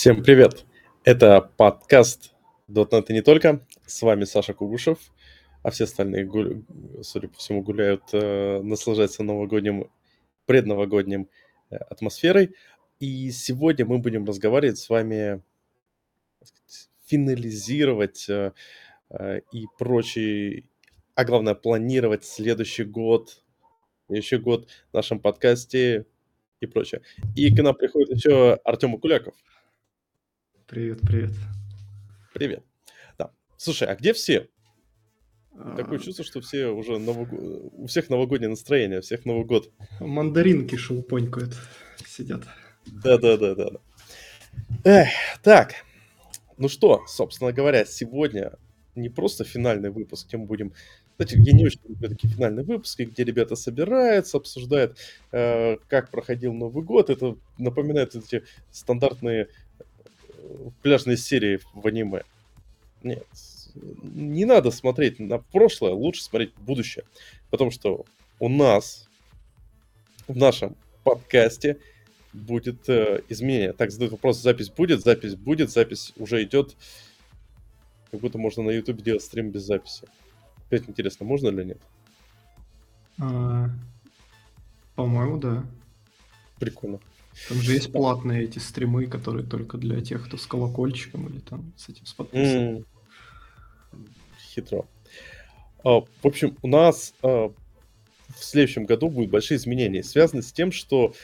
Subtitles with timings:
[0.00, 0.64] Всем привет!
[1.04, 2.32] Это подкаст
[2.68, 3.66] .NET и не только.
[3.84, 4.98] С вами Саша Кугушев,
[5.62, 6.62] а все остальные, гуль...
[7.02, 9.90] судя по всему, гуляют, э, наслаждаются новогодним,
[10.46, 11.28] предновогодним
[11.68, 12.54] э, атмосферой.
[12.98, 15.42] И сегодня мы будем разговаривать с вами,
[16.42, 18.52] сказать, финализировать э,
[19.10, 20.64] э, и прочие,
[21.14, 23.44] а главное, планировать следующий год,
[24.08, 26.06] еще год в нашем подкасте
[26.60, 27.02] и прочее.
[27.36, 29.34] И к нам приходит еще Артем Акуляков.
[30.70, 31.32] Привет, привет.
[32.32, 32.62] Привет.
[33.18, 33.32] Да.
[33.56, 34.48] Слушай, а где все?
[35.76, 37.26] Такое А, чувство, что все уже нового...
[37.72, 39.72] у всех новогоднее настроение, у всех Новый год.
[39.98, 41.56] Мандаринки шелупонькают,
[42.06, 42.44] сидят.
[42.86, 43.80] Да-да-да-да.
[44.84, 45.08] Эх,
[45.42, 45.74] так,
[46.56, 48.52] ну что, собственно говоря, сегодня
[48.94, 50.72] не просто финальный выпуск, мы будем...
[51.18, 54.96] Кстати, я не очень люблю такие финальные выпуски, где ребята собираются, обсуждают,
[55.32, 57.10] э, как проходил Новый год.
[57.10, 59.48] Это напоминает эти стандартные
[60.82, 62.22] пляжные серии в аниме.
[63.02, 63.26] Нет,
[63.74, 67.04] не надо смотреть на прошлое, лучше смотреть в будущее.
[67.50, 68.04] Потому что
[68.38, 69.08] у нас
[70.28, 71.78] в нашем подкасте
[72.32, 73.72] будет э, изменение.
[73.72, 76.76] Так, задают вопрос, запись будет, запись будет, запись уже идет.
[78.10, 80.06] Как будто можно на YouTube делать стрим без записи.
[80.66, 81.78] Опять интересно, можно или нет?
[83.18, 83.68] А,
[84.94, 85.64] по-моему, да.
[86.58, 87.00] Прикольно.
[87.48, 91.72] Там же есть платные эти стримы, которые только для тех, кто с колокольчиком или там
[91.76, 92.76] с этим с подпиской.
[92.76, 92.86] М,
[94.54, 94.86] Хитро.
[95.84, 100.72] А, В общем, у нас а, в следующем году будут большие изменения, связанные с тем,
[100.72, 101.14] что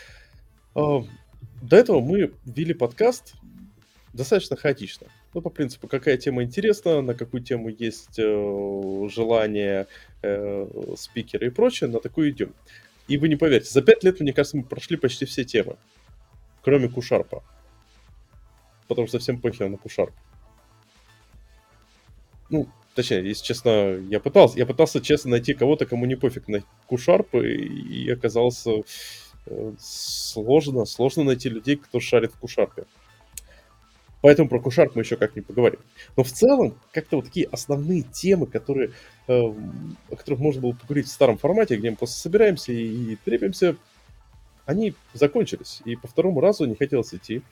[0.74, 1.04] а,
[1.62, 3.34] до этого мы вели подкаст
[4.12, 5.06] достаточно хаотично.
[5.34, 9.86] Ну, по принципу, какая тема интересна, на какую тему есть э, желание
[10.22, 12.54] э, спикера и прочее, на такую идем.
[13.08, 15.76] И вы не поверите, за пять лет, мне кажется, мы прошли почти все темы,
[16.62, 17.44] кроме Кушарпа.
[18.88, 20.14] Потому что всем похер на Кушарп.
[22.50, 26.62] Ну, точнее, если честно, я пытался, я пытался честно найти кого-то, кому не пофиг на
[26.86, 32.84] Кушарп, и, и оказалось э, сложно, сложно найти людей, кто шарит в Кушарпе.
[34.22, 35.80] Поэтому про Кушарп мы еще как-нибудь поговорим.
[36.16, 38.92] Но в целом, как-то вот такие основные темы, которые,
[39.28, 43.16] э, о которых можно было поговорить в старом формате, где мы просто собираемся и, и
[43.16, 43.76] трепимся,
[44.64, 45.82] они закончились.
[45.84, 47.42] И по второму разу не хотелось идти.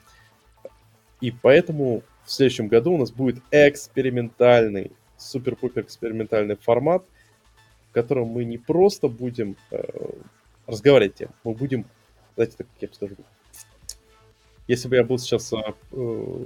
[1.21, 7.05] И поэтому в следующем году у нас будет экспериментальный, супер-пупер экспериментальный формат,
[7.89, 9.83] в котором мы не просто будем э,
[10.67, 11.85] разговаривать тем, мы будем,
[12.35, 13.15] знаете, так я бы скажу,
[14.67, 15.57] если бы я был сейчас э,
[15.91, 16.37] э,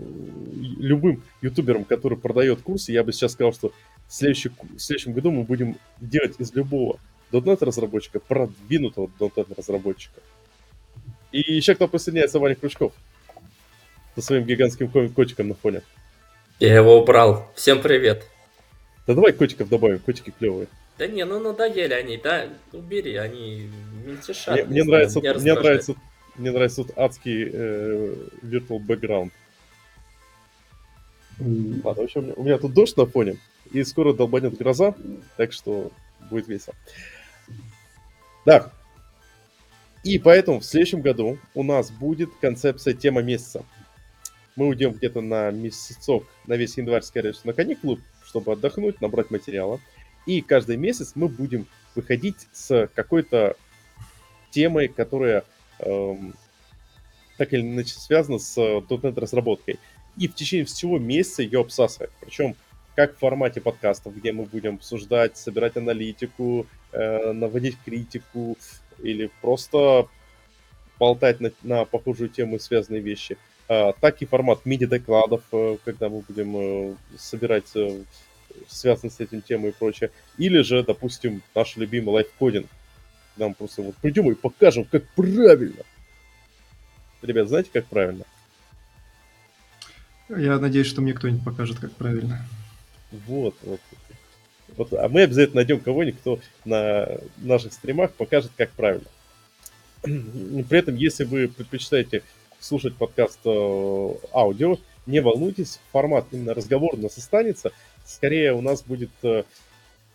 [0.78, 3.70] любым ютубером, который продает курсы, я бы сейчас сказал, что
[4.08, 7.00] в, следующий, в следующем году мы будем делать из любого
[7.32, 10.20] .NET разработчика продвинутого .NET разработчика.
[11.32, 12.92] И еще кто присоединяется, Ваня Крючков
[14.16, 15.82] со своим гигантским ко- котиком на фоне.
[16.60, 17.50] Я его убрал.
[17.56, 18.26] Всем привет.
[19.08, 20.68] Да давай котиков добавим, котики клевые.
[20.98, 23.70] Да не, ну надоели они, да, убери, они
[24.06, 24.56] мельтешат.
[24.56, 25.96] Мне, не мне знаю, нравится, мне нравится,
[26.40, 29.32] мне нравится вот адский э, virtual background.
[31.40, 33.38] М, Ладно, в общем, у меня тут дождь на фоне,
[33.72, 34.96] и скоро долбанет гроза,
[35.38, 35.92] так что
[36.30, 36.76] будет весело.
[38.46, 38.72] Да.
[40.04, 43.66] И поэтому в следующем году у нас будет концепция тема месяца.
[44.56, 49.30] Мы уйдем где-то на месяцок, на весь январь, скорее всего, на каникулы, чтобы отдохнуть, набрать
[49.30, 49.80] материала.
[50.26, 53.56] И каждый месяц мы будем выходить с какой-то
[54.52, 55.44] темой, которая
[57.40, 59.80] так или иначе связана с э, .NET разработкой.
[60.18, 62.12] И в течение всего месяца ее обсасывать.
[62.20, 62.56] Причем
[62.96, 68.58] как в формате подкастов, где мы будем обсуждать, собирать аналитику, э, наводить критику
[69.02, 70.10] или просто
[71.00, 73.38] болтать на, на похожую тему и связанные вещи.
[73.70, 77.72] А, так и формат мини-докладов, э, когда мы будем собирать
[78.68, 80.12] связанные с этим темы и прочее.
[80.38, 82.68] Или же, допустим, наш любимый лайфкодинг.
[83.48, 85.84] Мы просто вот придем и покажем, как правильно.
[87.22, 88.26] Ребят, знаете, как правильно?
[90.30, 92.46] Я надеюсь, что мне кто-нибудь покажет, как правильно.
[93.12, 93.82] Вот, вот.
[94.78, 97.08] Вот, а мы обязательно найдем кого-нибудь, кто на
[97.38, 99.08] наших стримах покажет, как правильно.
[100.02, 102.24] При этом, если вы предпочитаете
[102.60, 107.72] слушать подкаст э, аудио, не волнуйтесь, формат именно разговор у нас останется.
[108.06, 109.44] Скорее у нас будет э, э,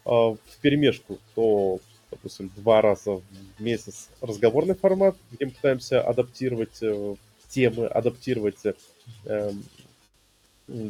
[0.04, 1.80] в перемешку то,
[2.14, 3.22] допустим, два раза в
[3.58, 7.16] месяц разговорный формат, где мы пытаемся адаптировать э,
[7.48, 8.58] темы, адаптировать
[9.24, 9.52] э,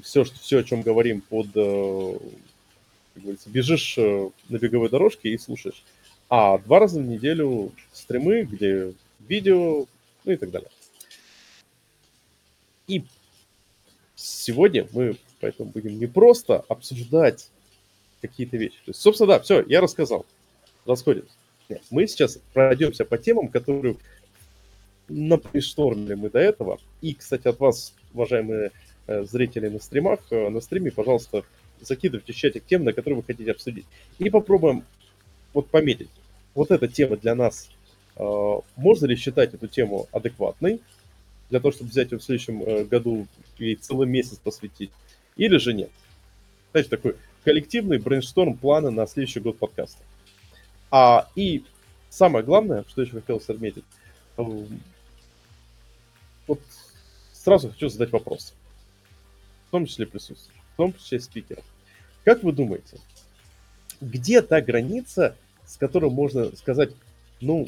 [0.03, 2.19] все, что, все, о чем говорим под, э,
[3.15, 5.83] как говорится, бежишь э, на беговой дорожке и слушаешь.
[6.29, 9.87] А два раза в неделю стримы, где видео,
[10.25, 10.71] ну и так далее.
[12.87, 13.05] И
[14.15, 17.51] сегодня мы поэтому будем не просто обсуждать
[18.21, 18.77] какие-то вещи.
[18.85, 20.25] То есть, собственно, да, все, я рассказал.
[20.87, 21.33] Расходимся.
[21.69, 23.97] Нет, мы сейчас пройдемся по темам, которые
[25.09, 26.79] наприштормили мы до этого.
[27.01, 28.71] И, кстати, от вас, уважаемые
[29.07, 31.45] э, зрители на стримах, э, на стриме, пожалуйста,
[31.81, 33.87] закидывайте в чатик тем, на которые вы хотите обсудить.
[34.19, 34.85] И попробуем
[35.53, 36.11] вот пометить.
[36.55, 37.71] Вот эта тема для нас.
[38.17, 40.81] Э, можно ли считать эту тему адекватной?
[41.51, 43.27] Для того, чтобы взять ее в следующем году
[43.59, 44.91] и целый месяц посвятить.
[45.37, 45.91] Или же нет?
[46.73, 50.03] Знаете, такой коллективный брейншторм плана на следующий год подкаста.
[50.97, 51.65] А, и
[52.09, 53.83] самое главное, что еще хотелось отметить,
[54.37, 54.81] эм,
[56.47, 56.61] вот
[57.33, 58.55] сразу хочу задать вопрос,
[59.67, 61.65] в том числе присутствующих, в том числе спикеров.
[62.23, 63.01] Как вы думаете,
[64.01, 65.37] где та граница,
[65.67, 66.93] с которой можно сказать,
[67.41, 67.67] ну,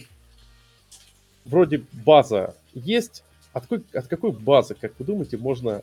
[1.44, 5.82] вроде база есть, от какой, от какой базы, как вы думаете, можно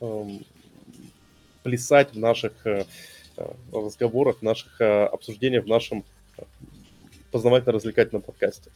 [0.00, 0.46] эм,
[1.64, 2.86] плясать в наших э,
[3.38, 6.04] э разговорах, в наших э, обсуждениях, в нашем
[7.34, 8.70] познавательно-развлекательном подкасте?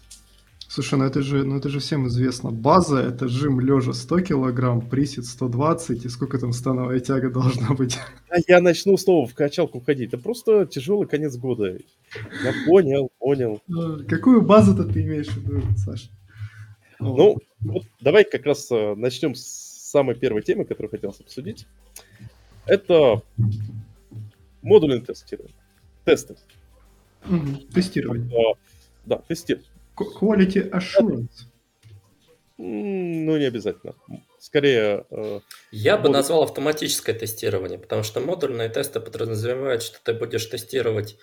[0.68, 2.50] Слушай, ну это же, ну это же всем известно.
[2.50, 7.98] База– это жим лежа 100 килограмм, присед 120, и сколько там становая тяга должна быть?
[8.28, 10.12] А я начну снова в качалку ходить.
[10.12, 11.78] Это просто тяжелый конец года.
[12.44, 13.62] Я понял, понял.
[13.74, 16.10] А, какую базу-то ты имеешь в виду, Саша?
[16.98, 19.40] Ну, вот давай как раз э, начнем с
[19.90, 21.66] самой первой темы, которую хотелось обсудить.
[22.66, 23.22] Это
[24.62, 25.54] модульное тестирование.
[26.04, 26.36] Тесты.
[27.28, 28.56] Угу, тестирование.
[29.04, 29.70] Да, тестирование.
[29.96, 31.46] Quality assurance.
[32.56, 33.94] Ну, не обязательно.
[34.38, 35.06] Скорее...
[35.10, 35.40] Э,
[35.70, 41.16] Я бы назвал автоматическое тестирование, потому что модульные тесты подразумевают, что ты будешь тестировать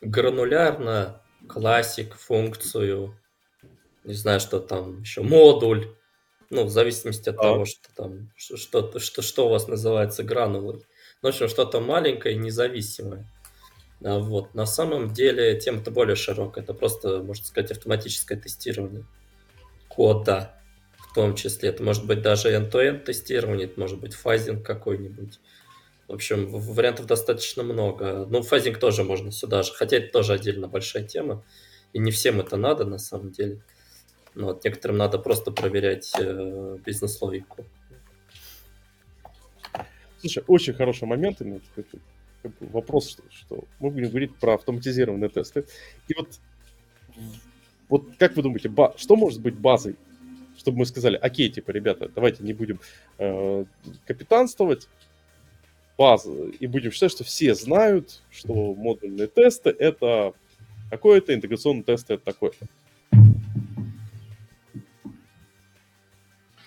[0.00, 3.14] гранулярно классик, функцию,
[4.04, 5.94] не знаю, что там еще, модуль,
[6.50, 7.42] ну, в зависимости от а.
[7.42, 10.82] того, что там, что, что, что у вас называется гранулой.
[11.20, 13.26] Ну, в общем, что-то маленькое и независимое.
[14.04, 14.54] А вот.
[14.54, 16.62] На самом деле тема-то более широкая.
[16.62, 19.04] Это просто, можно сказать, автоматическое тестирование
[19.88, 20.54] кода
[20.98, 21.70] в том числе.
[21.70, 25.40] Это может быть даже end-to-end тестирование, это может быть фазинг какой-нибудь.
[26.06, 28.26] В общем, вариантов достаточно много.
[28.28, 31.44] Ну, фазинг тоже можно сюда же, хотя это тоже отдельно большая тема.
[31.92, 33.62] И не всем это надо на самом деле.
[34.34, 37.64] Но вот некоторым надо просто проверять э, бизнес-логику.
[40.20, 41.40] Слушай, очень хороший момент
[42.60, 45.64] вопрос, что, что мы будем говорить про автоматизированные тесты.
[46.08, 46.40] И вот,
[47.88, 49.96] вот как вы думаете, ба, что может быть базой,
[50.56, 52.80] чтобы мы сказали, окей, типа, ребята, давайте не будем
[53.18, 53.64] э,
[54.06, 54.88] капитанствовать,
[55.96, 60.32] база, и будем считать, что все знают, что модульные тесты это
[60.90, 62.66] такое-то, интеграционные тесты это такое-то.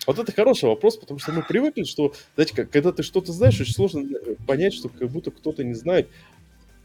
[0.06, 3.74] Вот это хороший вопрос, потому что мы привыкли, что, знаете, когда ты что-то знаешь, очень
[3.74, 6.08] сложно э, понять, что как будто кто-то не знает,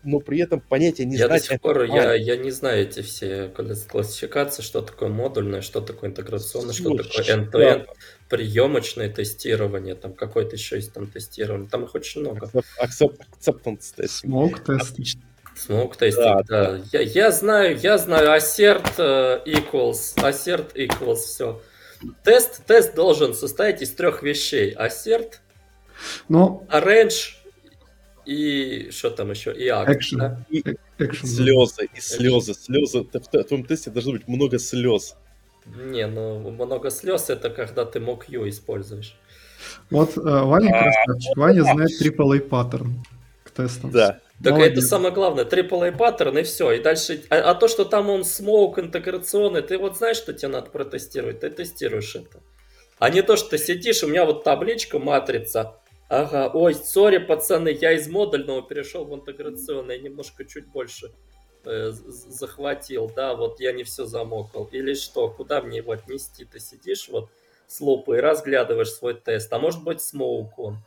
[0.04, 1.42] но при этом понятия не я знать.
[1.42, 3.50] До сих пор, я, я не знаю эти все
[3.90, 7.94] классификации, что такое модульное, что такое интеграционное, что такое end-to-end, да.
[8.30, 12.50] приемочное тестирование, там какое-то еще есть там тестирование, там их очень много.
[12.80, 14.30] Acceptance testing.
[14.30, 15.20] Smoke testing.
[15.68, 16.78] Smoke testing, да.
[16.78, 16.82] да.
[16.94, 21.62] Я, я знаю, я знаю assert э, equals, assert equals, все.
[22.24, 24.72] Тест, тест должен состоять из трех вещей.
[24.72, 25.42] Ассерт,
[26.30, 26.64] Но...
[26.70, 27.36] arrange
[28.28, 29.54] и что там еще?
[29.54, 29.90] И act.
[29.90, 30.18] Action.
[30.18, 30.46] Да?
[30.50, 30.62] И
[31.00, 33.00] assert, слезы, и слезы, слезы.
[33.00, 35.16] В твоем тесте должно быть много слез.
[35.66, 39.18] Не, ну много слез это когда ты мог ее используешь.
[39.90, 40.84] Вот э, Ваня а.
[40.84, 41.38] красавчик.
[41.38, 43.04] Ваня знает AAA паттерн
[43.44, 43.92] к тестам.
[43.92, 44.20] Да.
[44.44, 44.78] Так Молодец.
[44.78, 46.72] это самое главное, AAA паттерн и все.
[46.74, 50.50] И дальше, а, а то, что там он smoke интеграционный, ты вот знаешь, что тебе
[50.50, 52.42] надо протестировать, ты тестируешь это.
[53.00, 55.80] А не то, что ты сидишь, у меня вот табличка, матрица.
[56.10, 61.12] Ага, ой, сори, пацаны, я из модульного перешел в интеграционный, немножко чуть больше
[61.66, 64.70] э, захватил, да, вот я не все замокал.
[64.72, 66.46] Или что, куда мне его отнести?
[66.46, 67.30] Ты сидишь вот
[67.68, 70.78] с лупой, разглядываешь свой тест, а может быть смоук он.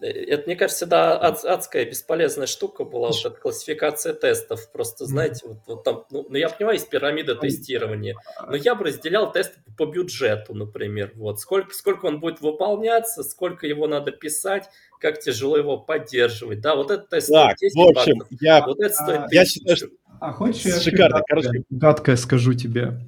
[0.00, 4.70] Это, мне кажется, да, ад, адская бесполезная штука была, вот эта классификация тестов.
[4.70, 8.14] Просто, знаете, вот, вот там, ну, ну, я понимаю, есть пирамида тестирования,
[8.46, 11.12] но я бы разделял тесты по бюджету, например.
[11.14, 14.68] Вот сколько, сколько он будет выполняться, сколько его надо писать,
[15.00, 16.60] как тяжело его поддерживать.
[16.60, 19.46] Да, вот этот тест так, 10 в общем, баксов, я, вот это стоит а, я
[19.46, 19.88] считаю, что...
[20.20, 21.64] А хочешь, я шикарно, короче.
[21.70, 22.98] гадкое скажу тебе?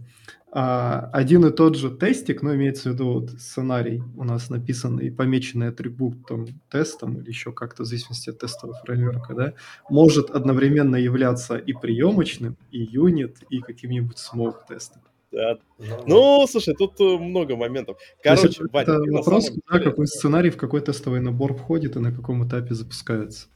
[0.51, 4.99] А, один и тот же тестик, ну, имеется в виду вот сценарий у нас написан
[4.99, 9.55] и помеченный атрибутом тестом или еще как-то в зависимости от тестового фреймворка, да,
[9.91, 15.03] может одновременно являться и приемочным, и юнит, и каким-нибудь смог тестом.
[15.31, 15.59] Да.
[15.79, 17.99] Ну, ну слушай, тут э, много моментов.
[18.23, 19.61] Короче, Ваня, это вопрос, деле...
[19.67, 23.49] куда какой сценарий, в какой тестовый набор входит и на каком этапе запускается.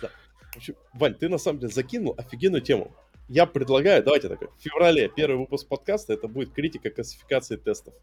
[0.00, 0.10] Да.
[0.52, 2.92] В общем, Вань, ты на самом деле закинул офигенную тему.
[3.28, 7.94] Я предлагаю, давайте так, в феврале первый выпуск подкаста, это будет критика классификации тестов.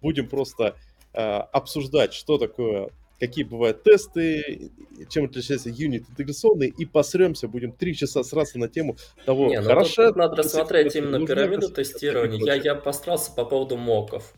[0.00, 0.76] Будем просто
[1.12, 2.90] э, обсуждать, что такое
[3.20, 4.70] какие бывают тесты,
[5.08, 9.66] чем отличается юнит интеграционный, и посремся, будем три часа сразу на тему того, Не, ну
[9.66, 10.08] хорошо.
[10.08, 12.44] Тут надо рассмотреть именно пирамиду тестирования.
[12.44, 14.34] Я, я постарался по поводу моков.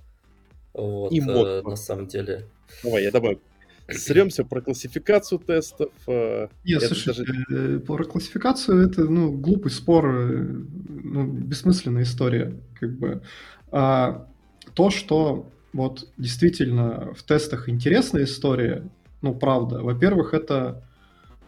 [0.73, 2.47] Вот, и мок, э, на самом деле.
[2.83, 3.41] Давай, я добавлю.
[3.89, 5.93] Сремся про классификацию тестов.
[6.07, 7.25] Э, Нет, слушай, даже...
[7.51, 10.45] Э, про классификацию это ну, глупый спор, э,
[10.89, 12.55] ну, бессмысленная история.
[12.81, 13.23] Как бы.
[13.71, 14.29] А,
[14.75, 18.89] то, что вот действительно в тестах интересная история,
[19.23, 19.83] ну, правда.
[19.83, 20.83] Во-первых, это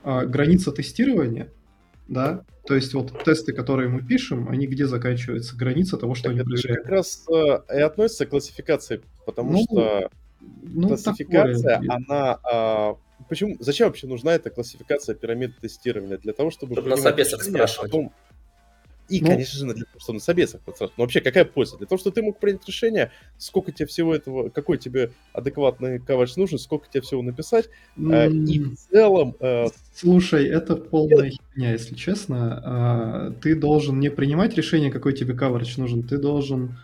[0.02, 1.50] а, граница тестирования,
[2.07, 5.57] да, то есть вот тесты, которые мы пишем, они где заканчиваются?
[5.57, 6.83] Граница того, что так они проверяют.
[6.83, 11.97] как раз э, и относится к классификации, потому ну, что ну, классификация, такое.
[11.97, 12.38] она...
[12.50, 16.18] Э, почему, зачем вообще нужна эта классификация пирамид тестирования?
[16.18, 16.75] Для того, чтобы...
[16.75, 17.90] Чтобы на собесах спрашивать.
[17.90, 18.12] Потом,
[19.09, 21.78] и, ну, конечно же, для того, чтобы на собесах Но вообще, какая польза?
[21.78, 26.37] Для того, чтобы ты мог принять решение, сколько тебе всего этого, какой тебе адекватный кавач
[26.37, 27.71] нужен, сколько тебе всего написать.
[27.97, 29.35] Э, и в целом...
[29.40, 29.66] Э...
[29.95, 33.33] Слушай, это полная херня, если честно.
[33.33, 36.76] Э, ты должен не принимать решение, какой тебе каверидж нужен, ты должен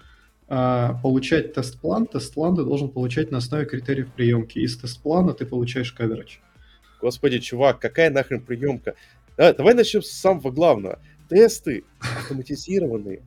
[1.02, 4.58] получать тест-план, тест-план ты должен получать на основе критериев приемки.
[4.58, 6.36] Из тест-плана ты получаешь каверидж.
[7.00, 8.94] Господи, чувак, какая нахрен приемка?
[9.36, 13.22] Да, давай начнем с самого главного тесты автоматизированные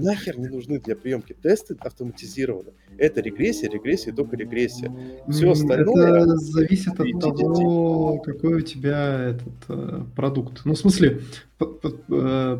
[0.00, 1.36] нахер не нужны для приемки.
[1.40, 2.72] Тесты автоматизированы.
[2.98, 4.92] Это регрессия, регрессия, только регрессия.
[5.28, 6.22] Все остальное...
[6.22, 10.62] Это зависит от того, какой у тебя этот э, продукт.
[10.64, 11.20] Ну, в смысле,
[11.60, 12.58] э,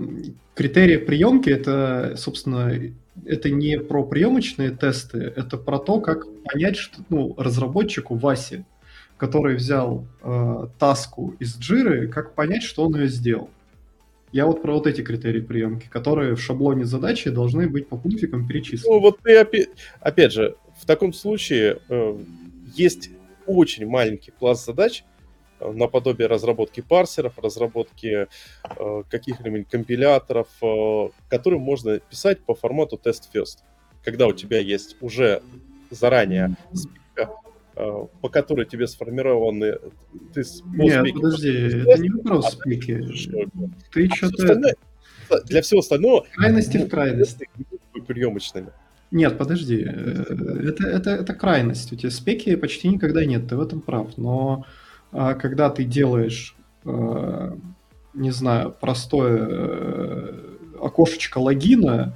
[0.54, 2.72] критерии приемки это, собственно,
[3.24, 8.64] это не про приемочные тесты, это про то, как понять, что ну, разработчику Васе,
[9.16, 13.50] который взял э, таску из джиры, как понять, что он ее сделал.
[14.32, 18.46] Я вот про вот эти критерии приемки, которые в шаблоне задачи должны быть по пунктикам
[18.46, 18.94] перечислены.
[18.94, 19.70] Ну вот ты опять,
[20.00, 22.18] опять же, в таком случае э,
[22.74, 23.10] есть
[23.46, 25.04] очень маленький класс задач,
[25.58, 28.28] э, наподобие разработки парсеров, разработки
[28.78, 33.58] э, каких-нибудь компиляторов, э, которые можно писать по формату test first.
[34.04, 35.42] Когда у тебя есть уже
[35.90, 36.56] заранее
[38.20, 39.78] по которой тебе сформированы...
[40.34, 40.42] Ты
[40.74, 43.06] Нет, подожди, это не вопрос а спики.
[43.92, 44.74] Ты а что-то...
[45.46, 46.26] Для всего остального...
[46.34, 47.48] Крайности в крайности.
[48.06, 48.70] Приемочными.
[49.10, 49.84] Нет, подожди.
[49.86, 51.92] Э, это, это, это крайность.
[51.92, 54.16] У тебя спеки почти никогда нет, ты в этом прав.
[54.16, 54.64] Но
[55.12, 57.56] а, когда ты делаешь, а,
[58.14, 60.34] не знаю, простое
[60.80, 62.14] окошечко логина,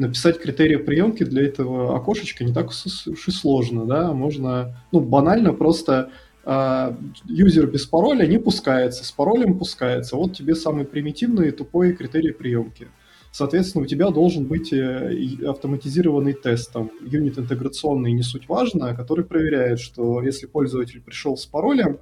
[0.00, 5.52] написать критерии приемки для этого окошечка не так уж и сложно, да, можно, ну, банально
[5.52, 6.10] просто
[6.44, 6.94] э,
[7.26, 12.32] юзер без пароля не пускается, с паролем пускается, вот тебе самый примитивный и тупой критерий
[12.32, 12.88] приемки.
[13.32, 19.24] Соответственно, у тебя должен быть э, автоматизированный тест, там, юнит интеграционный, не суть важно, который
[19.24, 21.98] проверяет, что если пользователь пришел с паролем,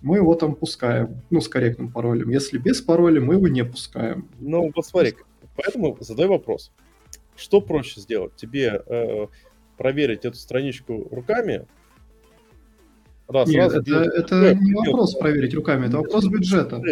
[0.00, 2.28] мы его там пускаем, ну, с корректным паролем.
[2.30, 4.28] Если без пароля, мы его не пускаем.
[4.38, 5.14] Ну, вот смотри,
[5.56, 6.70] поэтому задай вопрос.
[7.38, 8.34] Что проще сделать?
[8.34, 9.26] Тебе э,
[9.76, 11.66] проверить эту страничку руками?
[13.28, 16.82] Раз, Нет, раз, это, это, это не вопрос проверить руками, это вопрос бюджета.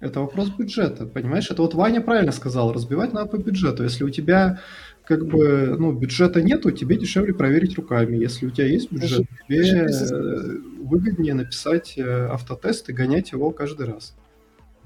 [0.00, 1.50] Это вопрос бюджета, понимаешь?
[1.50, 3.84] Это вот Ваня правильно сказал, разбивать надо по бюджету.
[3.84, 4.60] Если у тебя
[5.04, 8.16] как бы, ну, бюджета нету, тебе дешевле проверить руками.
[8.16, 14.14] Если у тебя есть бюджет, тебе выгоднее написать э, автотест и гонять его каждый раз.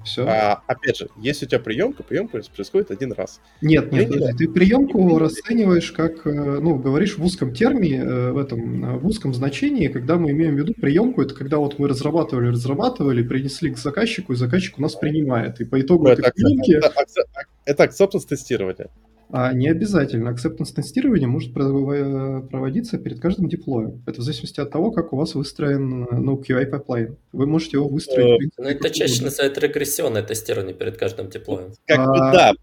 [0.07, 0.25] Все.
[0.25, 3.41] А, опять же, если у тебя приемка, приемка происходит один раз.
[3.61, 4.37] Нет, нет, нет.
[4.37, 9.05] ты приемку расцениваешь как, э, ну, говоришь в узком термине, э, в этом, э, в
[9.05, 13.69] узком значении, когда мы имеем в виду приемку, это когда вот мы разрабатывали, разрабатывали, принесли
[13.69, 15.59] к заказчику, и заказчик у нас принимает.
[15.59, 16.77] И по итогу ну, этой приемки...
[16.77, 18.87] Это, это, это acceptance тестирование.
[19.29, 20.29] А не обязательно.
[20.29, 24.01] Acceptance тестирование может проводиться перед каждым диплоем.
[24.05, 27.17] Это в зависимости от того, как у вас выстроен ну, QA pipeline.
[27.33, 28.51] Вы можете его выстроить.
[28.57, 31.73] Ну, это чаще называют регрессионное тестирование перед каждым диплоем.
[31.85, 32.53] Как бы а, да.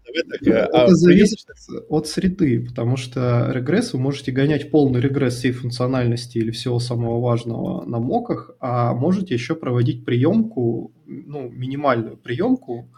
[0.41, 1.45] Это, а, это зависит
[1.89, 7.21] от среды, потому что регресс вы можете гонять полный регресс всей функциональности или всего самого
[7.21, 12.89] важного на моках, а можете еще проводить приемку, ну, минимальную приемку,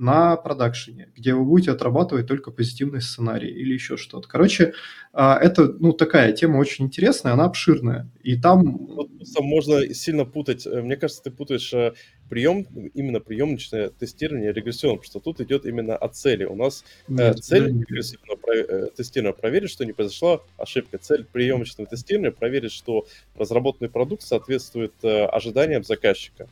[0.00, 4.26] на продакшене, где вы будете отрабатывать только позитивный сценарий или еще что-то.
[4.28, 4.72] Короче,
[5.12, 8.78] а, это, ну, такая тема очень интересная, она обширная, и там...
[8.78, 11.92] Вот, можно сильно путать, э, мне кажется, ты путаешь э,
[12.30, 16.44] прием, именно приемочное тестирование регрессионным, что тут идет именно от цели.
[16.44, 20.96] У нас э, Нет, цель регрессивного тестирования проверить, что не произошла ошибка.
[20.96, 26.48] Цель приемочного тестирования проверить, что разработанный продукт соответствует ожиданиям заказчика.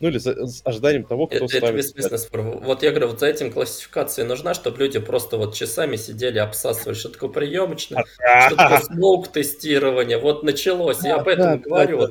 [0.00, 1.64] Ну или за, с ожиданием того, кто это, ставит.
[1.64, 2.40] Это бессмысленно спор.
[2.40, 6.94] Вот я говорю, вот за этим классификация нужна, чтобы люди просто вот часами сидели, обсасывали,
[6.94, 8.04] что такое приемочное,
[8.46, 10.18] что такое смоук тестирование.
[10.18, 12.08] Вот началось, я об этом говорю.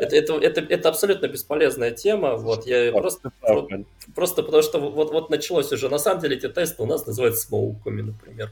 [0.00, 2.36] Это, это, это, это абсолютно бесполезная тема.
[2.36, 3.32] Вот я просто,
[4.14, 5.88] просто потому что вот, вот началось уже.
[5.88, 8.50] На самом деле эти тесты у нас называют смоуками, например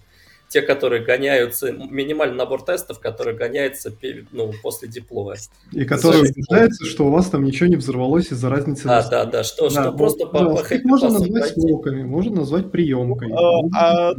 [0.48, 3.92] те, которые гоняются, минимальный набор тестов, который гоняется
[4.32, 5.36] ну, после диплоя.
[5.72, 8.84] И которые убеждаются, что у вас там ничего не взорвалось из-за разницы.
[8.84, 12.70] Да, да, да, что, да, что вот, просто по, по Можно назвать смоками, можно назвать
[12.70, 13.32] приемкой.
[13.32, 14.14] А, а,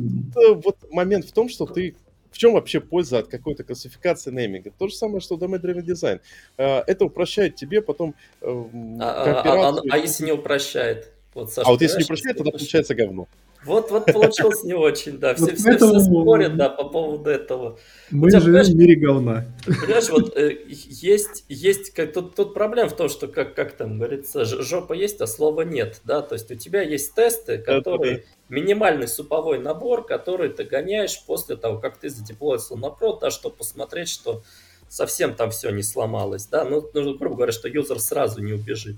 [0.56, 1.96] вот момент в том, что ты
[2.32, 4.72] в чем вообще польза от какой-то классификации нейминга?
[4.78, 6.20] То же самое, что domain driven design.
[6.58, 11.12] А, это упрощает тебе потом эм, а, а, а, а, а если не упрощает?
[11.38, 13.28] Вот, Саша, а вот если не упрощает, тогда получается говно.
[13.64, 15.36] Вот, вот получилось не очень, да.
[15.36, 17.78] Все, все, все спорят, да, по поводу этого.
[18.10, 19.46] Мы тебя, живем в мире говна.
[19.64, 24.00] Понимаешь, вот э, есть, есть как, тут, тут проблема в том, что, как, как там
[24.00, 29.08] говорится, жопа есть, а слова нет, да, то есть у тебя есть тесты, которые, минимальный
[29.08, 34.10] суповой набор, который ты гоняешь после того, как ты задеплоился на прод, да, чтобы посмотреть,
[34.10, 34.42] что
[34.90, 38.96] совсем там все не сломалось, да, ну, ну грубо говоря, что юзер сразу не убежит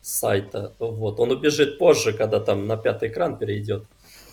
[0.00, 0.74] сайта.
[0.78, 1.20] Вот.
[1.20, 3.84] Он убежит позже, когда там на пятый экран перейдет.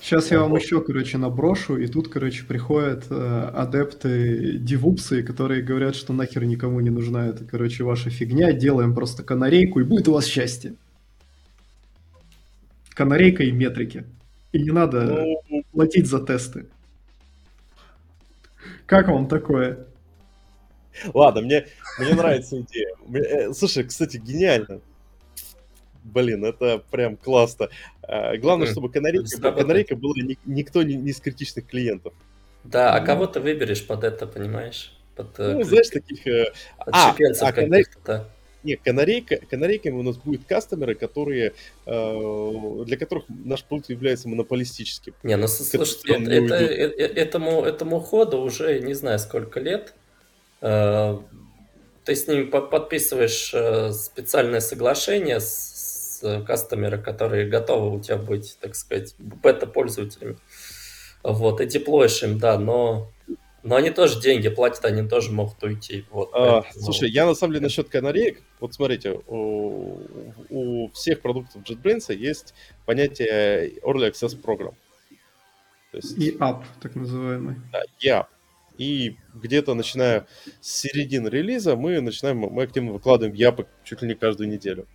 [0.02, 5.96] Сейчас я вам еще, короче, наброшу, и тут, короче, приходят э, адепты девупсы, которые говорят,
[5.96, 10.14] что нахер никому не нужна эта, короче, ваша фигня, делаем просто канарейку, и будет у
[10.14, 10.76] вас счастье.
[12.94, 14.06] Канарейка и метрики.
[14.52, 16.68] И не надо ну, платить за тесты.
[18.86, 19.88] Как вам такое?
[21.16, 21.66] Ладно, мне,
[21.98, 22.90] мне нравится идея.
[23.12, 24.82] Э, слушай, кстати, гениально
[26.06, 27.70] блин, это прям классно.
[28.04, 32.14] А, главное, чтобы канарейка, канарейка была ни, никто не, не из критичных клиентов.
[32.64, 34.98] Да, а кого ты выберешь под это, понимаешь?
[35.16, 36.26] Под, э, ну, знаешь, таких...
[36.28, 38.00] Э, под а, а канарейка...
[38.06, 38.30] Да.
[38.64, 41.54] Нет, канарейка, канарейками у нас будут кастомеры, которые,
[41.86, 45.14] э, для которых наш продукт является монополистическим.
[45.22, 45.76] Не, ну слушай,
[46.10, 49.94] это, это, это, этому, этому ходу уже не знаю сколько лет.
[50.62, 51.20] Э,
[52.06, 55.75] ты с ними подписываешь э, специальное соглашение с
[56.46, 60.38] кастомеры, которые готовы у тебя быть, так сказать, бета-пользователями.
[61.24, 63.12] Вот, и деплоишь им, да, но,
[63.64, 66.06] но они тоже деньги платят, они тоже могут уйти.
[66.12, 66.86] Вот, а, поэтому...
[66.86, 70.02] Слушай, я на самом деле насчет канареек, вот смотрите, у,
[70.50, 72.54] у всех продуктов JetBrains есть
[72.86, 74.76] понятие Early Access Program.
[75.92, 77.56] То есть, и app, так называемый.
[77.72, 78.28] Да, и app.
[78.78, 80.28] И где-то начиная
[80.60, 84.86] с середины релиза мы начинаем, мы активно выкладываем япы чуть ли не каждую неделю.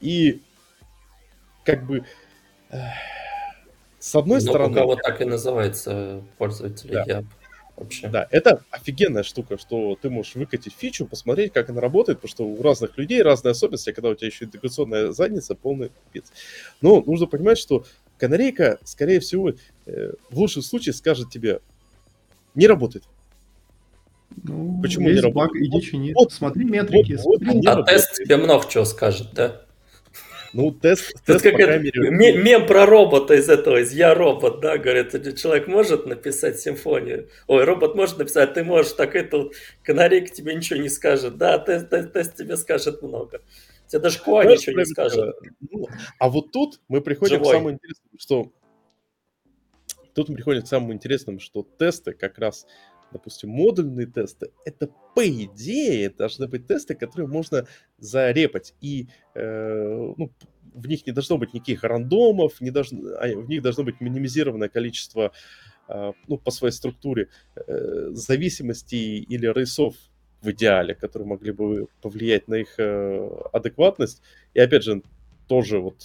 [0.00, 0.42] И
[1.64, 2.04] как бы
[3.98, 4.72] с одной Но стороны...
[4.72, 7.04] у кого так и называется пользователь да.
[7.06, 7.24] Яп.
[7.76, 8.08] Вообще.
[8.08, 12.44] Да, это офигенная штука, что ты можешь выкатить фичу, посмотреть, как она работает, потому что
[12.46, 16.32] у разных людей разные особенности, а когда у тебя еще интеграционная задница, полный пипец.
[16.80, 17.84] Но нужно понимать, что
[18.16, 19.52] канарейка, скорее всего,
[19.84, 21.60] э, в лучшем случае скажет тебе,
[22.54, 23.04] не работает.
[24.42, 25.34] Ну, Почему не работает?
[25.34, 26.14] Баг, иди чини.
[26.14, 27.18] Вот, Смотри метрики.
[27.22, 29.65] Вот, смотри, вот, а тест тебе много чего скажет, да?
[30.52, 32.10] Ну, тест, тест как по крайней мере...
[32.42, 37.64] Мем про робота из этого, из «Я робот», да, говорит, человек может написать симфонию, ой,
[37.64, 39.50] робот может написать, ты можешь, так это
[39.82, 43.42] канарейка тебе ничего не скажет, да, тест, тест, тест тебе скажет много.
[43.88, 45.36] Тебе даже Куа ничего не скажет.
[45.70, 45.86] Ну,
[46.18, 47.48] а вот тут мы приходим Живой.
[47.48, 48.52] к самому интересному, что...
[50.14, 52.66] Тут мы приходим к самому интересному, что тесты как раз
[53.12, 57.66] допустим, модульные тесты, это по идее должны быть тесты, которые можно
[57.98, 58.74] зарепать.
[58.80, 60.30] И э, ну,
[60.74, 64.68] в них не должно быть никаких рандомов, не должно, а в них должно быть минимизированное
[64.68, 65.32] количество,
[65.88, 69.94] э, ну, по своей структуре, э, зависимостей или рейсов
[70.42, 74.22] в идеале, которые могли бы повлиять на их э, адекватность.
[74.54, 75.02] И опять же,
[75.48, 76.02] тоже вот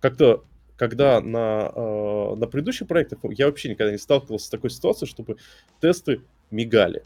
[0.00, 0.44] как-то
[0.78, 5.36] когда на, э, на предыдущих проектах я вообще никогда не сталкивался с такой ситуацией, чтобы
[5.80, 7.04] тесты мигали.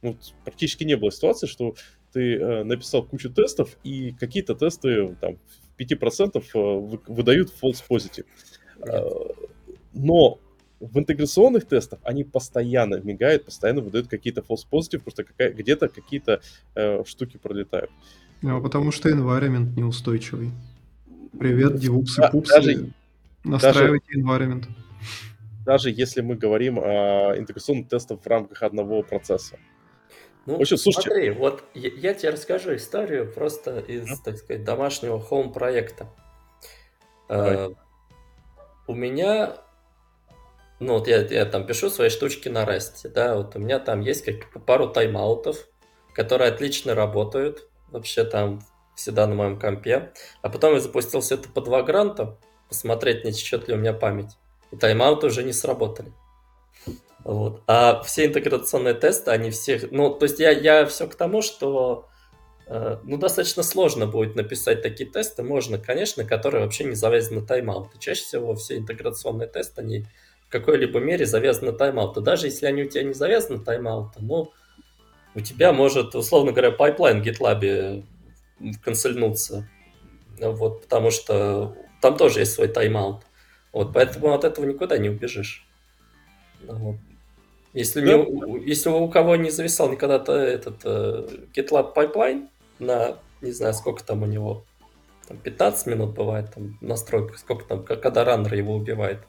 [0.00, 1.74] Вот практически не было ситуации, что
[2.12, 5.36] ты э, написал кучу тестов, и какие-то тесты там,
[5.76, 8.24] в 5% э, выдают false positive.
[8.80, 9.02] Э,
[9.92, 10.38] но
[10.80, 16.40] в интеграционных тестах они постоянно мигают, постоянно выдают какие-то false positive, просто какая- где-то какие-то
[16.74, 17.90] э, штуки пролетают.
[18.40, 20.50] Ну, а потому что environment неустойчивый.
[21.38, 22.54] Привет, дивуксы, да, пупсы.
[22.54, 22.92] Даже,
[23.44, 24.64] Настраивайте даже, environment.
[25.64, 29.58] Даже если мы говорим о интеграционных тестах в рамках одного процесса.
[30.46, 31.10] Ну, в общем, слушайте.
[31.10, 36.08] смотри, вот я, я тебе расскажу историю просто из, mm так сказать, домашнего хоум-проекта.
[37.28, 37.76] Uh,
[38.86, 39.58] у меня,
[40.80, 44.00] ну вот я, я там пишу свои штучки на расте, да, вот у меня там
[44.00, 45.68] есть как пару тайм-аутов,
[46.14, 48.62] которые отлично работают, вообще там
[48.98, 50.12] всегда на моем компе.
[50.42, 52.36] А потом я запустил все это по два гранта,
[52.68, 54.36] посмотреть, не течет ли у меня память.
[54.72, 56.12] И тайм-ауты уже не сработали.
[57.24, 57.62] Вот.
[57.66, 59.88] А все интеграционные тесты, они все...
[59.90, 62.08] Ну, то есть я, я все к тому, что
[62.66, 65.42] э, ну, достаточно сложно будет написать такие тесты.
[65.42, 67.98] Можно, конечно, которые вообще не завязаны на timeout'ы.
[67.98, 70.06] Чаще всего все интеграционные тесты, они
[70.48, 72.20] в какой-либо мере завязаны на timeout'ы.
[72.20, 74.52] Даже если они у тебя не завязаны на timeout'ы, ну,
[75.34, 78.04] у тебя может, условно говоря, pipeline в GitLab
[78.82, 79.68] cancel нуться.
[80.40, 83.22] Вот, потому что там тоже есть свой тайм-аут.
[83.72, 85.66] Вот, поэтому от этого никуда не убежишь.
[86.66, 86.96] Вот.
[87.74, 88.16] Если, да.
[88.16, 94.02] не, если у кого не зависал никогда-то этот uh, GitLab pipeline на, не знаю, сколько
[94.02, 94.64] там у него,
[95.28, 99.20] там 15 минут бывает, там настройка, сколько там, когда runner его убивает.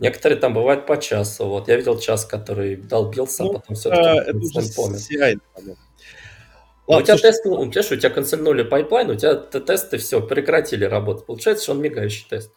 [0.00, 1.46] Некоторые там бывают по часу.
[1.46, 5.40] Вот я видел час, который долбился, а ну, а потом все-таки а, это уже CI,
[6.86, 10.20] у тебя тесты, у тебя что, у тебя cancel нули pipeline, у тебя тесты все
[10.20, 11.26] прекратили работать.
[11.26, 12.52] Получается, что он мигающий тест.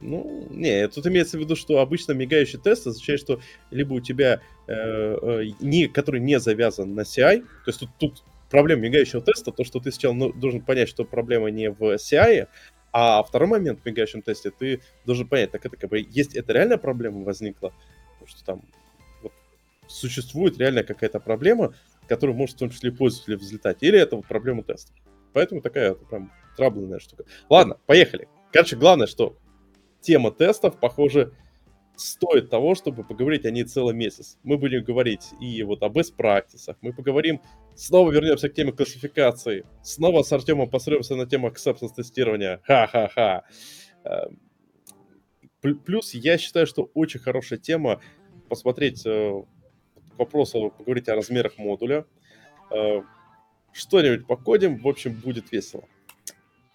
[0.00, 4.40] Ну, не, тут имеется в виду, что обычно мигающий тест означает, что либо у тебя,
[4.66, 9.52] э, э, не, который не завязан на CI, то есть тут, тут проблема мигающего теста,
[9.52, 12.48] то, что ты сначала ну, должен понять, что проблема не в CI,
[12.92, 16.52] а второй момент в мигающем тесте ты должен понять, так это как бы есть, это
[16.52, 17.72] реальная проблема возникла,
[18.26, 18.62] что там
[19.92, 21.74] существует реально какая-то проблема,
[22.08, 24.92] которая может в том числе пользователя взлетать, или это вот проблема теста.
[25.32, 27.24] Поэтому такая прям траблная штука.
[27.48, 28.28] Ладно, поехали.
[28.52, 29.38] Короче, главное, что
[30.00, 31.32] тема тестов, похоже,
[31.96, 34.38] стоит того, чтобы поговорить о ней целый месяц.
[34.42, 37.40] Мы будем говорить и вот о best practices, мы поговорим,
[37.74, 42.60] снова вернемся к теме классификации, снова с Артемом посмотримся на тему acceptance тестирования.
[42.64, 43.44] Ха-ха-ха.
[44.04, 44.40] Эм,
[45.84, 48.00] плюс я считаю, что очень хорошая тема
[48.48, 49.42] посмотреть э,
[50.12, 52.04] к вопросу, поговорить о размерах модуля.
[52.70, 53.02] Э,
[53.72, 55.88] что-нибудь покодим, в общем, будет весело.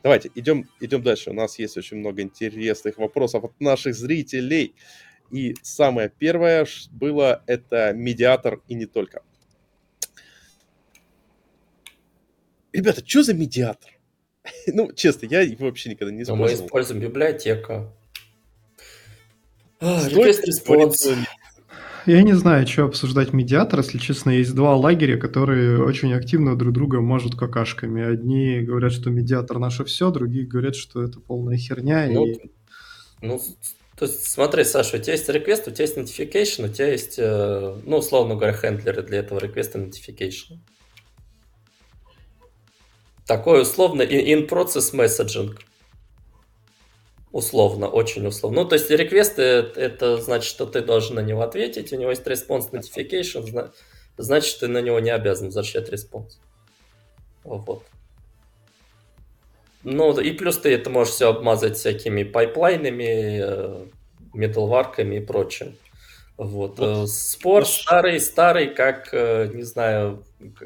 [0.04, 1.32] Давайте, идем, идем дальше.
[1.32, 4.76] У нас есть очень много интересных вопросов от наших зрителей.
[5.32, 9.22] И самое первое было это медиатор и не только.
[12.72, 13.92] Ребята, что за медиатор?
[14.68, 16.50] ну, честно, я его вообще никогда не использовал.
[16.50, 17.94] Мы используем библиотека.
[19.80, 20.44] Request
[22.08, 23.80] я не знаю, что обсуждать медиатор.
[23.80, 28.04] Если честно, есть два лагеря, которые очень активно друг друга мажут какашками.
[28.04, 32.08] Одни говорят, что медиатор наше все, другие говорят, что это полная херня.
[32.10, 32.52] Ну, и...
[33.22, 33.42] ну
[33.98, 37.16] то есть, смотри, Саша, у тебя есть request, у тебя есть notification, у тебя есть,
[37.18, 40.60] э, ну, условно говоря, хендлеры для этого request и notification.
[43.26, 45.58] Такой условно in-process messaging
[47.38, 48.64] условно, очень условно.
[48.64, 52.10] Ну, то есть request ы это значит, что ты должен на него ответить, у него
[52.10, 53.72] есть response notification,
[54.18, 56.40] значит, ты на него не обязан возвращать response.
[57.44, 57.84] Вот.
[59.84, 63.88] Ну, и плюс ты это можешь все обмазать всякими pipeline ами,
[64.34, 65.78] middleware ками э, и прочим.
[66.38, 66.80] Вот.
[66.80, 67.04] вот.
[67.04, 70.24] Э, спор старый, старый, как, э, не знаю,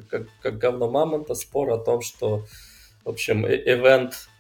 [0.10, 2.46] как, как говно мамонта, спор о том, что,
[3.04, 4.31] в общем, event Э,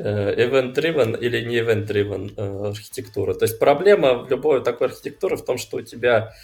[0.00, 3.34] event-driven или не event-driven э, архитектура.
[3.34, 6.34] То есть проблема в любой такой архитектуре в том, что у тебя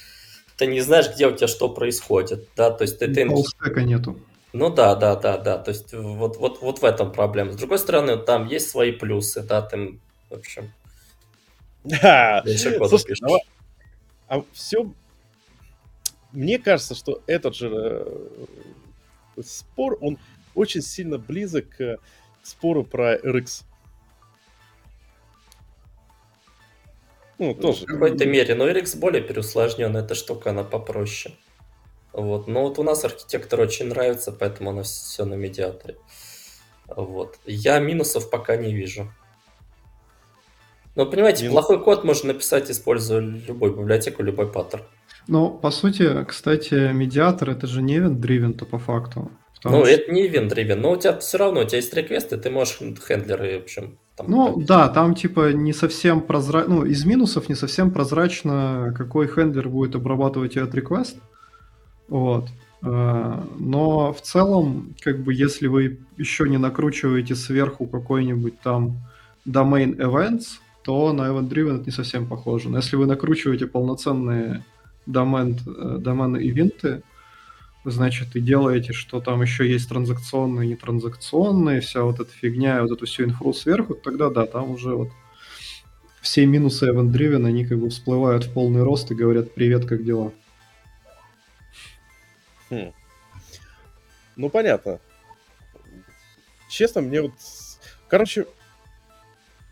[0.57, 3.12] ты не знаешь, где у тебя что происходит, да, то есть ты...
[3.12, 3.25] ты...
[3.25, 4.21] нету.
[4.53, 7.53] Ну да, да, да, да, то есть вот, вот, вот в этом проблема.
[7.53, 9.99] С другой стороны, там есть свои плюсы, да, ты,
[10.31, 10.73] в общем...
[11.83, 12.43] Да,
[12.88, 13.17] слушай,
[14.29, 14.90] а, а все...
[16.33, 17.69] Мне кажется, что этот же
[19.37, 20.19] э, спор, он
[20.55, 21.99] очень сильно близок к
[22.45, 23.65] спору про RX.
[27.39, 27.85] Ну, тоже.
[27.85, 31.35] В какой-то мере, но RX более переусложненная эта штука, она попроще.
[32.13, 32.47] Вот.
[32.47, 35.97] Но вот у нас архитектор очень нравится, поэтому она все на медиаторе.
[36.87, 37.39] Вот.
[37.45, 39.13] Я минусов пока не вижу.
[40.95, 41.55] Но понимаете, Минус.
[41.55, 44.85] плохой код можно написать, используя любую библиотеку, любой паттерн.
[45.27, 49.33] Ну, по сути, кстати, медиатор это же не event-driven, то по факту.
[49.64, 49.94] Потому ну, что...
[49.94, 53.59] это не event-driven, но у тебя все равно, у тебя есть реквесты, ты можешь хендлеры,
[53.59, 53.98] в общем...
[54.14, 54.66] Там, ну, как...
[54.66, 59.94] да, там типа не совсем прозрачно, ну, из минусов не совсем прозрачно, какой хендлер будет
[59.94, 61.16] обрабатывать этот реквест.
[62.09, 62.44] Вот.
[62.83, 68.98] А, но в целом, как бы, если вы еще не накручиваете сверху какой-нибудь там
[69.48, 72.68] domain events, то на event driven это не совсем похоже.
[72.68, 74.62] Но если вы накручиваете полноценные
[75.07, 77.03] домен, э, домен ивенты,
[77.85, 83.07] значит, и делаете, что там еще есть транзакционные, нетранзакционные, вся вот эта фигня, вот эту
[83.07, 85.11] всю инфру сверху, тогда да, там уже вот
[86.23, 90.05] все минусы event driven, они как бы всплывают в полный рост и говорят «Привет, как
[90.05, 90.33] дела?».
[92.70, 92.92] Хм.
[94.37, 95.01] Ну, понятно.
[96.70, 97.33] Честно, мне вот...
[98.09, 98.47] Короче,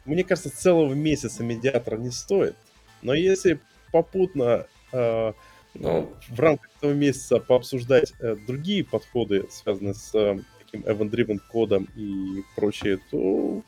[0.04, 2.54] мне кажется, целого месяца медиатора не стоит.
[3.00, 3.58] Но если
[3.90, 5.32] попутно э,
[5.74, 11.88] ну, в рамках этого месяца пообсуждать э, другие подходы, связанные с э, таким event-driven кодом
[11.96, 13.62] и прочее, то...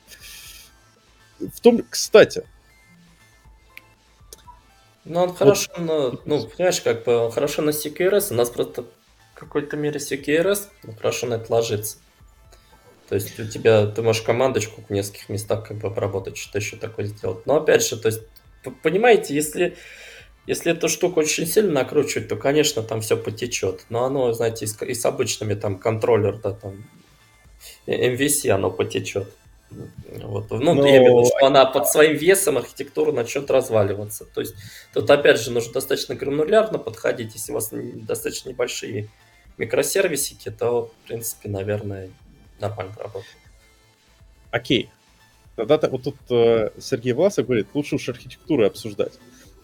[1.40, 2.44] В том, кстати,
[5.04, 5.86] ну, он хорошо вот.
[5.86, 8.86] на, ну, понимаешь, как бы он хорошо на CQRS, у нас просто в
[9.34, 11.98] какой-то мере CQRS ну, хорошо на это ложится.
[13.08, 16.76] То есть у тебя, ты можешь командочку в нескольких местах как бы обработать, что-то еще
[16.76, 17.44] такое сделать.
[17.44, 18.22] Но опять же, то есть,
[18.82, 19.76] понимаете, если,
[20.46, 23.86] если эту штуку очень сильно накручивать, то, конечно, там все потечет.
[23.88, 26.84] Но оно, знаете, и с, обычными там контроллер, да, там,
[27.86, 29.32] MVC оно потечет.
[29.70, 30.50] Вот.
[30.50, 30.86] Ну, Но...
[30.86, 34.24] я имею в виду, что она под своим весом архитектура начнет разваливаться.
[34.26, 34.54] То есть
[34.92, 37.34] тут опять же нужно достаточно гранулярно подходить.
[37.34, 39.08] Если у вас достаточно небольшие
[39.56, 42.10] микросервисики, то, в принципе, наверное,
[42.60, 43.36] нормально работает.
[44.50, 44.90] Окей.
[45.56, 49.12] Тогда вот тут э, Сергей Власов говорит, лучше уж архитектуру обсуждать.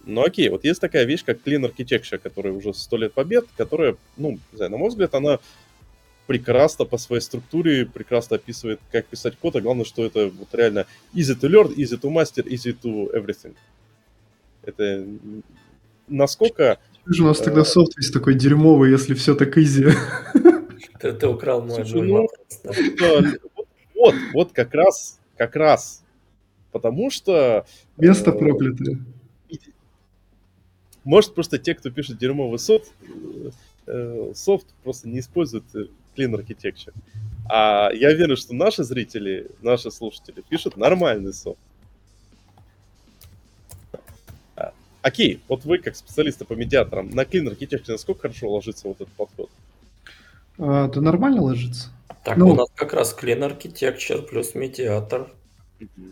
[0.05, 3.97] Ну окей, вот есть такая вещь, как Clean Architecture, которая уже сто лет побед, которая,
[4.17, 5.39] ну, не знаю, на мой взгляд, она
[6.27, 10.87] прекрасно по своей структуре, прекрасно описывает, как писать код, а главное, что это вот реально
[11.13, 13.55] easy to learn, easy to master, easy to everything.
[14.63, 15.05] Это
[16.07, 16.79] насколько...
[17.07, 19.93] Же у нас тогда э, софт весь такой дерьмовый, если все так easy.
[21.01, 22.29] Ты, ты украл мой, Слушай, ну,
[23.95, 26.05] Вот, вот как раз, как раз.
[26.73, 27.67] Потому что...
[27.97, 28.99] Место э, проклятое.
[31.05, 32.93] Может, просто те, кто пишет дерьмовый софт,
[33.87, 35.65] э, софт просто не используют
[36.17, 36.93] Clean Architecture.
[37.49, 41.59] А я верю, что наши зрители, наши слушатели пишут нормальный софт.
[44.57, 49.01] А, окей, вот вы как специалисты по медиаторам, на Clean Architecture насколько хорошо ложится вот
[49.01, 49.51] этот подход?
[50.59, 51.91] А, да нормально ложится.
[52.25, 55.33] Так, ну, у нас как раз Clean Architecture плюс медиатор.
[55.81, 56.11] Угу.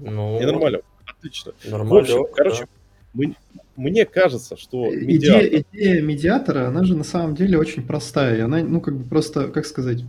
[0.00, 0.80] Ну, И нормально.
[1.06, 1.52] Отлично.
[1.64, 1.94] Нормально.
[1.94, 2.68] В общем, короче, да.
[3.14, 3.34] мы,
[3.78, 5.46] мне кажется, что медиатор...
[5.46, 8.36] идея, идея медиатора, она же на самом деле очень простая.
[8.36, 10.04] И она, ну, как бы просто, как сказать,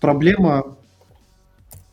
[0.00, 0.76] проблема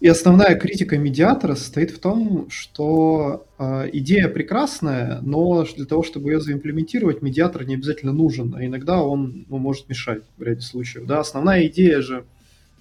[0.03, 6.29] и основная критика медиатора состоит в том, что э, идея прекрасная, но для того, чтобы
[6.29, 11.05] ее заимплементировать, медиатор не обязательно нужен, а иногда он ну, может мешать в ряде случаев.
[11.05, 11.21] Да?
[11.21, 12.25] Основная идея же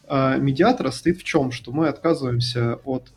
[0.09, 1.53] э, медиатора состоит в чем?
[1.53, 3.12] Что мы отказываемся от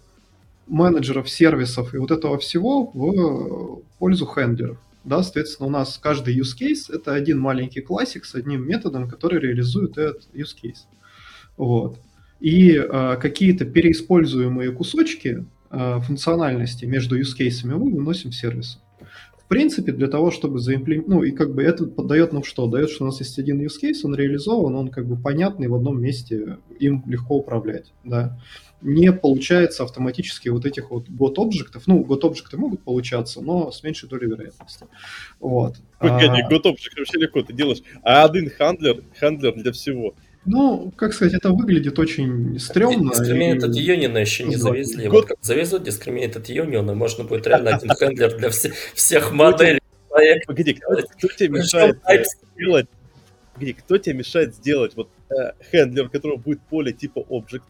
[0.68, 4.78] менеджеров, сервисов и вот этого всего в пользу хендлеров.
[5.04, 9.40] Да, соответственно, у нас каждый use case— это один маленький классик с одним методом, который
[9.40, 10.86] реализует этот use case.
[11.58, 12.00] Вот.
[12.40, 18.80] И э, какие-то переиспользуемые кусочки э, функциональности между use cases мы выносим в сервис.
[19.38, 22.66] В принципе, для того, чтобы заимплементировать, ну и как бы это дает нам что?
[22.68, 25.76] Дает, что у нас есть один use case, он реализован, он как бы понятный в
[25.76, 28.40] одном месте, им легко управлять, да
[28.86, 31.84] не получается автоматически вот этих вот год объектов.
[31.88, 34.86] Ну, год объекты могут получаться, но с меньшей долей вероятности.
[35.40, 35.76] Вот.
[36.00, 36.48] Погоди, а...
[36.48, 37.82] год объект вообще легко ты делаешь.
[38.04, 40.14] А один хендлер, хендлер для всего.
[40.46, 43.12] Ну, как сказать, это выглядит очень стрёмно.
[43.12, 43.90] Discriminated и...
[43.90, 45.06] Union еще не завезли.
[45.08, 45.14] Год...
[45.14, 49.80] Вот как завезут Discriminated Union, можно будет реально один хендлер для всех, всех моделей.
[50.46, 51.98] Погоди, кто, кто тебе мешает
[52.56, 52.88] сделать?
[53.54, 57.64] Погоди, кто тебе мешает сделать вот э, хендлер, у которого будет поле типа object,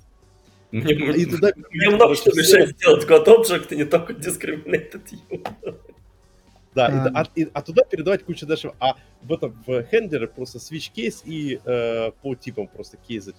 [0.84, 5.48] мне, и туда, мне много что мешает сделать код Object, и не только Discriminated Unit.
[6.76, 7.08] Да, а.
[7.08, 8.74] И, а, и, а туда передавать кучу дальше.
[8.80, 13.36] А в этом в хендлере просто switch кейс и э, по типам просто кейзать.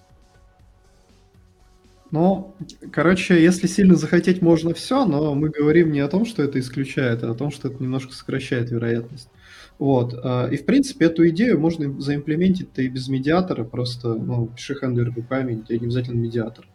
[2.09, 2.55] Ну,
[2.91, 7.23] короче, если сильно захотеть, можно все, но мы говорим не о том, что это исключает,
[7.23, 9.29] а о том, что это немножко сокращает вероятность.
[9.77, 10.13] Вот.
[10.13, 15.13] Э, и, в принципе, эту идею можно заимплементить-то и без медиатора, просто, ну, пиши хендлер
[15.13, 16.67] руками, тебе не обязательно медиатор.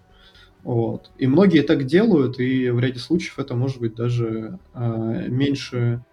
[0.62, 1.11] Вот.
[1.18, 6.05] И многие так делают, и в ряде случаев это может быть даже э, меньше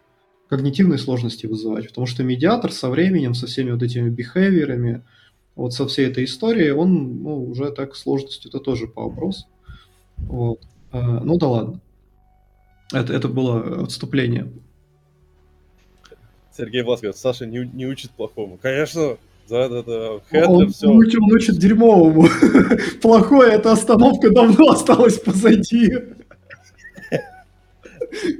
[0.49, 5.03] когнитивной сложности вызывать, потому что медиатор со временем, со всеми вот этими бихевиорами,
[5.55, 9.45] вот со всей этой историей, он ну, уже так сложностью это тоже по вопросу.
[10.17, 10.63] Вот.
[10.91, 11.81] Э, ну да ладно.
[12.91, 14.51] Это, это было отступление.
[16.57, 18.57] Сергей Власов, Саша не, не учит плохому.
[18.57, 19.17] Конечно,
[19.49, 20.21] Да-да-да.
[20.47, 20.88] Он, все.
[20.88, 22.27] он учит дерьмовому.
[23.01, 25.91] Плохое, эта остановка давно осталась позади.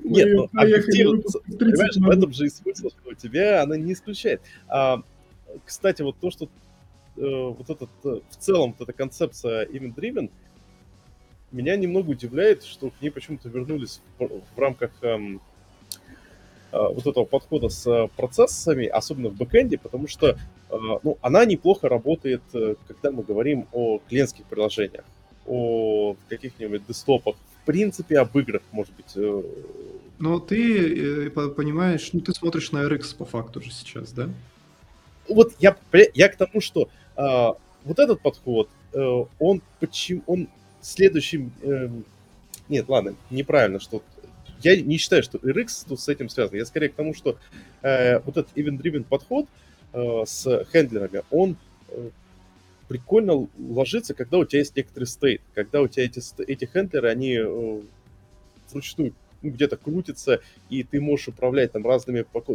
[0.04, 1.22] Нет, ну, объективно,
[1.58, 4.42] понимаешь, в этом же и смысл, что у тебя она не исключает.
[4.68, 5.02] А,
[5.66, 6.50] кстати, вот то, что э,
[7.18, 10.30] вот этот, э, в целом, вот эта концепция event driven,
[11.52, 15.42] меня немного удивляет, что к ней почему-то вернулись в, в рамках эм,
[16.72, 20.36] вот этого подхода с процессами, особенно в бэкэнде, потому что э,
[21.04, 25.04] ну, она неплохо работает, э, когда мы говорим о клиентских приложениях,
[25.48, 29.14] о каких-нибудь десктопах, в принципе, об играх, может быть.
[29.16, 29.44] Э...
[30.20, 34.30] Но ты э, понимаешь, ну ты смотришь на RX по факту же сейчас, да?
[35.28, 35.76] Вот я,
[36.14, 37.22] я к тому, что э,
[37.84, 40.48] вот этот подход, э, он почему он
[40.82, 41.52] следующим...
[41.62, 41.90] Э,
[42.68, 44.04] нет, ладно, неправильно, что...
[44.62, 46.58] Я не считаю, что RX тут с этим связан.
[46.58, 47.38] Я скорее к тому, что
[47.82, 49.48] э, вот этот event-driven подход
[49.94, 51.56] э, с хендлерами, он
[51.90, 52.10] э,
[52.88, 57.36] прикольно ложится, когда у тебя есть некоторый стейт, когда у тебя эти, эти хендлеры, они
[57.36, 57.82] э,
[58.72, 62.46] вручную ну, где-то крутятся, и ты можешь управлять там разными под,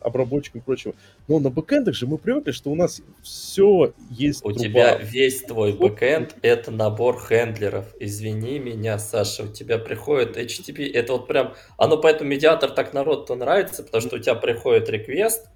[0.00, 0.94] обработчиком и прочего.
[1.28, 4.62] Но на backend ах же мы привыкли, что у нас все есть У труба.
[4.64, 7.86] тебя весь твой backend— это набор handler ов.
[8.00, 10.90] Извини меня, Саша, у тебя приходит HTTP.
[10.92, 11.54] Это вот прям...
[11.76, 15.48] Оно поэтому MediatR так народ-то нравится, потому что у тебя приходит request,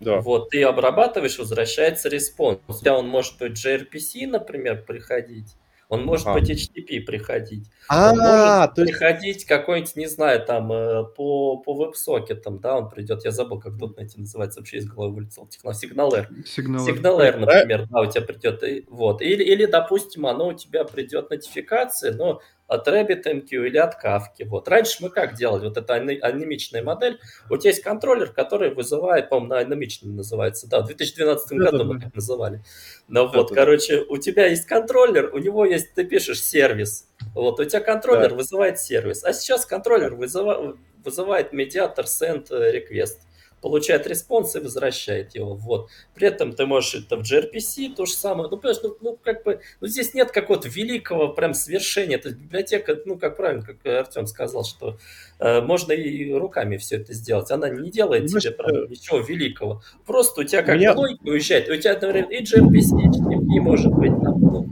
[0.00, 0.20] да.
[0.20, 2.58] Вот, ты обрабатываешь, возвращается response.
[2.66, 5.54] У тебя он может быть gRPC, например, приходить.
[5.92, 6.32] Он может а.
[6.32, 7.70] по HTTP приходить.
[7.86, 8.92] А, он может то есть...
[8.92, 13.30] приходить какой-нибудь, не знаю, там, э, по, по web socket ам, да, он придет, я
[13.30, 16.30] забыл, как тут найти называется, вообще из головы вылетел, техно, SignalR.
[16.46, 16.86] SignalR.
[16.86, 19.20] SignalR, например, да, у тебя придет, вот.
[19.20, 24.44] Или, или, допустим, оно у тебя придет нотификация, но от RabbitMQ или от Kafka.
[24.46, 24.68] Вот.
[24.68, 25.66] Раньше мы как делали?
[25.66, 27.18] Вот эта анемичная модель.
[27.48, 30.68] Тебя есть контроллер, который вызывает, по-моему, на анемичном называется.
[30.68, 32.62] Да, в 2012 году мы так называли.
[33.08, 37.08] Но вот, короче, у тебя есть контроллер, у него есть, ты пишешь сервис.
[37.34, 38.36] Вот, у тебя контроллер да.
[38.36, 39.22] вызывает сервис.
[39.24, 43.18] А сейчас контроллер вызывает, вызывает MediatR send request
[43.62, 45.54] получает response и возвращает его.
[45.54, 45.88] Вот.
[46.14, 48.50] При этом ты можешь это в gRPC, то же самое.
[48.50, 52.18] Ну, понимаешь, ну, ну как бы, ну, здесь нет какого-то великого прям свершения.
[52.18, 54.98] То есть библиотека, ну, как правильно, как Артем сказал, что
[55.38, 57.50] э, можно и руками все это сделать.
[57.50, 59.82] Она не делает ну, тебе прям э, ничего великого.
[60.04, 60.94] Просто у тебя как меня...
[60.94, 61.68] логика уезжает.
[61.70, 64.10] У тебя, например, и gRPC, и HTTP может быть.
[64.10, 64.68] Там, ну,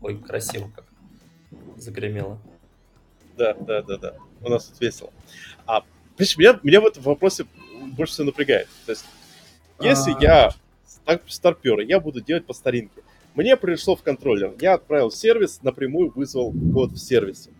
[0.00, 0.86] ой, красиво как
[1.76, 2.38] загремело.
[3.36, 4.14] Да, да, да, да.
[4.42, 5.10] У нас тут весело.
[5.66, 5.82] А,
[6.18, 7.44] видишь, меня, меня в этом вопросе
[7.92, 8.68] больше всего напрягает.
[8.86, 9.04] То есть,
[9.80, 10.52] если А-а-а.
[11.06, 13.02] я старпер, я буду делать по старинке.
[13.34, 17.50] Мне пришло в контроллер, я отправил сервис, напрямую вызвал код в сервисе.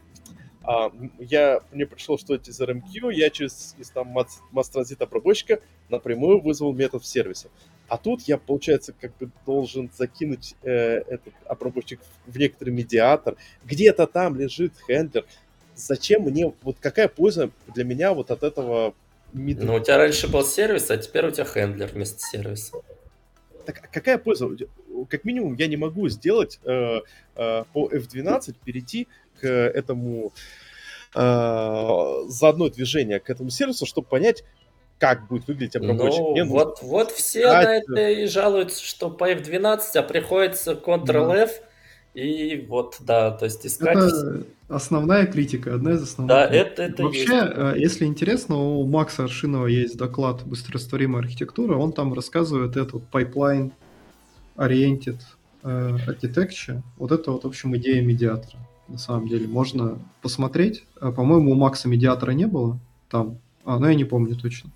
[0.64, 4.14] А, я, мне пришло что-то из RMQ, я через из там
[4.52, 7.48] масс-транзит обработчика напрямую вызвал метод в сервисе.
[7.88, 13.36] А тут я, получается, как бы должен закинуть э, этот обработчик в некоторый медиатор.
[13.64, 15.26] Где-то там лежит хендлер.
[15.74, 18.94] Зачем мне, вот какая польза для меня вот от этого
[19.32, 19.64] middle.
[19.64, 22.78] Ну, у тебя раньше был сервис, а теперь у тебя хендлер вместо сервиса.
[23.64, 24.48] Так а какая польза?
[25.08, 27.00] Как минимум, я не могу сделать э,
[27.36, 29.08] э, по F12 перейти
[29.40, 30.32] к этому
[31.14, 34.44] э, за одно движение к этому сервису, чтобы понять,
[34.98, 36.20] как будет выглядеть обработчик.
[36.20, 41.50] Ну, Мне вот, вот все на это и жалуются, что по F12, а приходится Ctrl-F,
[42.14, 43.96] и вот, да, то есть искать...
[43.96, 46.28] Это основная критика, одна из основных.
[46.28, 47.32] Да, это, это Вообще, есть.
[47.32, 53.72] Э, если интересно, у Макса Аршинова есть доклад «Быстрорастворимая архитектура», он там рассказывает этот pipeline
[54.56, 55.20] oriented
[55.62, 56.82] э, architecture.
[56.98, 58.58] Вот это вот, в общем, идея медиатора.
[58.88, 60.84] На самом деле, можно посмотреть.
[61.00, 64.70] Э, по-моему, у Макса медиатора не было там, а, но я не помню точно.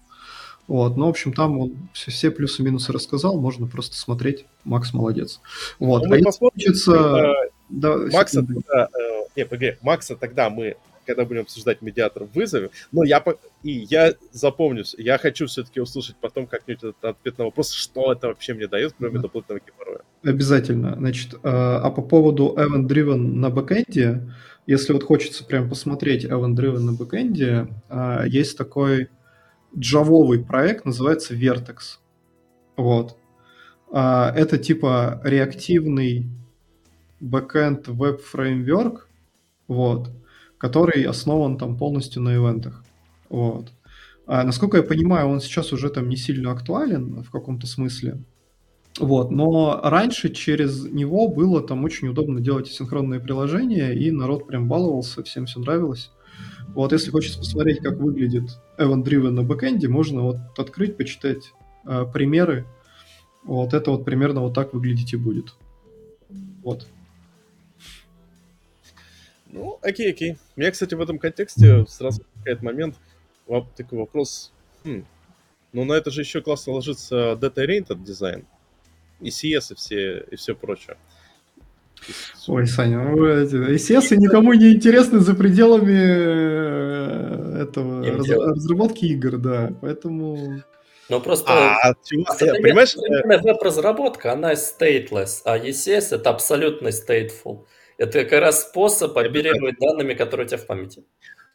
[0.68, 4.46] Вот, ну, в общем, там он все, все плюсы-минусы рассказал, можно просто смотреть.
[4.64, 5.40] Макс молодец.
[5.78, 6.04] Вот.
[6.06, 7.34] Ну, а если хочется...
[7.68, 12.70] Да, Макса тогда, э, не, погоди, Макса тогда мы, когда будем обсуждать медиатор, вызовем.
[12.92, 13.22] Но я,
[13.62, 18.28] и я запомню, я хочу все-таки услышать потом как-нибудь этот ответ на вопрос, что это
[18.28, 19.22] вообще мне дает, кроме да.
[19.22, 20.00] дополнительного геморроя.
[20.24, 20.94] Обязательно.
[20.96, 24.32] Значит, э, а по поводу Event Driven на бэкэнде,
[24.66, 29.08] если вот хочется прям посмотреть Event Driven на бэкэнде, э, есть такой
[29.76, 31.98] джавовый проект, называется Vertex.
[32.76, 33.16] Вот.
[33.90, 36.26] А, это типа реактивный
[37.20, 39.08] backend веб-фреймворк,
[39.68, 40.10] вот,
[40.58, 42.84] который основан там полностью на ивентах.
[43.28, 43.72] Вот.
[44.26, 48.18] А, насколько я понимаю, он сейчас уже там не сильно актуален в каком-то смысле.
[48.98, 54.68] Вот, но раньше через него было там очень удобно делать синхронные приложения, и народ прям
[54.68, 56.10] баловался, всем все нравилось.
[56.68, 61.52] Вот если хочется посмотреть, как выглядит Event Driven на бэкэнде, можно вот открыть, почитать
[61.86, 62.66] э, примеры.
[63.44, 65.54] Вот это вот примерно вот так выглядеть и будет.
[66.62, 66.86] Вот.
[69.46, 70.36] Ну, окей, окей.
[70.56, 72.96] У меня, кстати, в этом контексте сразу возникает момент,
[73.76, 74.52] такой вопрос.
[74.84, 75.04] Хм,
[75.72, 78.44] ну на это же еще классно ложится Data-Oriented дизайн,
[79.20, 80.96] и CS, и все, и все прочее.
[82.48, 89.72] Ой, Саня, ну, ECS никому не интересны за пределами э, этого раз, разработки игр, да,
[89.80, 90.62] поэтому...
[91.08, 91.52] Ну просто...
[91.52, 92.24] А, чего?
[92.62, 92.96] понимаешь?
[92.96, 97.64] Э, веб-разработка, она stateless, а ECS это абсолютно stateful.
[97.98, 101.04] Это как раз способ оперировать данными, которые у тебя в памяти.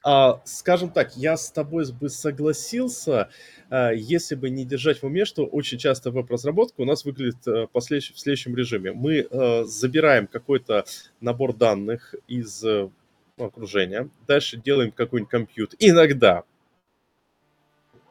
[0.03, 3.29] А, скажем так, я с тобой бы согласился,
[3.69, 7.67] а, если бы не держать в уме, что очень часто веб-разработка у нас выглядит а,
[7.71, 8.93] в следующем режиме.
[8.93, 10.85] Мы а, забираем какой-то
[11.19, 12.89] набор данных из а,
[13.37, 15.77] окружения, дальше делаем какой-нибудь компьютер.
[15.79, 16.43] Иногда,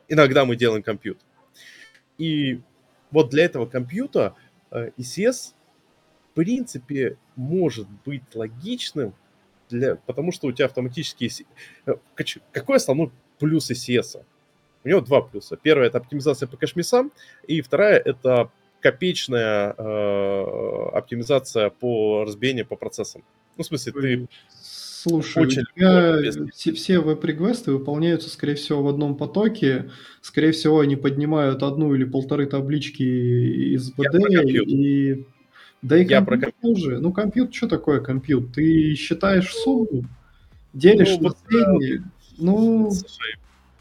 [0.08, 1.26] иногда мы делаем компьютер.
[2.18, 2.60] И
[3.10, 4.36] вот для этого компьютера
[4.70, 5.54] ECS
[6.30, 9.14] в принципе может быть логичным
[9.70, 11.30] для, потому что у тебя автоматически...
[11.86, 11.94] Э,
[12.52, 14.22] какой основной плюс ECS?
[14.84, 15.56] У него два плюса.
[15.56, 17.12] Первое это оптимизация по кэшмисам,
[17.46, 18.50] и вторая это
[18.80, 23.22] копеечная э, оптимизация по разбиению по процессам.
[23.56, 24.28] Ну, в смысле, ты
[25.02, 26.18] Слушай, очень я,
[26.52, 29.90] все, все веб-реквесты выполняются, скорее всего, в одном потоке.
[30.20, 35.26] Скорее всего, они поднимают одну или полторы таблички из BD и
[35.82, 36.98] да и я про компьютер тоже.
[36.98, 38.54] Ну, компьютер, что такое компьютер?
[38.54, 40.04] Ты считаешь сумму,
[40.72, 42.04] делишь ну, на средние.
[42.38, 43.36] Ну, Слушай,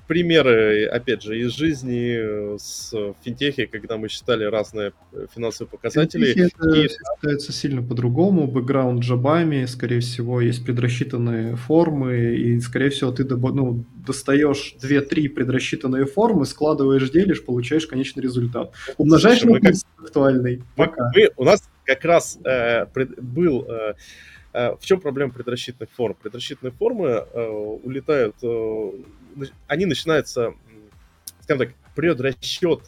[0.10, 2.92] примеры, опять же, из жизни э, с
[3.24, 6.34] финтехи, когда мы считали разные э, финансовые показатели.
[6.34, 6.88] Финтехи это и...
[6.88, 8.48] считается сильно по-другому.
[8.48, 16.06] Бэкграунд джабами, скорее всего, есть предрасчитанные формы, и, скорее всего, ты ну, достаешь 2-3 предрасчитанные
[16.06, 18.74] формы, складываешь, делишь, получаешь конечный результат.
[18.98, 19.76] Умножаешь Слушай, на как...
[20.00, 20.64] актуальный.
[20.76, 23.66] Мы, мы, у нас как раз э, пред, был...
[23.68, 23.96] Э,
[24.54, 26.16] э, в чем проблема предрасчитанных форм?
[26.22, 27.48] Предрасчитанные формы э,
[27.84, 28.92] улетают, э,
[29.68, 30.54] они начинаются,
[31.42, 32.82] скажем так, предрасчет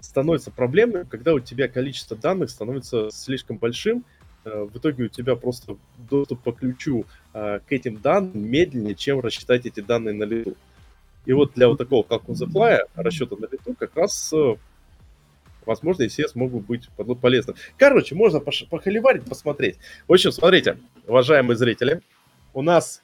[0.00, 4.04] становится проблемным, когда у тебя количество данных становится слишком большим,
[4.46, 7.04] э, в итоге у тебя просто доступ по ключу
[7.34, 10.56] э, к этим данным медленнее, чем рассчитать эти данные на лету.
[11.26, 14.56] И вот для вот такого, как the fly, расчета на лету, как раз э,
[15.68, 16.88] возможно, ECS могут быть
[17.20, 17.54] полезным.
[17.76, 19.76] Короче, можно похоливарить, посмотреть.
[20.08, 22.00] В общем, смотрите, уважаемые зрители,
[22.54, 23.02] у нас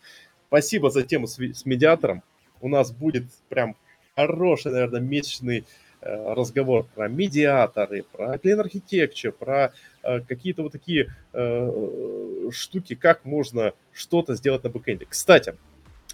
[0.49, 2.23] спасибо за тему с, с медиатором.
[2.63, 3.77] У нас будет прям
[4.17, 5.65] хороший, наверное, месячный
[6.01, 13.27] э, разговор про медиаторы, про Clean Architecture, про э, какие-то вот такие э, штуки, как
[13.27, 15.07] можно что-то сделать на бэкэнде.
[15.07, 15.55] Кстати,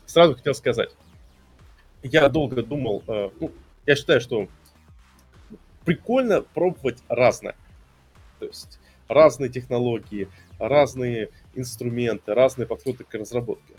[0.04, 0.90] сразу хотел сказать,
[2.02, 3.52] я долго думал, э, ну,
[3.86, 4.48] я считаю, что
[5.84, 7.54] прикольно пробовать разное.
[8.38, 8.78] То есть
[9.08, 10.28] разные технологии,
[10.58, 13.74] разные инструменты, разные подходы к разработке.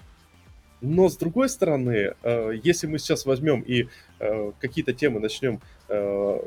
[0.81, 3.87] Но с другой стороны, э, если мы сейчас возьмем и
[4.19, 6.39] э, какие-то темы начнем э,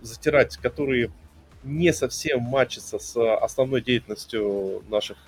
[0.00, 1.10] затирать, которые
[1.64, 5.18] не совсем матчатся с основной деятельностью наших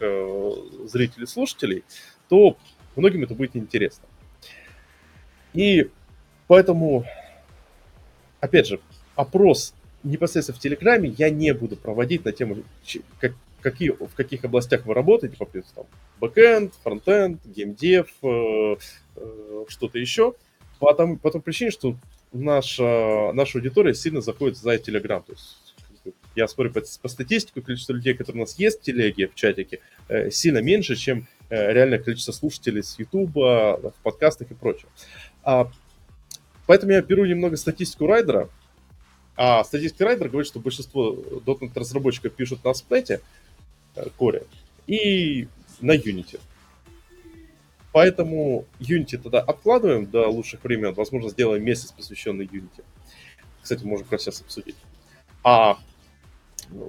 [0.87, 1.85] зрителей и слушателей,
[2.31, 2.57] то
[2.97, 4.09] многим это будет интересно.
[5.53, 5.91] И
[6.47, 7.05] поэтому,
[8.41, 8.81] опять же,
[9.15, 12.59] опрос непосредственно в Телеграме я не буду проводить на тему,
[13.21, 15.87] как, какие, в каких областях вы работаете, по там,
[16.21, 18.77] бэкэнд, фронтенд, геймдев, э,
[19.17, 20.35] э, что-то еще,
[20.79, 21.97] по, тому, по той причине, что
[22.33, 25.23] наша, наша аудитория сильно заходит за Телеграм.
[25.23, 25.75] То есть
[26.35, 29.81] я смотрю по, по статистике, количество людей, которые у нас есть в телеге, в чатике,
[30.09, 34.89] э, сильно меньше, чем э, реальное количество слушателей с Ютуба, в подкастах и прочее.
[35.45, 35.71] А,
[36.67, 38.49] поэтому я беру немного статистику райдера,
[39.37, 43.21] а статистика Райдер говорит, что большинство .NET разработчиков пишут на Splate,
[43.95, 44.45] Core, э,
[44.87, 45.49] и
[45.81, 46.39] на Unity.
[47.93, 50.95] Поэтому Unity тогда откладываем до лучших времен.
[50.95, 52.85] Возможно, сделаем месяц, посвященный Unity.
[53.63, 54.77] Кстати, можем как раз сейчас обсудить.
[55.45, 55.79] А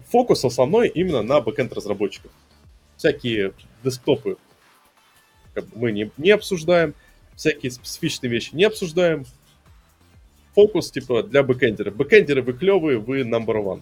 [0.09, 2.31] фокус основной именно на backend разработчиков.
[2.97, 4.37] Всякие десктопы
[5.75, 6.93] мы не, не обсуждаем,
[7.35, 9.25] всякие специфичные вещи не обсуждаем,
[10.54, 11.91] фокус, типа, для backend ера.
[11.91, 13.82] Backend еры вы клевые, вы number one.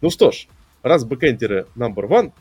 [0.00, 0.46] Ну что ж,
[0.82, 2.32] раз backend еры number one,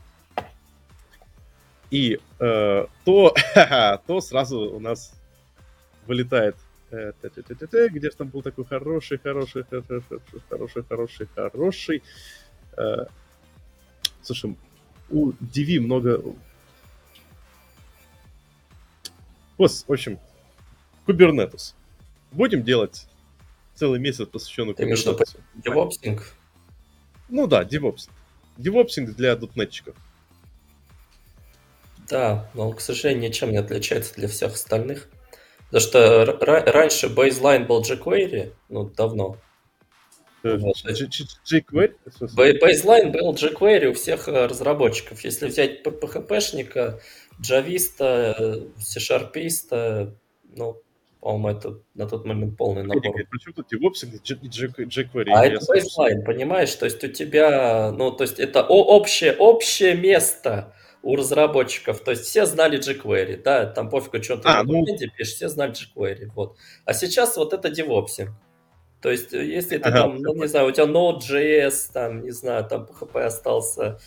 [1.90, 3.36] и э, то,
[4.08, 5.14] то сразу у нас
[6.08, 6.56] вылетает
[6.90, 7.12] э,
[7.90, 10.04] где же там был такой хороший, хороший, хороший,
[10.50, 12.04] хороший, хороший, хороший.
[12.78, 13.06] Э,
[14.22, 14.56] слушай,
[15.10, 16.22] у DV много...
[19.58, 20.20] Вот, в общем,
[21.06, 21.76] Kubernetes.
[22.32, 23.08] Будем делать
[23.76, 25.38] целый месяц посвященный Kubernetes.
[25.65, 26.21] DevOpsing?
[27.30, 28.09] Ну да, DevOps.
[28.57, 29.95] DevOpsing для дотнетчиков.
[32.09, 35.09] Да, но он, к сожалению, ничем не отличается для всех остальных.
[35.71, 36.26] Потому что
[36.71, 39.38] раньше baseline был jQuery, ну, давно.
[40.43, 40.57] Э?
[40.57, 41.95] Baseline
[43.11, 45.24] был jQuery у всех э, разработчиков.
[45.24, 46.99] Если взять PHP-шника,
[47.41, 50.13] джависта, C-Sharpиста,
[50.55, 50.83] ну,
[51.24, 53.13] по-моему, это на тот момент полный набор.
[53.30, 55.30] Причем тут DevOps и jQuery?
[55.34, 56.76] А это baseline, понимаешь?
[56.76, 62.01] То есть у тебя, ну, то есть это общее, общее место у разработчиков.
[62.01, 64.86] То есть все знали jQuery, да, там пофигу, что ты а, ну...
[64.86, 66.57] пишешь, все знали jQuery, вот.
[66.84, 68.28] А сейчас вот это DevOps.
[69.01, 70.01] То есть э, если ты ага.
[70.01, 73.97] там, ну, не знаю, у тебя Node.js, там, не знаю, там PHP остался,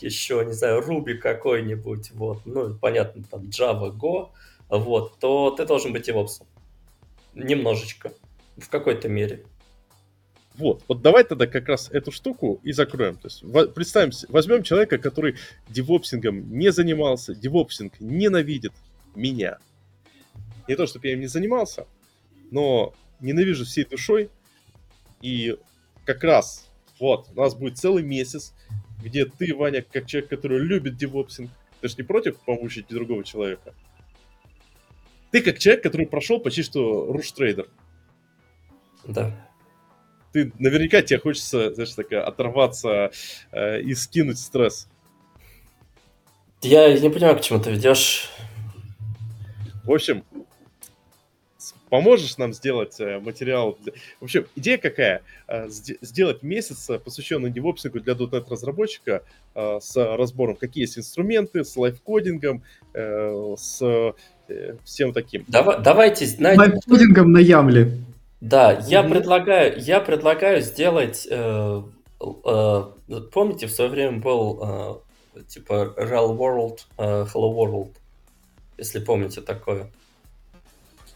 [0.00, 4.30] еще, не знаю, Ruby какой-нибудь, вот, ну, понятно, там Java, Go,
[4.68, 6.42] вот, то ты должен быть DevOps.
[7.36, 8.12] Немножечко,
[8.56, 9.44] в какой-то мере.
[10.54, 13.16] Вот, вот давай тогда как раз эту штуку и закроем.
[13.16, 15.36] То есть представим, возьмем человека, который
[15.68, 18.72] девопсингом не занимался, девопсинг ненавидит
[19.14, 19.58] меня.
[20.66, 21.86] Не то, чтобы я им не занимался,
[22.50, 24.30] но ненавижу всей душой.
[25.20, 25.56] И
[26.06, 28.54] как раз вот, у нас будет целый месяц,
[29.02, 33.74] где ты, Ваня, как человек, который любит девопсинг, ты же не против помучить другого человека?
[35.36, 37.68] Ты как человек, который прошел почти что руш-трейдер.
[39.06, 39.34] Да
[40.32, 43.10] ты наверняка тебе хочется, знаешь, такая, оторваться
[43.52, 44.88] э, и скинуть стресс.
[46.62, 48.30] Я не понимаю, к чему ты ведешь.
[49.84, 50.24] В общем,
[51.88, 53.78] поможешь нам сделать э, материал?
[54.20, 55.22] В общем, идея какая?
[55.48, 59.22] Э, сделать месяц, э, посвященный DevOps ингу для .NET разработчика
[59.54, 62.62] э, с разбором, какие есть инструменты, с live coding ом,
[62.92, 64.12] э, с э,
[64.84, 65.44] всем таким.
[65.48, 66.26] Давай, давайте...
[66.38, 67.98] Live coding ом на YAML е.
[68.40, 71.82] Да, я предлагаю, я предлагаю сделать, э,
[72.20, 72.82] э,
[73.32, 75.02] помните, в свое время был
[75.34, 77.92] э, типа Real World, э, Hello World,
[78.78, 79.90] если помните такое.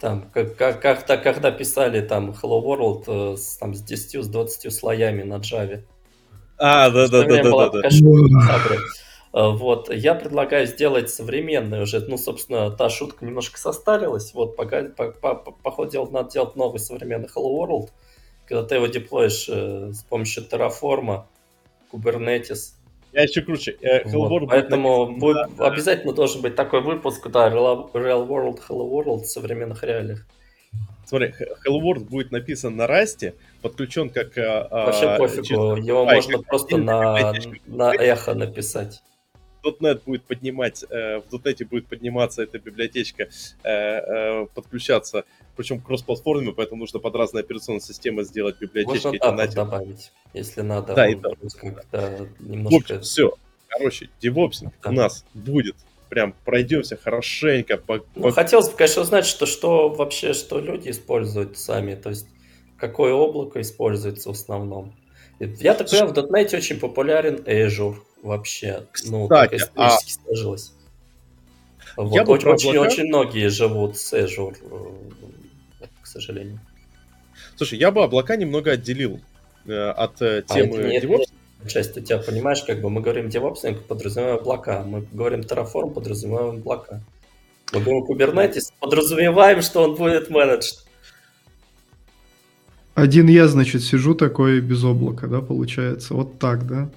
[0.00, 4.28] Там, как, как, как-то, когда писали там Hello World э, с, там, с 10, с
[4.28, 5.82] 20 слоями на Java.
[6.56, 7.86] А, да-да-да-да-да.
[7.86, 7.90] Э,
[9.32, 15.12] вот, я предлагаю сделать современный уже, ну, собственно, та шутка немножко состарилась, вот, пока, по,
[15.12, 17.90] по, по ходу дела надо делать новый современный Hello World,
[18.46, 21.22] когда ты его деплоишь э, с помощью Terraform,
[21.92, 22.74] Kubernetes.
[23.12, 23.76] Я еще круче.
[23.80, 28.26] Э, Hello вот, World поэтому будет, да, обязательно должен быть такой выпуск, да, Real, Real
[28.26, 30.26] World, Hello World в современных реалиях.
[31.06, 31.32] Смотри,
[31.66, 34.36] Hello World будет написан на расте, подключен как...
[34.38, 37.32] А, Вообще а, пофигу, его можно просто на,
[37.66, 39.00] на эхо написать.
[39.62, 43.28] .NET будет поднимать, э, в .NET будет подниматься эта библиотечка,
[43.62, 45.24] э, э, подключаться,
[45.56, 49.06] причем кросс-платформе, поэтому нужно под разные операционные системы сделать библиотечки.
[49.06, 50.94] Можно эти добавить, если надо.
[50.94, 51.30] Да, и да.
[52.38, 52.76] немножко...
[52.76, 53.34] В общем, все.
[53.68, 54.90] Короче, девопсинг да.
[54.90, 55.76] у нас будет
[56.10, 57.78] прям пройдемся хорошенько.
[57.78, 58.32] По, ну, по...
[58.32, 62.26] Хотелось бы, конечно, узнать, что, что вообще, что люди используют сами, то есть
[62.76, 64.92] какое облако используется в основном.
[65.38, 68.86] Я так понимаю, в .NET очень популярен Azure вообще.
[69.04, 70.24] Ну, так исторически а...
[70.24, 70.72] сложилось.
[71.96, 72.14] Вот.
[72.14, 74.56] Я очень, очень, очень многие живут с Azure,
[75.80, 76.60] э, к сожалению.
[77.56, 79.20] Слушай, я бы облака немного отделил
[79.66, 81.18] э, от э, а темы а нет, DevOps.
[81.18, 81.28] Нет,
[81.68, 84.82] часть у тебя, понимаешь, как бы мы говорим DevOps, подразумеваем облака.
[84.82, 87.02] Мы говорим Terraform, подразумеваем облака.
[87.72, 90.86] Мы говорим Kubernetes, подразумеваем, что он будет менеджд.
[92.94, 96.14] Один я, значит, сижу такой без облака, да, получается.
[96.14, 96.90] Вот так, да?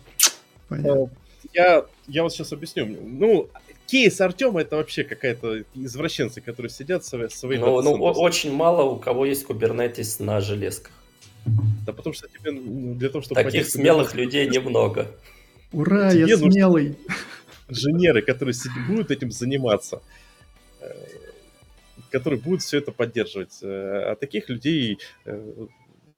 [0.68, 1.03] Понятно.
[1.03, 1.07] Э,
[1.53, 2.86] я, я вот сейчас объясню.
[2.86, 3.49] Ну,
[3.88, 7.59] кейс Артема это вообще какая-то извращенцы, которые сидят в своей...
[7.59, 10.91] Ну, ну очень мало у кого есть кубернетис на железках.
[11.86, 13.43] Да потому что тебе для того, чтобы...
[13.43, 15.07] Таких смелых людей немного.
[15.72, 16.97] Ура, тебе я смелый!
[17.68, 18.55] Инженеры, которые
[18.88, 20.01] будут этим заниматься
[20.80, 20.86] э,
[22.11, 23.59] которые будут все это поддерживать.
[23.64, 24.99] Э, а таких людей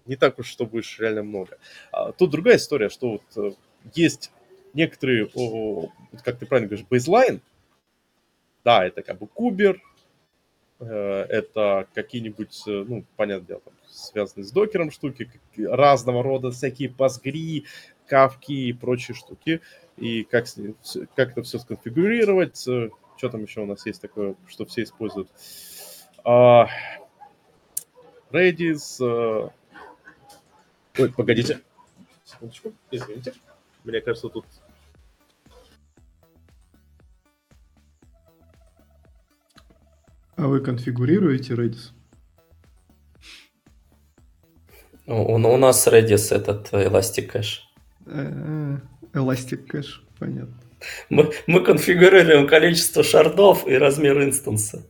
[0.06, 1.58] не так уж, что будешь реально много.
[1.92, 3.52] А тут другая история, что вот э,
[3.94, 4.32] есть
[4.76, 5.30] некоторые,
[6.24, 7.42] как ты правильно говоришь, бейзлайн,
[8.64, 9.82] да, это как бы кубер,
[10.80, 16.90] э, это какие-нибудь, э, ну, понятное дело, там, связанные с докером штуки, разного рода всякие
[16.90, 17.66] пасгри,
[18.08, 19.62] кавки и прочие штуки,
[19.98, 20.76] и как, с ним,
[21.16, 25.30] как это все сконфигурировать, что там еще у нас есть такое, что все используют.
[26.24, 26.68] А,
[28.32, 29.52] Redis,
[30.98, 31.60] Ой, погодите.
[32.24, 33.34] Секундочку, извините.
[33.84, 34.46] Мне кажется, тут...
[40.38, 41.92] А вы конфигурируете Redis?
[45.08, 47.60] У, у нас Redis этот Elastic Cache.
[49.14, 50.60] Elastic Cache, понятно.
[51.10, 54.86] Мы, мы конфигурируем количество шардов и размер инстанса.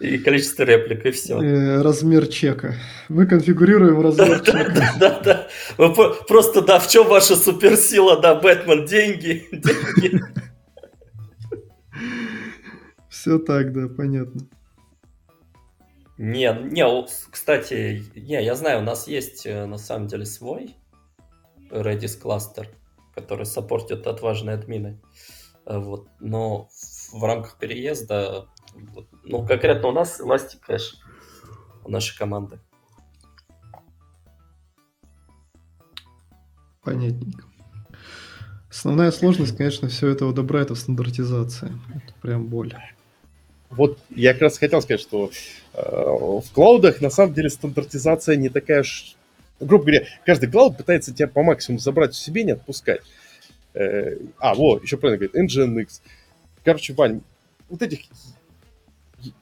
[0.00, 1.40] И количество реплик, и все.
[1.40, 2.74] Э, размер чека.
[3.08, 4.72] Мы конфигурируем размер чека.
[4.98, 5.46] Да, да,
[5.78, 5.88] да.
[6.28, 10.20] Просто, да, в чем ваша суперсила, да, Бэтмен, деньги, деньги.
[13.24, 14.42] Все так, да, понятно.
[16.18, 20.76] Не, не, кстати, не, я знаю, у нас есть э, на самом деле свой
[21.70, 22.68] Redis кластер,
[23.14, 25.00] который саппортит отважные админы.
[25.64, 26.68] Э, вот, но
[27.14, 30.96] в рамках переезда, вот, ну, конкретно у нас Elastic Cache
[31.82, 32.60] у нашей команды.
[36.82, 37.46] Понятненько.
[38.68, 41.72] Основная сложность, конечно, все это добра это в стандартизации.
[41.94, 42.74] Это прям боль.
[43.76, 45.30] Вот я как раз хотел сказать, что
[45.74, 49.16] э, в клаудах на самом деле стандартизация не такая уж...
[49.60, 53.00] Грубо говоря, каждый клауд пытается тебя по максимуму забрать в себе, не отпускать.
[53.74, 56.00] Э, а, вот, еще правильно говорит, Nginx.
[56.64, 57.20] Короче, Вань,
[57.68, 58.00] вот этих...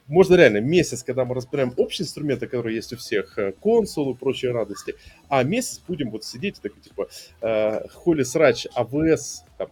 [0.07, 4.17] Можно реально месяц, когда мы разбираем общие инструменты, которые есть у всех, э, консул и
[4.17, 4.95] прочие радости,
[5.27, 7.09] а месяц будем вот сидеть такой, типа,
[7.41, 9.69] э, холи срач, AWS, там,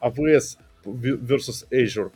[0.00, 2.12] AWS versus Azure,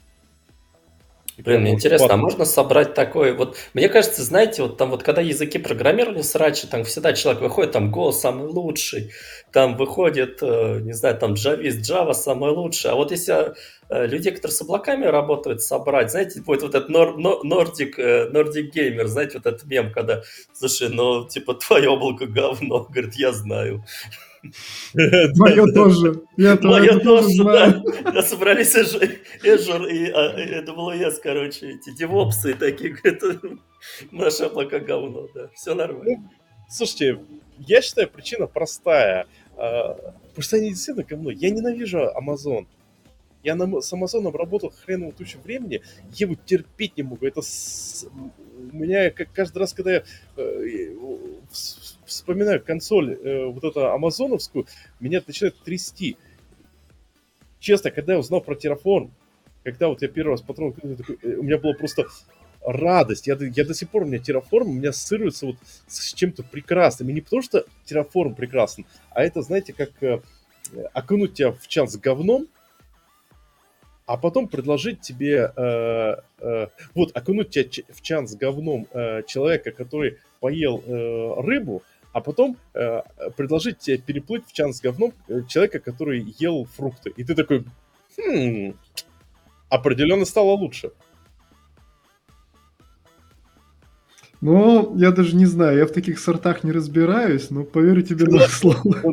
[1.38, 3.56] Блин, мне интересно, а можно собрать такой вот...
[3.74, 7.92] Мне кажется, знаете, вот там вот когда языки программировали срачи, там всегда человек выходит, там
[7.92, 9.12] Go самый лучший,
[9.52, 12.90] там выходит, э, не знаю, там Javist, Java самый лучший.
[12.90, 13.54] А вот если
[13.90, 19.06] э, людей, которые с облаками работают, собрать, знаете, будет вот этот Nordic, э, Nordic Gamer,
[19.06, 20.22] знаете, вот этот мем, когда,
[20.54, 23.84] слушай, ну, типа, твое облако говно, говорит, я знаю.
[24.94, 26.22] Мое тоже.
[26.36, 27.44] Я Мое тоже.
[27.44, 28.22] Да.
[28.22, 33.22] Собрались Azure и AWS, а, короче, эти девопсы такие, говорят,
[34.10, 36.16] наше облако говно, да, все нормально.
[36.18, 36.30] Ну,
[36.68, 37.18] слушайте,
[37.58, 39.26] я считаю, причина простая.
[39.56, 39.94] А,
[40.28, 41.30] потому что они действительно говно.
[41.30, 42.66] Я ненавижу Amazon.
[43.42, 45.80] Я на, с Амазоном работал хреново тучу времени,
[46.14, 47.24] я его терпеть не могу.
[47.26, 48.04] Это с,
[48.72, 50.02] у меня как каждый раз, когда я
[50.36, 50.94] э,
[52.06, 54.66] вспоминаю консоль э, вот эту амазоновскую,
[55.00, 56.16] меня начинает трясти.
[57.58, 59.10] Честно, когда я узнал про Terraform,
[59.64, 62.06] когда вот я первый раз потом, э, у меня была просто
[62.66, 63.26] радость.
[63.26, 67.08] Я, я до сих пор, у меня Terraform у меня ассоциируется вот с чем-то прекрасным.
[67.08, 70.20] И не потому, что Terraform прекрасен, а это, знаете, как э,
[70.92, 72.48] окунуть тебя в чан с говном,
[74.06, 79.72] а потом предложить тебе, э, э, вот, окунуть тебя в чан с говном э, человека,
[79.72, 81.82] который поел э, рыбу,
[82.16, 83.02] а потом э,
[83.36, 87.12] предложить тебе переплыть в чан с говном э, человека, который ел фрукты.
[87.14, 87.66] И ты такой,
[88.16, 88.74] хм,
[89.68, 90.92] определенно стало лучше.
[94.40, 98.48] Ну, я даже не знаю, я в таких сортах не разбираюсь, но поверю тебе на
[98.48, 99.12] слово.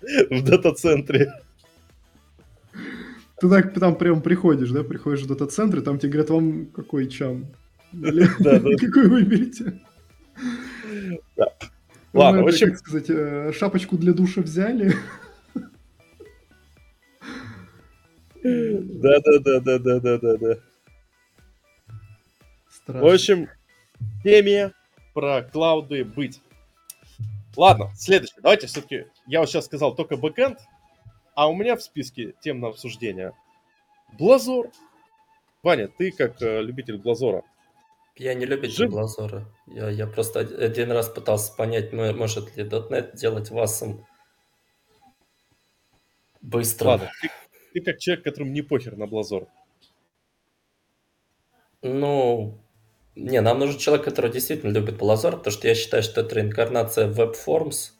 [0.30, 1.32] В дата-центре.
[3.40, 7.46] Ты так там прям приходишь, да, приходишь в дата-центр, там тебе говорят, вам какой чан?
[7.92, 9.80] Какой выберете?
[12.14, 12.76] Ладно, в общем...
[12.76, 14.94] сказать, э, шапочку для душа взяли.
[18.42, 20.58] Да-да-да-да-да-да-да.
[22.86, 23.48] В общем,
[24.22, 24.72] теме
[25.12, 26.40] про клауды быть.
[27.56, 28.38] Ладно, следующее.
[28.42, 30.58] Давайте все-таки, я вот сейчас сказал только бэкэнд,
[31.34, 33.32] а у меня в списке тем на обсуждение
[34.18, 34.70] Блазор.
[35.62, 37.42] Ваня, ты как э, любитель Блазора.
[38.16, 38.90] Я не любитель Жив...
[38.90, 39.46] Блазора.
[39.66, 44.06] Я, я просто один раз пытался понять, может ли .NET делать васом
[46.40, 46.88] быстро.
[46.88, 47.30] Ладно, ты,
[47.72, 49.48] ты как человек, которому не похер на Блазор.
[51.82, 52.58] Ну,
[53.16, 57.10] не, нам нужен человек, который действительно любит Blazor, потому что я считаю, что это реинкарнация
[57.10, 57.94] WebForms,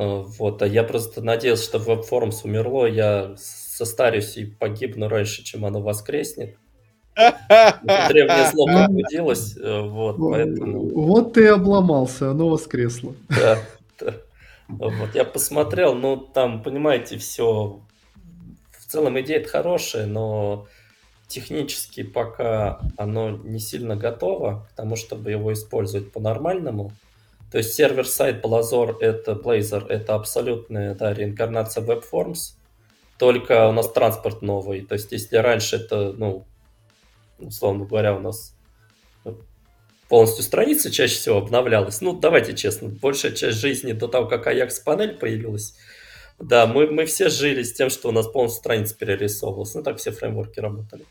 [0.00, 5.66] Э, вот, а я просто надеялся, что WebForms умерло, я состарюсь и погибну раньше, чем
[5.66, 6.56] оно воскреснет.
[7.16, 10.88] Древнее зло пробудилось, э, вот, поэтому...
[10.88, 13.14] Вот ты обломался, оно воскресло.
[13.28, 13.58] Да,
[13.98, 14.14] да.
[14.68, 17.80] Вот, я посмотрел, ну, там, понимаете, все...
[18.78, 20.66] В целом идея хорошая, но
[21.30, 26.92] технически пока оно не сильно готово к тому, чтобы его использовать по-нормальному.
[27.52, 32.54] То есть сервер-сайт Blazor это Blazor это абсолютная да, реинкарнация WebForms,
[33.18, 34.82] только у нас транспорт новый.
[34.82, 36.44] То есть если раньше это, ну,
[37.40, 38.54] условно говоря, у нас
[40.08, 42.00] полностью страница чаще всего обновлялась.
[42.00, 45.76] Ну, давайте честно, большая часть жизни до того, как Ajax панель появилась,
[46.40, 49.74] да, мы, мы все жили с тем, что у нас полностью страница перерисовывалась.
[49.74, 51.04] Ну, так все фреймворки работали.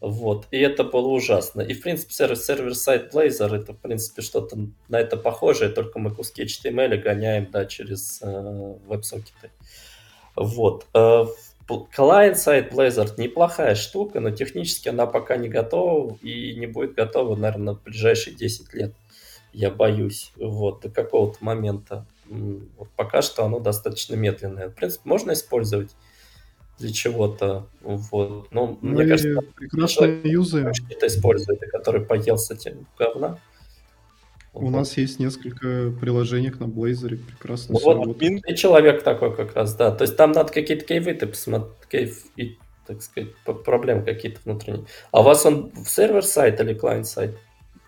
[0.00, 1.60] Вот, и это было ужасно.
[1.60, 4.56] И, в принципе, сервер-сайт Blazor это, в принципе, что-то
[4.88, 9.50] на это похожее, только мы куски HTML гоняем, да, через э, веб-сокеты.
[10.36, 10.86] Вот.
[10.94, 11.26] Э,
[11.96, 17.74] Client-сайт Blazor неплохая штука, но технически она пока не готова и не будет готова, наверное,
[17.74, 18.94] в ближайшие 10 лет.
[19.52, 20.32] Я боюсь.
[20.36, 22.06] Вот, до какого-то момента.
[22.28, 24.68] Вот пока что оно достаточно медленное.
[24.68, 25.90] В принципе, можно использовать
[26.78, 27.66] для чего-то.
[27.82, 28.50] Вот.
[28.52, 30.72] Но Мы мне кажется, прекрасно юзаем.
[30.88, 33.38] Это использует, который поелся тем говна.
[34.52, 34.70] У вот.
[34.70, 39.92] нас есть несколько приложений на Blazor, прекрасно ну, вот, и человек такой как раз, да.
[39.92, 43.30] То есть там надо какие-то кейвы, ты посмотри, кейв и, так сказать,
[43.64, 44.86] проблемы какие-то внутренние.
[45.12, 47.38] А у вас он в сервер-сайт или клиент-сайт?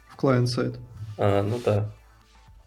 [0.08, 0.78] В клиент-сайт.
[1.18, 1.92] А, ну да.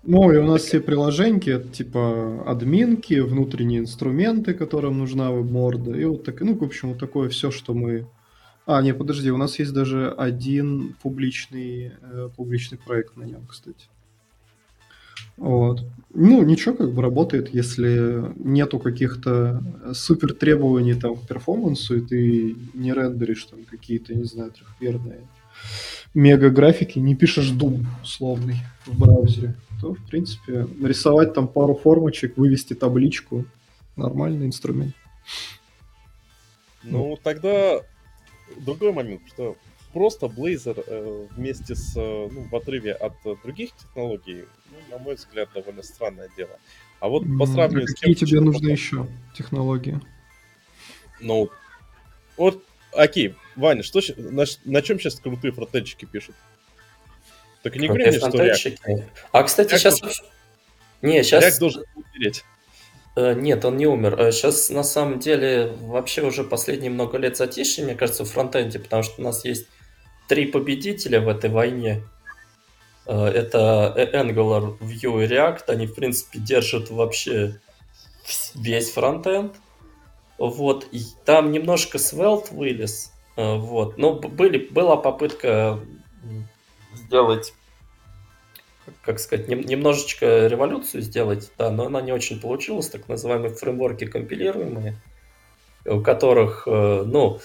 [0.03, 6.25] Ну, и у нас все приложеньки, типа админки, внутренние инструменты, которым нужна веб-морда, и вот
[6.25, 8.07] так, ну, в общем, вот такое все, что мы...
[8.65, 13.87] А, не, подожди, у нас есть даже один публичный, э, публичный проект на нем, кстати.
[15.37, 15.83] Вот.
[16.13, 19.61] Ну, ничего, как бы работает, если нету каких-то
[19.93, 25.27] супер требований там к перформансу, и ты не рендеришь там какие-то, не знаю, трехмерные
[26.13, 32.37] мега графики, не пишешь Doom условный в браузере то, в принципе, нарисовать там пару формочек,
[32.37, 33.45] вывести табличку,
[33.95, 34.95] нормальный инструмент.
[36.83, 37.81] Ну, тогда
[38.57, 39.57] другой момент, что
[39.93, 45.01] просто Blazor э, вместе с, э, ну, в отрыве от э, других технологий, ну, на
[45.01, 46.59] мой взгляд, довольно странное дело.
[46.99, 49.99] А вот по сравнению а с какие тем, тебе нужны еще технологии?
[51.21, 51.49] Ну,
[52.35, 56.35] вот, окей, Ваня, что, на, на чем сейчас крутые фронтенщики пишут?
[57.63, 59.05] Так не говори что React.
[59.31, 59.99] А, кстати, React сейчас...
[60.01, 60.25] Должен...
[61.01, 61.43] Не, сейчас...
[61.43, 62.43] React должен умереть.
[63.15, 64.31] Э, нет, он не умер.
[64.31, 68.79] Сейчас э, на самом деле вообще уже последние много лет затишье, мне кажется, в фронтенде,
[68.79, 69.67] потому что у нас есть
[70.27, 72.03] три победителя в этой войне.
[73.05, 75.63] Э, это Angular, Vue и React.
[75.67, 77.59] Они, в принципе, держат вообще
[78.53, 79.55] весь фронтенд.
[80.37, 80.87] Вот.
[80.91, 83.13] И там немножко Svelte вылез.
[83.37, 83.97] Вот.
[83.97, 85.79] Но были, была попытка
[86.93, 87.53] сделать,
[89.01, 94.95] как сказать, немножечко революцию сделать, да, но она не очень получилась, так называемые фреймворки компилируемые,
[95.85, 97.39] у которых, э, ну,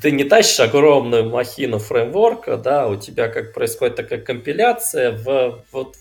[0.00, 5.96] ты не тащишь огромную махину фреймворка, да, у тебя как происходит такая компиляция в, вот,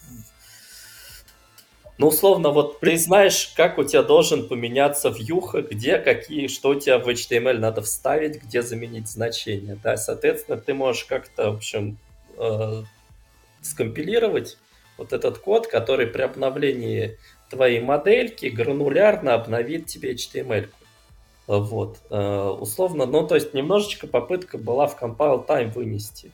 [1.98, 6.76] ну, условно, вот ты знаешь, как у тебя должен поменяться вьюха, где какие, что у
[6.76, 11.98] тебя в HTML надо вставить, где заменить значение, да, соответственно, ты можешь как-то, в общем,
[12.38, 12.84] э,
[13.62, 14.58] скомпилировать
[15.00, 17.18] вот этот код, который при обновлении
[17.50, 20.70] твоей модельки гранулярно обновит тебе HTML.
[21.48, 26.32] Вот, э, условно, ну, то есть немножечко попытка была в compile time вынести.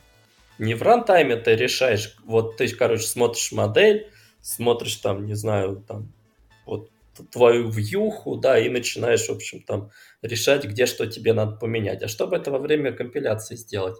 [0.57, 4.09] Не в рантайме ты решаешь, вот ты, короче, смотришь модель,
[4.41, 6.11] смотришь там, не знаю, там,
[6.65, 6.89] вот
[7.31, 9.91] твою вьюху, да, и начинаешь, в общем, там
[10.21, 12.01] решать, где что тебе надо поменять.
[12.01, 13.97] А чтобы это во время компиляции сделать?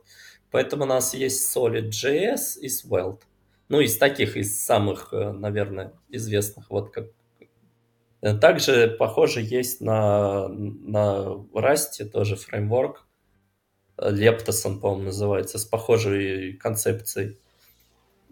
[0.50, 3.22] Поэтому у нас есть Solid.js и Svelte.
[3.68, 6.70] Ну, из таких, из самых, э, наверное, известных.
[6.70, 7.06] Вот как.
[8.22, 13.08] Э, также, похоже, есть на, на Rust тоже фреймворк.
[13.98, 17.40] Leptos он, по-моему, называется, с похожей концепцией.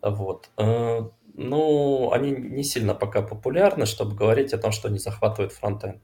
[0.02, 0.50] Вот.
[0.58, 1.02] Э,
[1.34, 6.02] ну, они не сильно пока популярны, чтобы говорить о том, что они захватывают фронтенд.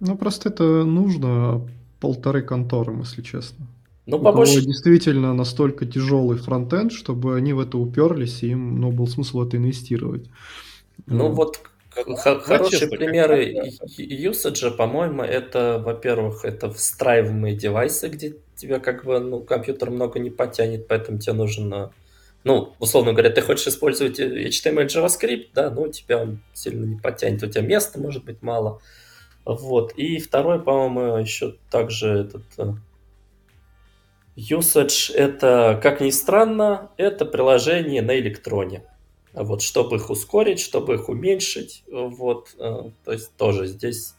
[0.00, 1.68] Ну, просто это нужно
[2.00, 3.66] полторы конторы, если честно.
[4.10, 4.54] Ну, у побольше...
[4.54, 9.42] кого действительно настолько тяжелый фронтенд, чтобы они в это уперлись, и им ну, был смысл
[9.42, 10.26] это инвестировать.
[11.06, 11.32] Ну, mm.
[11.32, 19.04] вот как, хорошие честно, примеры юсаджа, по-моему, это, во-первых, это встраиваемые девайсы, где тебя как
[19.04, 21.92] бы, ну, компьютер много не потянет, поэтому тебе нужно,
[22.44, 27.42] ну, условно говоря, ты хочешь использовать HTML, JavaScript, да, ну, тебя он сильно не потянет,
[27.42, 28.80] у тебя места может быть мало.
[29.44, 29.92] Вот.
[29.92, 32.74] И второй, по-моему, еще также этот э,
[34.40, 38.84] Usage это, как ни странно, это приложение на электроне.
[39.32, 44.14] Вот, чтобы их ускорить, чтобы их уменьшить, вот, э, то есть тоже здесь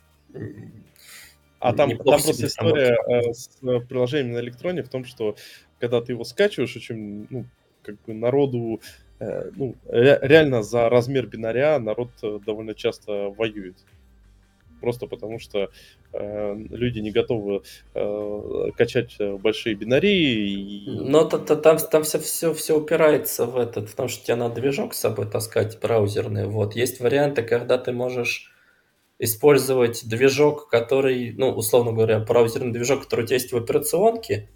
[1.59, 3.49] а там, там просто история э, с
[3.89, 5.35] приложением на электроне в том, что
[5.79, 7.45] когда ты его скачиваешь, очень, ну,
[7.83, 8.81] как бы народу,
[9.19, 12.09] э, ну, реально за размер бинаря народ
[12.45, 13.75] довольно часто воюет
[14.81, 15.69] просто потому что
[16.11, 17.61] э, люди не готовы
[17.93, 20.85] э, качать большие бинарии.
[20.85, 20.89] И...
[20.89, 24.55] Но то, то, там, там все, все, все упирается в этот, потому что тебе надо
[24.55, 26.47] движок с собой таскать браузерный.
[26.47, 26.75] Вот.
[26.75, 28.51] Есть варианты, когда ты можешь
[29.19, 34.49] использовать движок, который, ну, условно говоря, браузерный движок, который у тебя есть в операционке,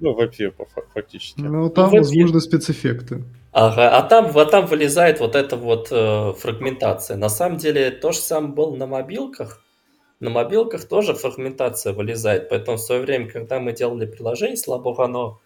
[0.00, 0.52] Ну, вообще,
[0.94, 1.40] фактически.
[1.40, 3.22] Ну, там, ну, возможно, спецэффекты.
[3.52, 7.16] Ага, а там, а там вылезает вот эта вот э, фрагментация.
[7.16, 9.62] На самом деле, то же самое было на мобилках.
[10.20, 12.48] На мобилках тоже фрагментация вылезает.
[12.48, 15.40] Поэтому в свое время, когда мы делали приложение, слабо оно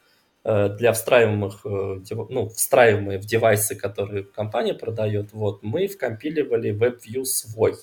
[0.45, 7.25] э, для встраиваемых, э, ну, встраиваемые в девайсы, которые компания продает, вот, мы вкомпиливали WebView
[7.25, 7.75] свой.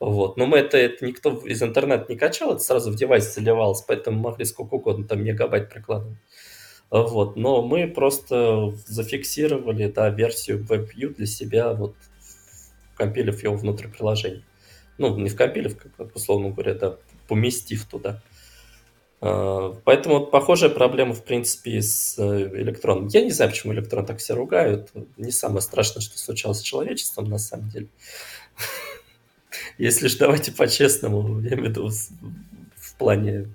[0.00, 0.36] Вот.
[0.36, 4.20] Но мы это, это никто из интернета не качал, это сразу в девайс заливалось, поэтому
[4.20, 6.18] могли сколько угодно там мегабайт прикладывать.
[6.90, 7.36] Вот.
[7.36, 11.94] Но мы просто зафиксировали да, версию WebView для себя, вот,
[12.96, 14.44] компилив его внутрь приложения.
[14.98, 16.96] Ну, не вкомпилив, как условно говоря, да,
[17.28, 18.20] поместив туда.
[19.20, 23.08] А, поэтому вот похожая проблема, в принципе, с э, электроном.
[23.08, 24.90] Я не знаю, почему электрон так все ругают.
[25.16, 27.88] Не самое страшное, что случалось с человечеством, на самом деле.
[29.78, 31.90] Если же давайте по-честному, я имею в виду
[32.76, 33.46] в плане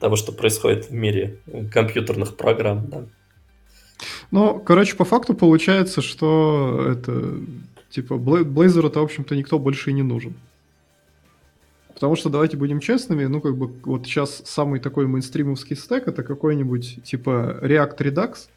[0.00, 1.38] того, что происходит в мире
[1.72, 3.04] компьютерных программ, да.
[4.30, 7.38] Ну, короче, по факту получается, что это,
[7.90, 10.34] типа, Blazor это, в общем-то, никто больше и не нужен.
[11.94, 16.22] Потому что, давайте будем честными, ну, как бы, вот сейчас самый такой мейнстримовский стек это
[16.22, 18.48] какой-нибудь, типа, React Redux,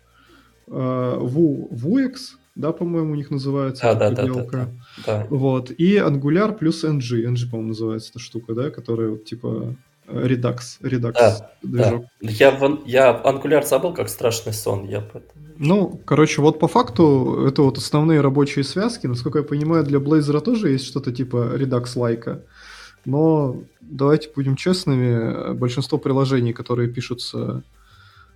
[0.67, 3.83] uh, Vuex, да, по-моему, у них называется.
[3.83, 4.69] Да, да, да, да,
[5.05, 5.27] да.
[5.29, 5.71] Вот.
[5.71, 7.25] И Angular плюс NG.
[7.25, 9.75] NG, по-моему, называется эта штука, да, которая вот типа
[10.07, 12.05] Redux, Redux да, движок.
[12.21, 12.29] Да.
[12.29, 15.43] Я, я Angular забыл, как страшный сон, я поэтому...
[15.57, 19.07] Ну, короче, вот по факту это вот основные рабочие связки.
[19.07, 22.41] Насколько я понимаю, для Blazor тоже есть что-то типа Redux-лайка.
[23.05, 27.63] Но давайте будем честными, большинство приложений, которые пишутся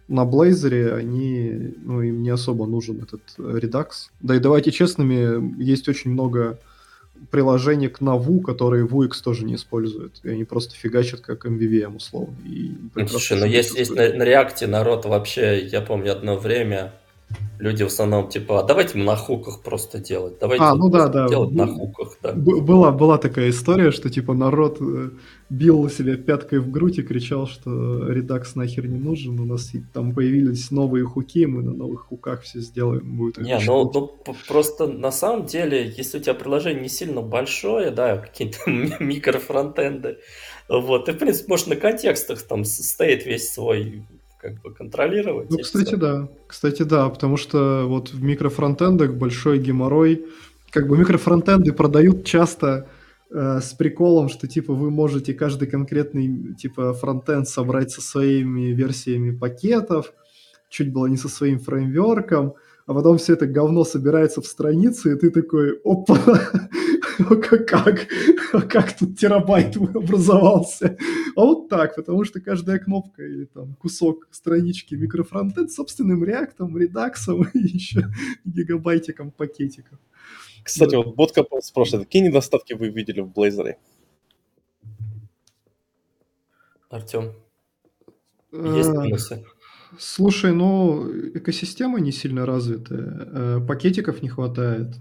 [0.07, 4.09] на Blazor они, ну, им не особо нужен этот Redux.
[4.21, 6.59] Да и давайте честными, есть очень много
[7.31, 10.19] приложений к Navu, которые Vuex тоже не используют.
[10.23, 12.35] И они просто фигачат как MVVM условно.
[12.45, 12.75] И
[13.07, 16.93] Слушай, но ну, есть, есть на, на React народ вообще, я помню одно время,
[17.59, 20.35] люди в основном типа, а давайте мы на хуках просто делать.
[20.39, 21.27] Давайте а, ну да, да.
[21.27, 22.17] делать Б- на хуках.
[22.21, 22.33] Да.
[22.33, 25.09] Была, была такая история, что типа народ э,
[25.49, 30.13] бил себе пяткой в грудь и кричал, что редакс нахер не нужен, у нас там
[30.13, 33.17] появились новые хуки, мы на новых хуках все сделаем.
[33.17, 37.91] Будет не, ну, ну просто на самом деле, если у тебя приложение не сильно большое,
[37.91, 38.57] да, какие-то
[38.99, 40.17] микрофронтенды,
[40.67, 44.03] вот, ты, в принципе, можешь на контекстах там стоит весь свой
[44.39, 45.49] как бы контролировать.
[45.49, 45.97] Ну, кстати, все.
[45.97, 46.27] да.
[46.45, 50.25] Кстати, да, потому что вот в микрофронтендах большой геморрой.
[50.71, 52.87] Как бы микрофронтенды продают часто
[53.31, 59.37] э, с приколом, что типа вы можете каждый конкретный типа фронтенд собрать со своими версиями
[59.37, 60.13] пакетов,
[60.69, 62.55] чуть было не со своим фреймворком,
[62.87, 66.17] а потом все это говно собирается в странице, и ты такой, опа,
[67.17, 68.07] как, как,
[68.69, 70.97] как тут терабайт образовался?
[71.35, 77.43] А вот так, потому что каждая кнопка или там кусок странички микрофронтенд собственным реактом, редаксом
[77.53, 78.07] и еще
[78.45, 79.99] гигабайтиком пакетиков.
[80.67, 83.75] Кстати, вот Ботка спрашивает, какие недостатки вы видели в Blazor?
[86.89, 87.33] Артем,
[88.51, 89.45] есть а, минусы?
[89.97, 94.95] Слушай, ну, экосистема не сильно развитая, э, пакетиков не хватает.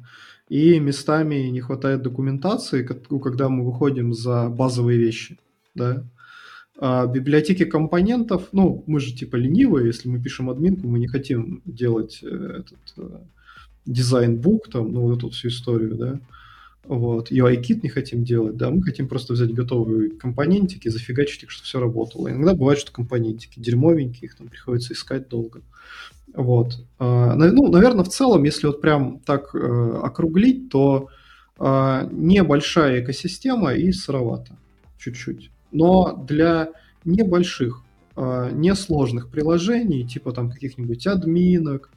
[0.49, 5.39] И местами не хватает документации, когда мы выходим за базовые вещи.
[5.75, 6.05] Да?
[6.79, 11.63] А библиотеки компонентов, ну, мы же типа ленивые, если мы пишем админку, мы не хотим
[11.65, 13.19] делать э, этот э,
[13.87, 16.21] дизайн-бук, там, ну, вот эту всю историю, да,
[16.85, 21.65] вот, UI-кит не хотим делать, да, мы хотим просто взять готовые компонентики, зафигачить их, чтобы
[21.65, 22.31] все работало.
[22.31, 25.63] Иногда бывает, что компонентики дерьмовенькие, их там приходится искать долго.
[26.33, 26.85] Вот.
[26.99, 31.09] А, ну, наверное, в целом, если вот прям так э, округлить, то
[31.59, 34.57] а, небольшая экосистема и сыровато
[34.99, 35.51] чуть-чуть.
[35.73, 36.71] Но для
[37.05, 37.83] небольших,
[38.15, 41.91] а, несложных приложений, типа там каких-нибудь админок,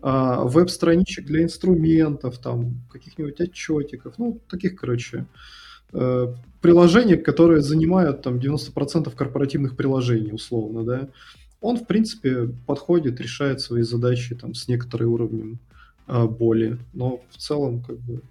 [0.00, 5.26] веб-страничек для инструментов, там каких-нибудь отчетиков, ну, таких, короче,
[5.92, 11.08] э, приложений, которые занимают там 90% корпоративных приложений, условно, да,
[11.60, 15.58] он, в принципе, подходит, решает свои задачи там с некоторым уровнем
[16.06, 18.22] э, боли, но в целом как бы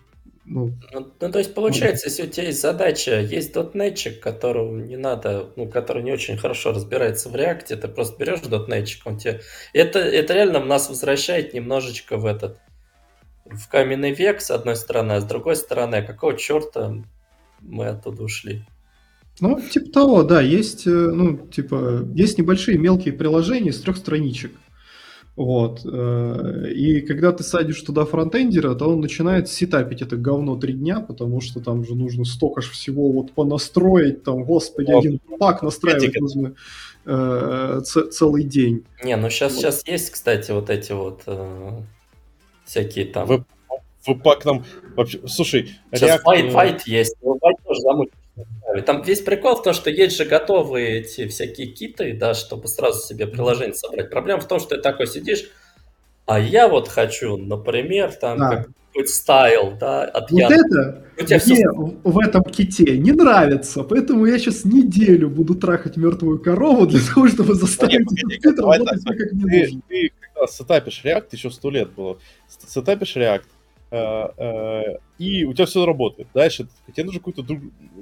[0.50, 4.96] ну, ну, ну, то есть получается, если у тебя есть задача, есть дотнетчик, которого не
[4.96, 9.42] надо, ну, который не очень хорошо разбирается в реакте, ты просто берешь дотнетчик, он тебе...
[9.74, 12.60] Это, это реально нас возвращает немножечко в этот,
[13.44, 16.94] в каменный век, с одной стороны, а с другой стороны, какого черта
[17.60, 18.64] мы оттуда ушли?
[19.42, 24.54] Ну, типа того, да, есть, э, ну, типа, есть небольшие мелкие приложения из трех страничек.
[25.38, 25.82] Вот.
[25.86, 31.00] Э, и когда ты садишь туда фронтендера, то он начинает сетапить это говно три дня,
[31.00, 35.06] потому что там же нужно столько ж всего вот понастроить, там, господи, вот.
[35.06, 36.22] один пак настраивать Этика.
[36.22, 36.56] нужно
[37.06, 38.84] э, целый день.
[39.04, 39.62] Не, ну сейчас, вот.
[39.62, 41.82] сейчас есть, кстати, вот эти вот э,
[42.66, 43.28] всякие там...
[43.28, 43.46] Вы,
[44.08, 44.66] вы пак там
[44.96, 45.20] вообще...
[45.28, 46.52] Слушай, Сейчас React...
[46.52, 47.82] Fight, есть, но Fight тоже
[48.78, 48.86] замучен.
[48.86, 53.06] Там весь прикол в том, что есть же готовые эти всякие киты, да, чтобы сразу
[53.06, 54.10] себе приложение собрать.
[54.10, 55.50] Проблема в том, что ты такой сидишь,
[56.26, 58.66] а я вот хочу, например, там да.
[58.90, 61.70] какой-то стайл, да, от Вот это У тебя мне все...
[62.04, 67.28] в этом ките не нравится, поэтому я сейчас неделю буду трахать мертвую корову для того,
[67.30, 69.82] чтобы заставить этот кит работать как мне нужно.
[69.88, 72.18] Ты когда сетапишь React, еще сто лет было,
[72.68, 73.46] сетапишь React,
[73.90, 76.28] и у тебя все работает.
[76.34, 77.62] Дальше тебе нужно какую-то друг...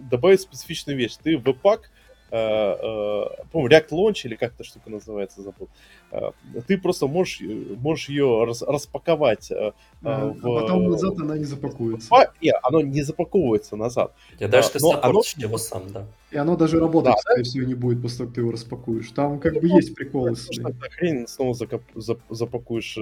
[0.09, 1.15] добавить специфичную вещь.
[1.21, 5.69] Ты веб-пак Э, э, по-моему, React Launch или как эта штука называется, забыл.
[6.11, 6.31] Э,
[6.67, 7.41] ты просто можешь,
[7.77, 9.51] можешь ее рас, распаковать.
[9.51, 10.07] А, в...
[10.07, 12.09] а потом назад она не запакуется.
[12.41, 14.13] Нет, оно не запаковывается назад.
[14.39, 15.21] Я даже ты оно...
[15.37, 16.07] его сам, да.
[16.31, 17.49] И оно даже работать, да, скорее да?
[17.49, 19.11] всего, не будет после того, как ты его распакуешь.
[19.11, 20.35] Там как бы есть приколы.
[20.35, 21.83] Что хрень снова закоп...
[22.29, 22.97] запакуешь,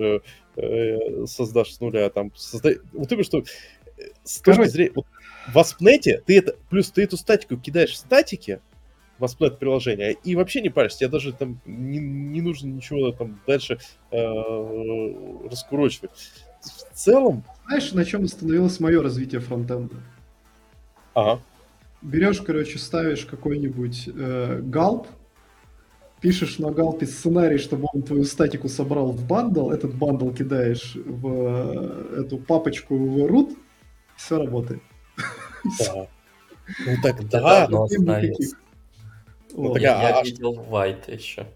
[0.55, 2.09] э, создашь с нуля.
[2.09, 2.71] Там, созда...
[2.93, 3.43] Вот именно что
[4.23, 4.91] с точки зрения...
[4.95, 5.05] Вот,
[5.51, 6.55] в Аспнете ты это...
[6.69, 8.59] Плюс ты эту статику кидаешь в статике,
[9.19, 10.11] восплет приложения.
[10.23, 13.79] И вообще не паришься, тебе даже там не, не нужно ничего там дальше
[14.11, 16.11] э, раскурочивать.
[16.61, 17.43] В целом...
[17.67, 19.95] Знаешь, на чем остановилось мое развитие фронтенда?
[21.13, 21.41] Ага.
[22.01, 25.07] Берешь, короче, ставишь какой-нибудь э, галп,
[26.19, 30.95] пишешь на Gulp е сценарий, чтобы он твою статику собрал в bundle, этот bundle кидаешь
[30.95, 33.55] в э, эту папочку в root,
[34.17, 34.81] все работает.
[35.79, 36.07] Да.
[36.85, 37.69] Ну так да,
[39.53, 41.47] ну, я, я а, видел Vite еще.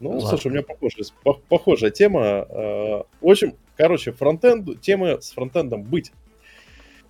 [0.00, 0.28] Ну, Ладно.
[0.28, 1.06] слушай, у меня похожая,
[1.48, 2.20] похожая тема.
[2.20, 6.12] Э, в общем, короче, frontend, темы с frontend ом быть.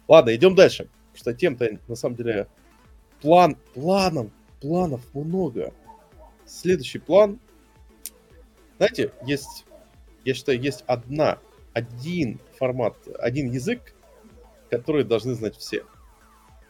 [0.06, 0.88] Ладно, идем дальше.
[1.12, 2.46] Потому что тем-то, на самом деле,
[3.20, 4.30] план, планов,
[4.60, 5.72] планов много.
[6.46, 7.38] Следующий план.
[8.78, 9.66] Знаете, есть,
[10.24, 11.38] я считаю, есть одна,
[11.74, 13.94] один формат, один язык,
[14.70, 15.84] который должны знать все.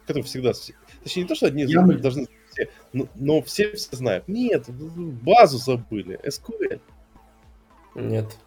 [0.05, 0.53] Который всегда
[1.03, 4.27] Точнее, не то, что одни них должны все, но, но все все знают.
[4.27, 6.81] Нет, базу забыли, SQL.
[7.95, 8.37] Нет.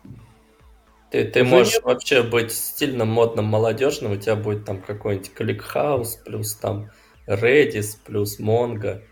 [1.11, 1.85] Ты, ты можешь нет?
[1.85, 6.91] вообще быть стильным, модным, молодежным, у тебя будет там какой-нибудь ClickHouse, плюс там
[7.27, 9.03] Redis, плюс Mongo.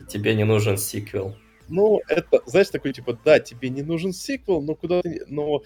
[0.00, 1.36] И тебе не нужен сиквел.
[1.68, 5.62] Ну, это, знаешь, такой типа, да, тебе не нужен сиквел, но куда ты, но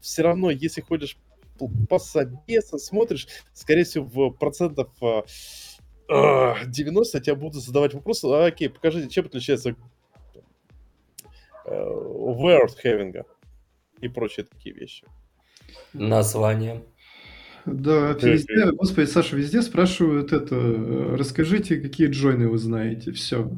[0.00, 1.18] все равно, если ходишь
[1.88, 4.88] по собесам, смотришь, скорее всего, в процентов
[6.08, 9.76] а, 90 тебя будут задавать вопросы, а, окей, покажите, чем отличается
[11.64, 13.24] э, word having
[14.00, 15.06] и прочие такие вещи.
[15.92, 16.82] Название.
[17.64, 20.54] Да, везде, господи, Саша, везде спрашивают это,
[21.16, 23.50] расскажите, какие джойны вы знаете, все.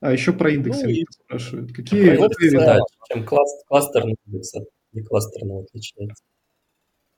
[0.00, 1.04] А еще про индексы ну, и...
[1.10, 1.72] спрашивают.
[1.72, 6.24] Какие индексы, да, чем класс, кластерный индекс от не кластерного отличается.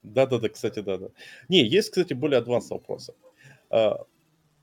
[0.03, 1.09] Да-да-да, кстати, да-да.
[1.49, 3.14] Не, есть, кстати, более адванс вопросы.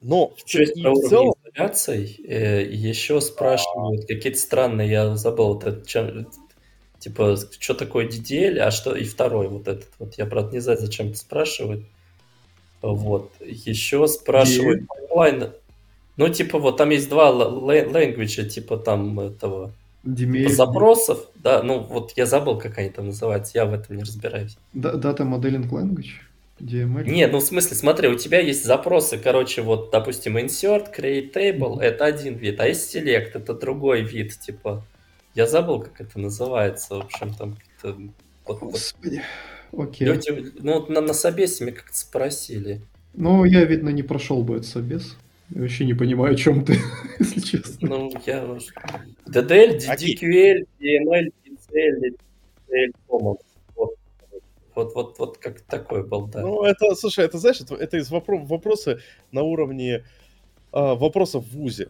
[0.01, 1.35] Но Честь и в целом...
[1.45, 6.27] изоляций э, еще спрашивают какие-то странные, я забыл, это, чем,
[6.99, 10.79] типа, что такое DDL, а что и второй вот этот вот, я, правда, не знаю,
[10.79, 11.85] зачем это спрашивают.
[12.81, 15.51] Вот, еще спрашивают pipeline,
[16.17, 19.71] ну, типа, вот там есть два language, типа там этого,
[20.03, 24.03] типа, запросов, да, ну, вот я забыл, как они там называются, я в этом не
[24.03, 24.57] разбираюсь.
[24.73, 26.30] Data Modeling Language?
[26.61, 27.09] DML?
[27.09, 31.77] Нет, ну в смысле, смотри, у тебя есть запросы, короче, вот, допустим, insert, create table,
[31.77, 31.81] mm-hmm.
[31.81, 34.83] это один вид, а есть select, это другой вид, типа,
[35.33, 37.97] я забыл, как это называется, в общем, там как-то...
[38.45, 39.21] Вот, Господи,
[39.71, 39.89] вот.
[39.89, 40.07] окей.
[40.07, 42.81] Люди, ну, на, на собесе меня как-то спросили.
[43.13, 45.17] Ну, я, видно, не прошел бы этот собес.
[45.49, 46.77] Я вообще не понимаю, о чем ты,
[47.19, 47.89] если честно.
[47.89, 48.43] Ну, я...
[49.27, 52.15] DDL, DDQL, DML, DCL,
[52.69, 53.37] DCL Commons.
[54.75, 56.41] Вот, вот, вот как такой был, да.
[56.41, 59.01] Ну, это, слушай, это, знаешь, это, это из вопро- вопросы
[59.31, 60.03] на уровне э,
[60.71, 61.89] вопросов в ВУЗе.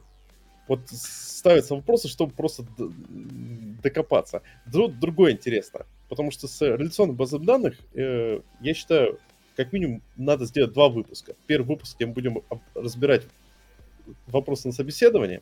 [0.67, 4.41] Вот ставятся вопросы, чтобы просто докопаться.
[4.65, 5.85] Друг, другое интересно.
[6.09, 9.19] Потому что с реляционной базой данных, э, я считаю,
[9.55, 11.35] как минимум надо сделать два выпуска.
[11.45, 12.41] Первый выпуск, где мы будем
[12.73, 13.23] разбирать
[14.27, 15.41] вопросы на собеседование,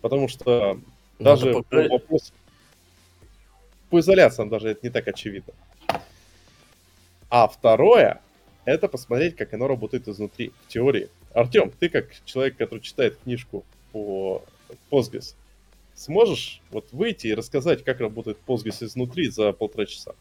[0.00, 0.80] потому что
[1.18, 2.32] надо даже по вопросу
[3.90, 5.52] по изоляциям даже это не так очевидно.
[7.36, 8.20] А второе,
[8.64, 11.08] это посмотреть, как оно работает изнутри, в теории.
[11.32, 14.44] Артем, ты как человек, который читает книжку по
[14.88, 15.34] Postgres,
[15.96, 20.12] Сможешь вот выйти и рассказать, как работает Postgres изнутри за полтора часа?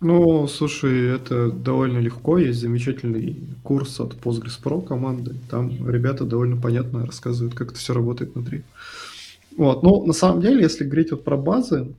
[0.00, 2.36] Ну, слушай, это довольно легко.
[2.36, 5.34] Есть замечательный курс от Postgres Pro команды.
[5.48, 8.64] Там ребята довольно понятно рассказывают, как это все работает внутри.
[9.56, 9.82] Вот.
[9.82, 11.94] Ну, на самом деле, если говорить вот про базы,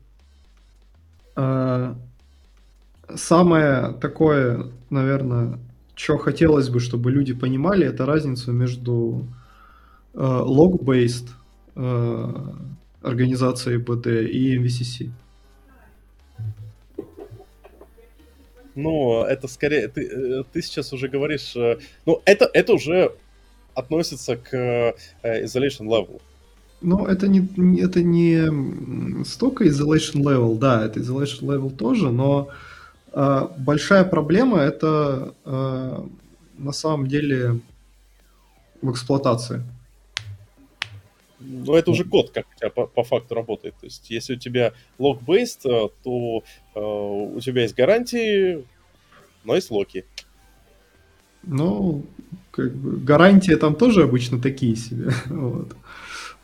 [1.36, 1.96] э,
[3.16, 5.60] самое такое, наверное,
[5.96, 9.28] что хотелось бы, чтобы люди понимали, это разницу между
[10.14, 11.30] э, log-based
[11.76, 12.34] э,
[13.02, 15.12] организацией BD и MVCC.
[18.74, 23.12] Ну, это скорее, ты, э, ты сейчас уже говоришь, э, ну, это, это уже
[23.76, 24.94] относится к э,
[25.24, 26.22] isolation level.
[26.82, 32.71] Ну, это не, это не столько isolation level, да, это isolation level тоже, но э,
[33.14, 36.06] большая проблема это э,
[36.58, 37.60] на самом деле
[38.82, 39.64] в эксплуатации.
[41.40, 43.76] Ну, это уже код, как у тебя по, по факту работает.
[43.80, 46.44] То есть, если у тебя log-based, э, то
[46.76, 48.64] э, у тебя есть гарантии,
[49.44, 50.06] но есть локи.
[51.44, 52.06] Ну,
[52.52, 55.12] как бы, гарантии там тоже обычно такие себе.
[55.28, 55.76] вот.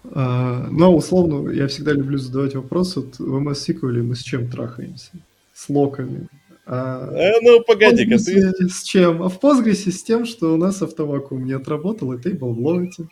[0.05, 4.49] а, но, условно, я всегда люблю задавать вопрос, вот в MS SQL мы с чем
[4.49, 5.11] трахаемся?
[5.53, 6.27] С локами.
[6.69, 8.69] А э, ну, погоди-ка, ты...
[8.69, 9.23] С чем?
[9.23, 13.07] А в Postgres с тем, что у нас автовакуум не отработал, и тейбл в лоте.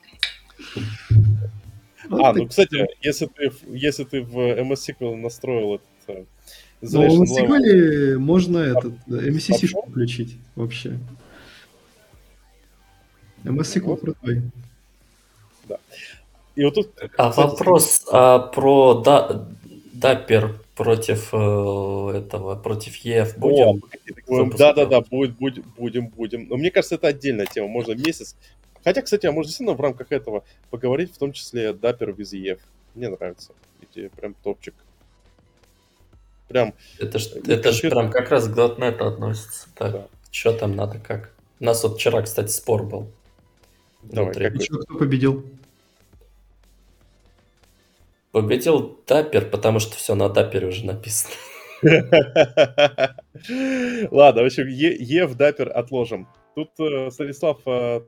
[2.09, 5.75] Вот а, ну, кстати, если ты, если ты в MS SQL настроил
[6.07, 6.27] этот
[6.81, 10.99] ну, в MS SQL можно этот MCC включить вообще.
[13.45, 14.41] MS SQL крутой.
[15.67, 15.77] Да.
[16.55, 19.47] И вот тут, а кстати, вопрос а, про да,
[19.93, 21.37] Dapper против э,
[22.17, 23.81] этого, против EF будем?
[24.57, 26.47] Да, да, да, будет, будет, будем, будем.
[26.47, 27.67] Но мне кажется, это отдельная тема.
[27.67, 28.35] Можно месяц
[28.85, 32.59] Хотя, кстати, а можно действительно в рамках этого поговорить, в том числе Dapper with EF.
[32.93, 33.51] Мне нравится.
[33.81, 34.75] Эти прям топчик.
[36.47, 36.75] Прям.
[36.99, 39.67] Это ж, это ж прям как раз к .NET относится.
[39.73, 40.07] Так, да.
[40.29, 41.33] что там надо, как?
[41.59, 43.07] У нас вот вчера, кстати, спор был.
[44.03, 44.61] Давай, как...
[44.61, 45.43] Что, кто победил?
[48.35, 51.33] Победил Даппер, потому что все на Даппере уже написано.
[54.11, 56.27] Ладно, в общем, Е в Даппер отложим.
[56.53, 58.01] Тут э, Станислав э,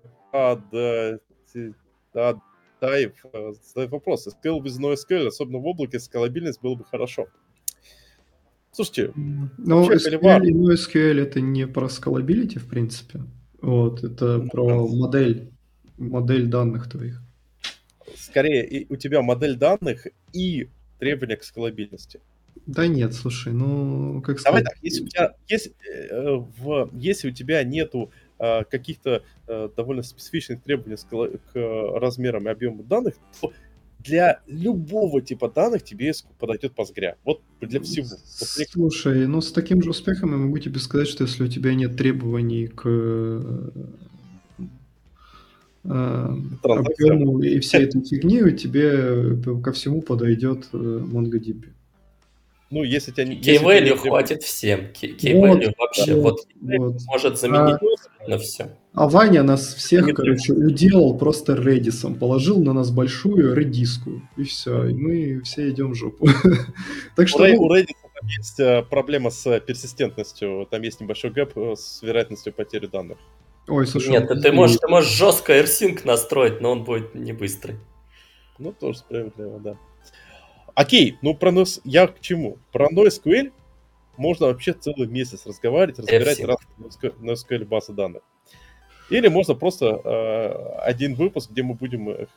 [2.11, 3.13] Тадаев
[3.63, 4.28] задает вопрос.
[4.28, 7.28] SQL без NoSQL, особенно в облаке, скалабильность было бы хорошо.
[8.73, 13.21] Слушайте, ну, SQL и NoSQL это не про скалабилити, в принципе.
[13.61, 15.53] Вот, это ну, про модель,
[15.97, 17.21] модель данных твоих.
[18.28, 20.67] Скорее, и у тебя модель данных и
[20.99, 22.19] требования к скалабильности.
[22.65, 24.63] Да нет, слушай, ну как сказать.
[24.63, 25.73] Давай так, если у тебя, если,
[26.11, 32.51] э, в, если у тебя нету э, каких-то э, довольно специфичных требований к размерам и
[32.51, 33.53] объему данных, то
[33.99, 37.15] для любого типа данных тебе подойдет Postgre.
[37.23, 38.07] Вот для всего.
[38.25, 41.95] Слушай, ну с таким же успехом я могу тебе сказать, что если у тебя нет
[41.95, 43.71] требований к
[45.88, 51.69] объему и всей этой фигни, тебе ко всему подойдет MongoDB.
[52.69, 53.39] Ну, если тебя не...
[53.39, 54.91] Key-value хватит всем.
[54.93, 57.77] Key-value вот, вообще, вот, вот, может заменить
[58.19, 58.75] а, на все.
[58.93, 64.85] А Ваня нас всех, короче, уделал просто редисом, положил на нас большую редиску, и все,
[64.89, 66.27] и мы все идем в жопу.
[67.15, 67.43] так что...
[67.43, 67.93] У Redis
[68.38, 73.17] есть э, проблема с персистентностью, там есть небольшой гэп э, с вероятностью потери данных.
[73.68, 74.09] Ой, слушай.
[74.09, 77.78] Нет, ну ты, можешь, ты можешь жестко AirSync настроить, но он будет не быстрый.
[78.57, 79.78] Ну, тоже справедливо, да.
[80.74, 81.82] Окей, ну про NoS...
[81.84, 82.57] Я к чему?
[82.72, 83.51] Про NoSQL
[84.15, 86.57] можно вообще целый месяц разговаривать, разбирать раз
[87.20, 88.24] NoSQL базы данных.
[89.09, 92.28] Или можно просто э, один выпуск, где мы будем э,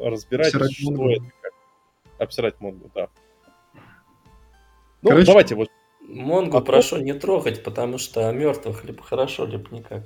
[0.00, 1.12] разбирать, обсирать что Mongo.
[1.12, 1.52] это, как
[2.18, 3.08] обсирать Mongo у, да.
[5.02, 5.68] Ну, Короче, давайте вот.
[6.00, 10.04] Mongo у а прошу не трогать, потому что мертвых либо хорошо, либо никак.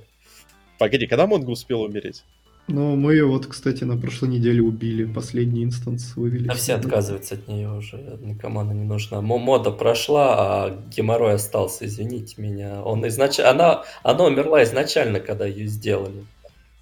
[0.82, 2.24] Погоди, когда Mongo успел умереть?
[2.66, 5.04] Ну, мы ее вот, кстати, на прошлой неделе убили.
[5.04, 6.48] Последний instance вывели.
[6.48, 8.18] А все отказываются от нее уже.
[8.20, 9.20] Никому она не нужна.
[9.20, 12.82] Мода прошла, а геморрой остался, извините меня.
[12.82, 13.38] Он изнач...
[13.38, 13.84] она...
[14.02, 16.26] она умерла изначально, когда ее сделали.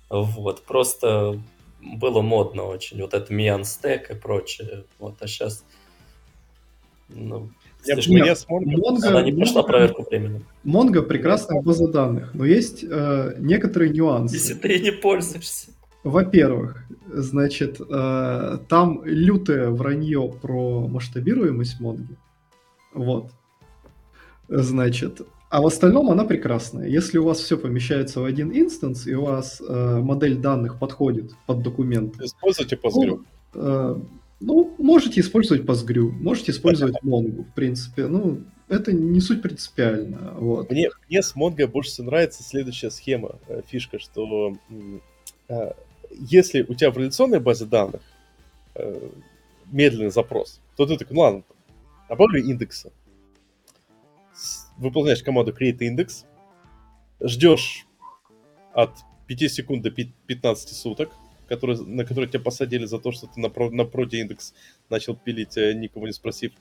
[0.09, 1.39] Вот, просто
[1.83, 3.03] было модно очень.
[3.03, 4.85] Вот это Миан Стек и прочее.
[4.99, 5.63] Вот, а сейчас...
[7.11, 7.51] Ну,
[7.85, 8.15] я слишком...
[8.17, 10.43] Нет, Монго, она не прошла проверку времени.
[10.65, 14.37] Монго прекрасная база данных, но есть э, некоторые нюансы.
[14.37, 15.71] Если ты не пользуешься.
[16.03, 22.17] Во-первых, значит, э, там лютое вранье про масштабируемость Монги.
[22.95, 23.31] Вот.
[24.49, 26.89] Значит, а в остальном она прекрасная.
[26.89, 31.33] Если у вас все помещается в один инстанс, и у вас э, модель данных подходит
[31.47, 32.21] под документ.
[32.21, 33.07] Используйте Postgre.
[33.07, 33.25] Ну,
[33.55, 33.97] э,
[34.41, 38.07] Ну, можете использовать Postgre, можете использовать Mongo, в принципе.
[38.07, 40.33] Ну, это не суть принципиально.
[40.39, 40.71] Вот.
[40.71, 44.57] Мне, мне с Mongo больше всего нравится следующая схема, э, фишка, что
[45.49, 45.73] э,
[46.13, 48.01] если у тебя в реляционной базе данных
[48.75, 49.11] э,
[49.67, 51.43] медленный запрос, то ты такой, ну ладно,
[52.09, 52.93] добавлю индекса.
[54.79, 56.25] Выполняешь команду create index,
[57.21, 57.87] ждешь
[58.73, 58.93] от
[59.27, 61.11] 5 секунд до 15 суток,
[61.51, 64.55] который, на который тебя посадили за то, что ты на, на проде индекс
[64.89, 66.53] начал пилить, никому не спросив.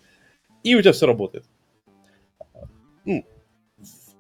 [0.64, 1.45] И у тебя все работает
[3.10, 3.26] ну,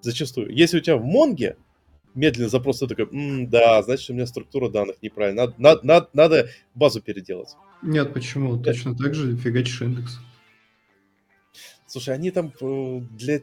[0.01, 0.51] зачастую.
[0.51, 1.57] Если у тебя в Монге
[2.15, 5.47] медленный запрос, ты такой, М, да, значит, у меня структура данных неправильная.
[5.47, 7.49] Надо, надо, надо, надо базу переделать.
[7.81, 8.61] Нет, почему?
[8.61, 10.19] Точно так же фигачишь индекс.
[11.85, 13.41] Слушай, они там э, для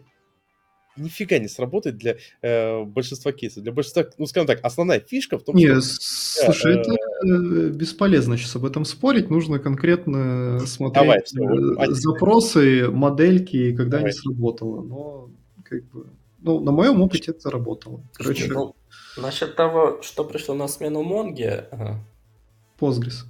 [0.96, 3.62] нифига не сработает для э, большинства кейсов.
[3.62, 5.80] Для большинства, ну, скажем так, основная фишка в том, не, что...
[5.82, 9.30] слушай, э, это э, бесполезно сейчас об этом спорить.
[9.30, 14.12] Нужно конкретно смотреть Давай, все, э, запросы, модельки, когда Давай.
[14.12, 14.82] не сработало.
[14.82, 15.30] Но,
[15.64, 16.06] как бы,
[16.40, 18.02] ну, на моем опыте это работало.
[18.14, 18.48] Короче...
[18.48, 18.74] Ну,
[19.16, 21.68] насчет того, что пришло на смену Монге...
[21.70, 22.04] Ага.
[22.78, 23.24] Postgres.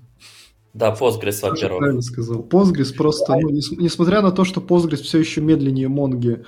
[0.76, 1.78] Да, Postgres, во-первых.
[1.78, 2.42] правильно сказал.
[2.42, 6.44] Postgres просто, ну, несмотря на то, что Postgres все еще медленнее Монги,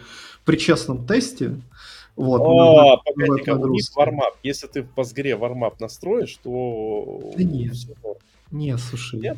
[0.48, 1.60] при честном тесте.
[2.16, 4.34] Вот, О, погоди у них вармап.
[4.42, 7.32] Если ты в Postgre вармап настроишь, то...
[7.36, 7.74] Да нет.
[8.50, 9.20] Не, слушай.
[9.20, 9.36] Нет?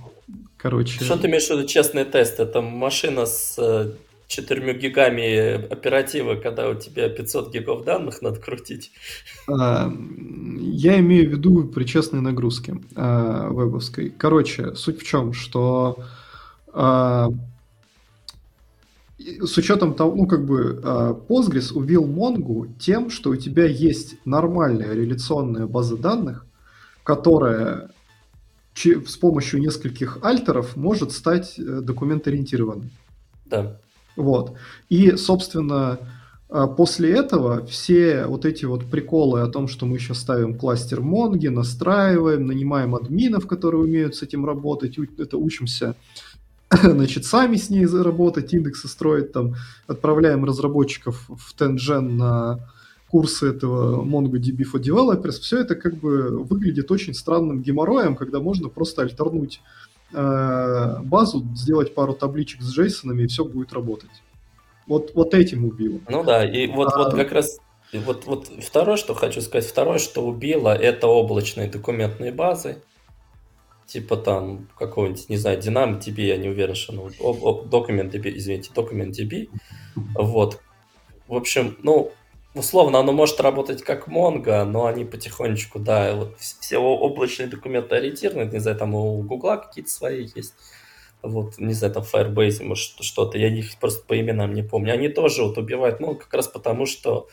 [0.57, 1.05] Короче...
[1.05, 2.39] Что ты имеешь в виду честный тест?
[2.39, 3.93] Это машина с
[4.29, 8.93] 4 э, гигами оперативы, когда у тебя 500 гигов данных надо крутить?
[9.49, 9.93] А,
[10.61, 14.11] я имею в виду при честной нагрузке а, вебовской.
[14.11, 16.05] Короче, суть в чем, что
[16.73, 17.31] а,
[19.43, 24.17] с учетом того, ну, как бы, а, Postgres убил Mongo тем, что у тебя есть
[24.25, 26.47] нормальная реляционная база данных,
[27.05, 27.91] которая
[28.75, 32.91] с помощью нескольких альтеров может стать э, документ-ориентированной.
[33.45, 33.79] Да.
[34.17, 34.55] Вот.
[34.89, 35.99] И, собственно,
[36.49, 41.01] а, после этого все вот эти вот приколы о том, что мы сейчас ставим кластер
[41.01, 45.95] Монги, настраиваем, нанимаем админов, которые умеют с этим работать, это учимся
[46.83, 49.55] значит, сами с ней заработать, индексы строить, там,
[49.89, 52.71] отправляем разработчиков в Tengen на
[53.09, 58.69] курсы этого MongoDB for Developers, все это как бы выглядит очень странным геморроем, когда можно
[58.69, 59.61] просто альтернуть
[60.13, 64.23] э, базу, сделать пару табличек с джейсонами, и все будет работать.
[64.87, 65.99] Вот, вот этим убило.
[66.09, 66.99] Ну да, и вот, а...
[66.99, 67.59] вот как раз
[67.93, 72.81] вот, вот второе, что хочу сказать, второе, что убило, это облачные документные базы
[73.91, 79.49] типа там какого-нибудь, не знаю, DynamoDB, я не уверен, что, ну, DocumentDB, извините, DocumentDB,
[80.15, 80.61] вот.
[81.27, 82.13] В общем, ну,
[82.55, 88.51] условно, оно может работать как Mongo, но они потихонечку, да, вот все облачные документы ориентированы,
[88.51, 90.55] не знаю, там у Гугла какие-то свои есть,
[91.23, 94.95] вот, не знаю, там Firebase, может, что-то, я их просто по именам не помню.
[94.95, 97.29] Они тоже вот убивают, ну, как раз потому, что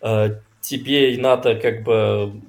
[0.00, 2.40] э, тебе надо как бы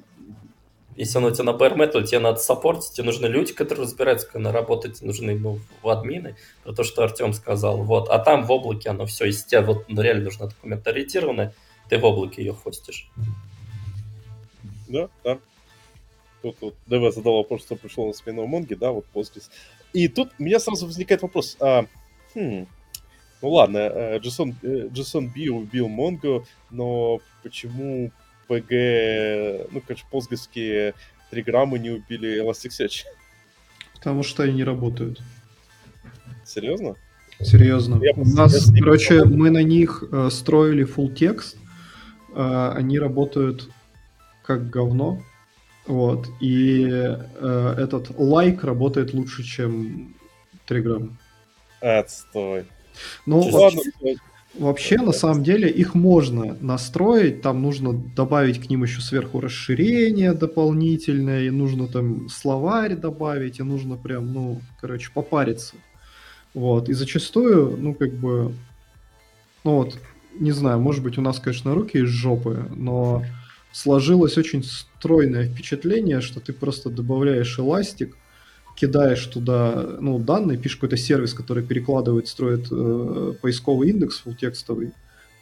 [0.95, 4.27] если оно у тебя на bare то тебе надо саппортить, тебе нужны люди, которые разбираются,
[4.27, 7.83] как она работает, нужны ну, в админы, про то, что Артем сказал.
[7.83, 8.09] Вот.
[8.09, 11.53] А там в облаке оно все, если тебе вот ну, реально нужно документ ориентированное,
[11.89, 13.09] ты в облаке ее хостишь.
[14.87, 15.39] Да, да.
[16.41, 19.49] Тут вот ДВ задал вопрос, что пришло на смену Монги, да, вот Postgres.
[19.93, 21.55] И тут у меня сразу возникает вопрос.
[21.59, 21.85] А,
[22.33, 22.65] хм,
[23.41, 28.11] ну ладно, э, JSON, э, B убил Mongo, но почему
[28.51, 30.93] PG, ну, короче, постговские
[31.29, 33.05] триграммы не убили Elasticsearch.
[33.93, 35.21] Потому что они не работают.
[36.43, 36.95] Серьезно?
[37.39, 37.99] Серьезно.
[38.03, 41.57] Я, У нас, я короче, мы на них э, строили full текст,
[42.35, 43.69] э, они работают
[44.43, 45.23] как говно,
[45.87, 50.15] вот, и э, этот лайк работает лучше, чем
[50.67, 51.17] триграмм.
[51.79, 52.65] Отстой.
[53.25, 54.17] Ну, ладно, Вообще,
[54.53, 61.43] на самом деле, их можно настроить, там нужно добавить к ним еще сверху расширение дополнительное,
[61.43, 65.75] и нужно там словарь добавить, и нужно прям, ну, короче, попариться.
[66.53, 68.53] Вот, и зачастую, ну, как бы,
[69.63, 69.97] ну вот,
[70.37, 73.23] не знаю, может быть, у нас, конечно, руки из жопы, но
[73.71, 78.17] сложилось очень стройное впечатление, что ты просто добавляешь эластик,
[78.81, 84.91] кидаешь туда ну, данные, пишешь какой-то сервис, который перекладывает, строит э, поисковый индекс текстовый,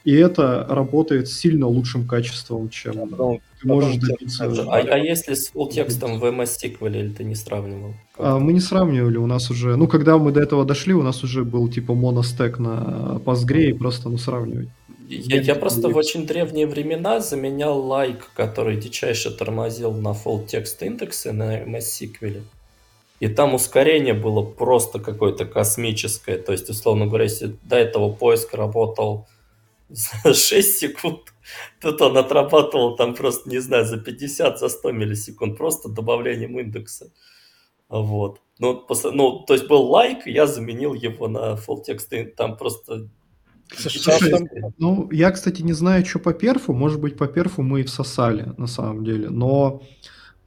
[0.04, 4.46] и это работает с сильно лучшим качеством, чем да, потом, ты можешь добиться.
[4.68, 7.94] А, а если с full текстом в MS SQL или ты не сравнивал?
[8.18, 11.24] А, мы не сравнивали, у нас уже, ну, когда мы до этого дошли, у нас
[11.24, 14.70] уже был типа моностек на Postgre, и просто, ну, сравнивать.
[15.08, 20.84] Я, я просто в очень древние времена заменял лайк, который дичайше тормозил на full текст
[20.84, 22.42] индексы на MS SQL.
[23.20, 26.38] И там ускорение было просто какое-то космическое.
[26.38, 29.28] То есть, условно говоря, если до этого поиск работал
[29.90, 31.34] за 6 секунд,
[31.82, 37.12] тут он отрабатывал там просто, не знаю, за 50, за 100 миллисекунд, просто добавлением индекса.
[37.90, 38.40] Вот.
[38.60, 43.10] Ну, ну, то есть был лайк, я заменил его на full text, там просто...
[43.72, 44.48] Слушай, там...
[44.78, 48.54] ну, я, кстати, не знаю, что по перфу, может быть, по перфу мы и всосали,
[48.58, 49.82] на самом деле, но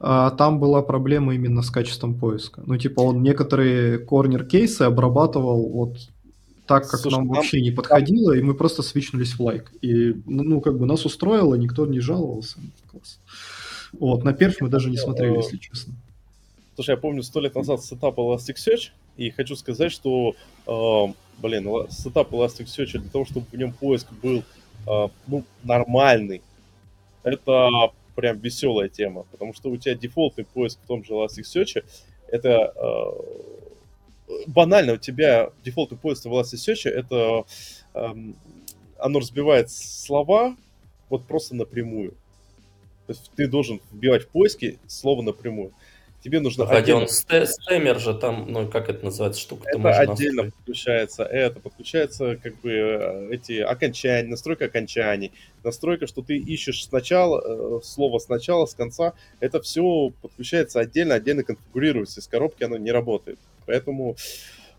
[0.05, 2.61] а, там была проблема именно с качеством поиска.
[2.65, 5.97] Ну, типа, он некоторые корнер-кейсы обрабатывал вот
[6.67, 8.39] так, как Слушай, нам там, вообще не подходило, там...
[8.41, 9.71] и мы просто свичнулись в лайк.
[9.81, 12.57] И, ну, как бы нас устроило, никто не жаловался.
[12.91, 13.21] Класс.
[13.93, 15.93] Вот, на перф мы даже не смотрели, если честно.
[16.75, 20.35] Слушай, я помню, сто лет назад сетап Elasticsearch, и хочу сказать, что,
[20.67, 24.43] э, блин, сетап Elasticsearch для того, чтобы в нем поиск был,
[24.85, 26.41] э, ну, нормальный,
[27.23, 31.83] это прям веселая тема, потому что у тебя дефолтный поиск в том же Elasticsearch,
[32.27, 37.45] это э, банально, у тебя дефолтный поиск в Elasticsearch, это
[37.93, 38.13] э,
[38.97, 40.55] оно разбивает слова
[41.09, 42.11] вот просто напрямую.
[43.05, 45.73] То есть ты должен вбивать в поиски слово напрямую.
[46.23, 47.01] Тебе нужно Погоди, отдельно...
[47.01, 47.07] он
[47.47, 50.53] стемер же там, ну как это называется, штука Это отдельно настроить.
[50.53, 55.33] подключается, это подключается как бы э, эти окончания, настройка окончаний,
[55.65, 61.43] настройка, что ты ищешь сначала, э, слово сначала, с конца, это все подключается отдельно, отдельно
[61.43, 63.37] конфигурируется, из коробки оно не работает.
[63.65, 64.15] Поэтому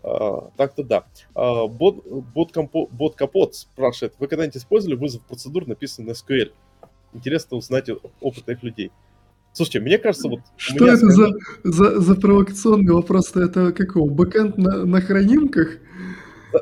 [0.01, 1.05] э, так-то да.
[1.35, 6.51] Бот, бот, компо, бот капот спрашивает, вы когда-нибудь использовали вызов процедур, написанный на SQL?
[7.13, 7.87] Интересно узнать
[8.19, 8.91] опыт этих людей.
[9.55, 10.41] Слушайте, мне кажется, вот...
[10.57, 11.29] Что это за,
[11.63, 13.33] за, за провокационный вопрос?
[13.37, 14.09] Это какого?
[14.09, 15.77] Бэкэнд на, на хранимках?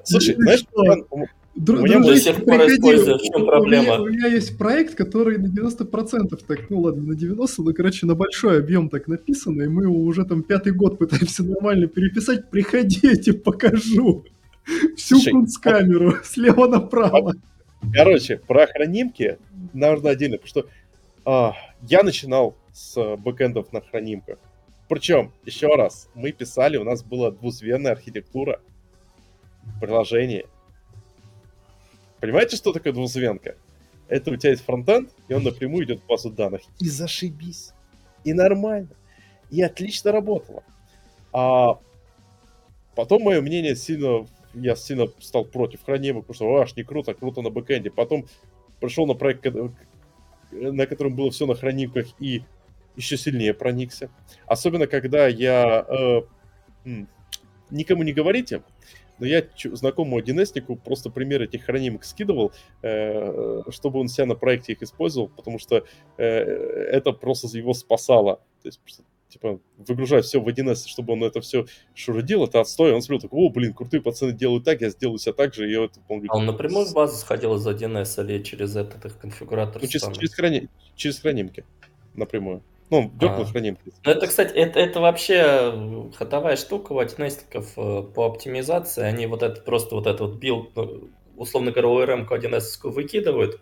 [0.04, 1.08] Слушай, знаешь, что?
[1.56, 3.82] Дру, у меня дружище, приходи, в чем проблема?
[3.82, 7.74] У меня, у меня есть проект, который на 90% так, ну ладно, на 90, но,
[7.74, 11.88] короче, на большой объем так написано, и мы его уже там пятый год пытаемся нормально
[11.88, 12.52] переписать.
[12.52, 14.24] Приходите, покажу.
[14.96, 17.34] Всю кунсткамеру, слева направо.
[17.92, 19.40] Короче, про хранимки
[19.74, 20.66] нужно отдельно, потому что
[21.26, 24.40] а, я начинал с бэкэндов на хранимках.
[24.90, 28.60] Причем, еще раз, мы писали, у нас была двузвенная архитектура
[29.80, 30.46] приложения.
[32.20, 33.56] Понимаете, что такое двузвенка?
[34.10, 36.62] Это у тебя есть фронтенд, и он напрямую идет в базу данных.
[36.80, 37.72] И зашибись.
[38.24, 38.90] И нормально.
[39.50, 40.64] И отлично работало.
[41.32, 41.80] А
[42.96, 44.28] потом мое мнение сильно...
[44.54, 47.90] Я сильно стал против хранимок, потому что аж не круто, круто на бэкэнде.
[47.90, 48.28] Потом
[48.80, 49.48] пришел на проект,
[50.52, 52.44] на котором было все на хранимках, и
[52.96, 54.10] еще сильнее проникся.
[54.46, 55.86] Особенно, когда я...
[55.88, 56.22] Э,
[57.70, 58.62] никому не говорите,
[59.20, 60.46] но я знакомому 1
[60.84, 62.52] просто пример этих хранимок скидывал,
[62.82, 65.86] э, чтобы он себя на проекте их использовал, потому что
[66.18, 68.42] э, это просто его спасало.
[68.62, 68.80] То есть,
[69.30, 72.94] типа, выгружать все в 1 чтобы он это все шурудил, это отстой.
[72.94, 75.70] Он смотрел, так, о, блин, крутые пацаны делают так, я сделаю себя так же.
[75.70, 79.06] И это, он говорит, а он напрямую в базу сходил из 1С или через этот
[79.06, 79.82] их конфигуратор?
[79.82, 80.70] Ну, через, через, храни...
[80.96, 81.66] через хранимки
[82.16, 82.64] напрямую.
[82.90, 83.78] Ну, дёркнул храним.
[83.86, 89.04] Ну, это, кстати, это, это вообще ходовая штука у одинэсников э, по оптимизации.
[89.04, 93.60] Они вот это просто вот этот вот build, ну, условно говоря, ORM 1 выкидывают,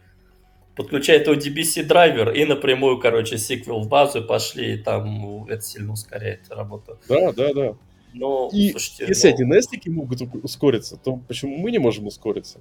[0.76, 6.50] подключают ODBC драйвер и напрямую, короче, сиквел в базу пошли, и там это сильно ускоряет
[6.50, 7.00] работу.
[7.08, 7.76] Да, да, да.
[8.14, 9.56] Но, и слушайте, если но...
[9.56, 12.60] 1 могут ускориться, то почему мы не можем ускориться?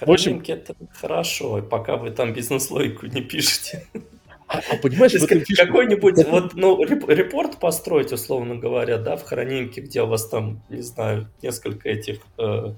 [0.00, 3.86] Хранимки это хорошо, пока вы там бизнес-логику не пишете.
[4.46, 5.12] А, а понимаешь,
[5.56, 10.82] какой-нибудь вот, ну, репорт построить, условно говоря, да, в хранимке, где у вас там, не
[10.82, 12.18] знаю, несколько этих...
[12.36, 12.72] Э,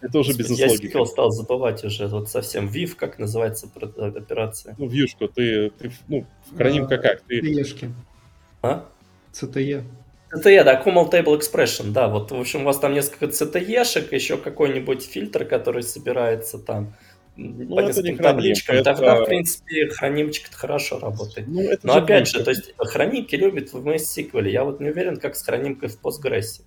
[0.00, 0.98] это уже бизнес-логика.
[0.98, 2.68] Я стал забывать уже вот совсем.
[2.68, 4.76] VIF, как называется операция?
[4.78, 7.22] Ну, вьюшку, ты, ты ну, в хранимка как?
[7.22, 7.40] Ты...
[7.40, 7.90] CTE-шки.
[8.62, 8.86] А?
[9.32, 9.82] CTE.
[10.32, 14.36] CTE, да, Common Table Expression, да, вот, в общем, у вас там несколько CTE-шек, еще
[14.36, 16.94] какой-нибудь фильтр, который собирается там
[17.36, 18.84] ну, по нескольким табличкам, это...
[18.94, 21.46] тогда, в принципе, хранимчик хорошо работает.
[21.48, 25.36] Ну, Но опять же, то есть хранимки любят в MySQL, я вот не уверен, как
[25.36, 26.62] с хранимкой в Postgres.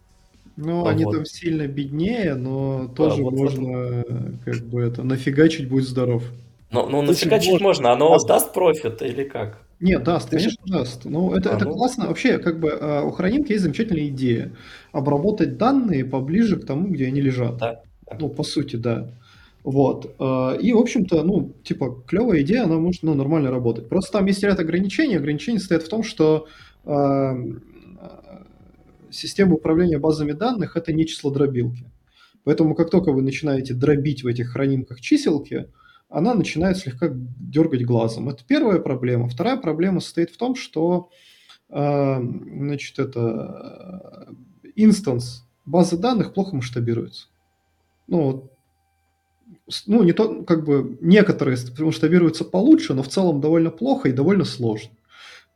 [0.56, 1.16] Ну, а они вот.
[1.16, 4.32] там сильно беднее, но тоже вот можно, вот.
[4.44, 6.24] как бы это, нафигачить, будь здоров.
[6.72, 9.64] Ну, ну нафигачить можно, оно даст профит или как?
[9.80, 11.06] Нет, даст, конечно, даст.
[11.06, 11.74] Ну, это, а, это ну...
[11.74, 12.08] классно.
[12.08, 14.52] Вообще, как бы а, у хранимки есть замечательная идея.
[14.92, 17.58] Обработать данные поближе к тому, где они лежат.
[17.58, 17.82] Да.
[18.20, 19.10] Ну, по сути, да.
[19.64, 20.16] Вот.
[20.20, 23.88] А, и, в общем-то, ну, типа, клевая идея, она может ну, нормально работать.
[23.88, 25.16] Просто там есть ряд ограничений.
[25.16, 26.48] Ограничения стоят в том, что
[26.84, 27.34] э,
[29.12, 31.86] система управления базами данных– это не число дробилки.
[32.44, 35.68] Поэтому, как только вы начинаете дробить в этих хранимках чиселки,
[36.10, 38.30] она начинает слегка дергать глазом.
[38.30, 39.30] Это первая проблема.
[39.30, 41.10] Вторая проблема состоит в том, что
[41.70, 44.28] а, значит, это
[44.76, 47.28] инстанс базы данных плохо масштабируется.
[48.08, 48.50] Ну,
[49.86, 54.46] ну, не то, как бы, некоторые масштабируются получше, но в целом довольно плохо и довольно
[54.46, 54.92] сложно.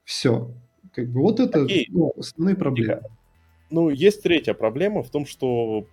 [0.03, 0.51] Все.
[0.93, 3.01] Как бы вот это ну, основные проблемы.
[3.71, 5.87] Ну, есть третья проблема в том, что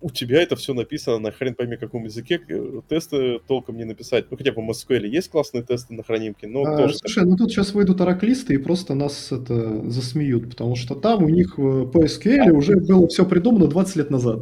[0.00, 4.26] у тебя это все написано на хрен пойми каком языке, э, тесты толком не написать.
[4.30, 6.94] Ну, хотя бы в MySQL есть классные тесты на хранимке, но а, тоже...
[6.96, 11.28] Слушай, ну тут сейчас выйдут ораклисты и просто нас это засмеют, потому что там у
[11.28, 14.40] них в PSQL уже было все придумано 20 лет назад.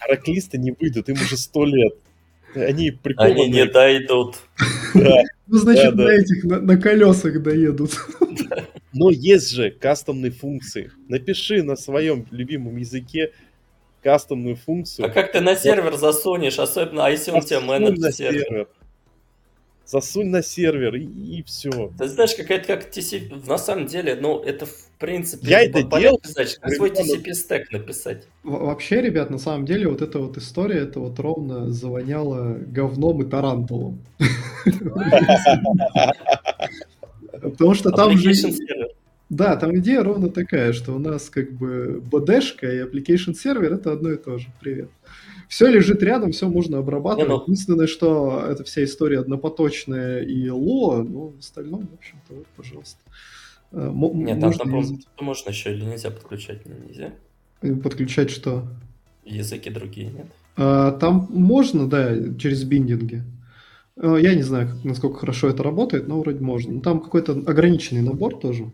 [0.00, 1.94] Ораклисты не выйдут, им уже 100 лет.
[2.54, 3.32] Они прикованы.
[3.32, 4.36] Они не дойдут.
[5.46, 7.90] Ну, значит, на этих, на колесах доедут.
[8.94, 10.90] Но есть же кастомные функции.
[11.06, 13.32] Напиши на своем любимом языке
[14.04, 15.06] кастомную функцию.
[15.06, 18.68] А как ты на сервер засунешь, особенно, а если он тебя менеджер сервер?
[19.86, 21.92] Засунь на сервер и, и все.
[21.98, 25.46] Ты знаешь, какая-то как TCP, на самом деле, ну, это в принципе...
[25.46, 26.18] Я это делал.
[26.34, 28.26] Как свой TCP стек написать.
[28.44, 33.26] Вообще, ребят, на самом деле, вот эта вот история, это вот ровно завоняло говном и
[33.28, 33.98] тарантулом.
[37.32, 38.32] Потому что там же...
[39.30, 43.92] Да, там идея ровно такая, что у нас как бы BD-шка и application сервер это
[43.92, 44.48] одно и то же.
[44.60, 44.90] Привет.
[45.48, 47.28] Все лежит рядом, все можно обрабатывать.
[47.28, 47.42] Не, ну...
[47.42, 52.98] Единственное, что это вся история однопоточная и ло, но в остальном, в общем-то, вот, пожалуйста.
[53.72, 54.70] Э, Нет, там, там
[55.20, 56.62] можно еще или нельзя подключать?
[56.66, 57.12] Нельзя?
[57.62, 58.64] Э, подключать что?
[59.24, 60.26] Языки другие, нет?
[60.56, 63.22] А, там можно, да, через биндинги.
[63.96, 66.80] Э, я не знаю, насколько хорошо это работает, но вроде можно.
[66.80, 68.70] Там какой-то ограниченный набор тоже.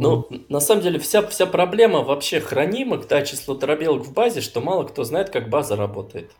[0.00, 4.60] Ну, на самом деле, вся, вся проблема вообще хранимых, да, число дробелок в базе, что
[4.60, 6.30] мало кто знает, как база работает.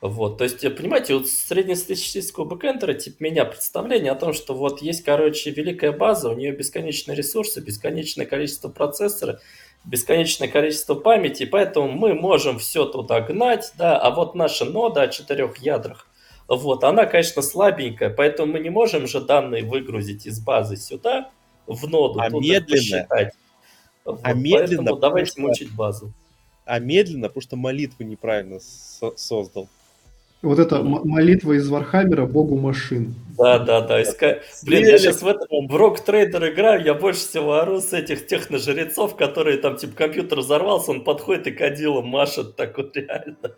[0.00, 5.04] Вот, то есть, понимаете, у среднестатистического бэкэндера, типа меня, представление о том, что вот есть,
[5.04, 9.40] короче, великая база, у нее бесконечные ресурсы, бесконечное количество процессора,
[9.84, 15.08] бесконечное количество памяти, поэтому мы можем все туда гнать, да, а вот наша нода о
[15.08, 16.06] четырех ядрах,
[16.46, 21.32] вот, она, конечно, слабенькая, поэтому мы не можем же данные выгрузить из базы сюда,
[21.68, 23.34] в ноду, а медленно, посчитать.
[24.04, 26.12] Вот, а медленно, поэтому давайте что, мучить базу.
[26.64, 29.68] А медленно, потому что молитву неправильно со- создал.
[30.40, 33.16] Вот это молитва из Warhammer'а богу машин.
[33.36, 34.02] Да, да, да.
[34.02, 34.40] Иска...
[34.64, 38.26] Блин, я сейчас в этом в Rogue Trader играю, я больше всего ору с этих
[38.28, 43.56] техножрецов, которые там, типа, компьютер взорвался, он подходит и кадилом машет так вот реально.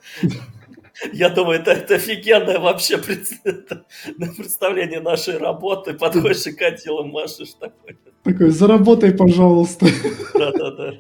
[1.12, 5.94] Я думаю, это, это офигенное вообще представление нашей работы.
[5.94, 7.96] Подходишь и катилом машешь такой.
[8.22, 9.86] Такой, заработай, пожалуйста.
[10.34, 10.92] Да-да-да.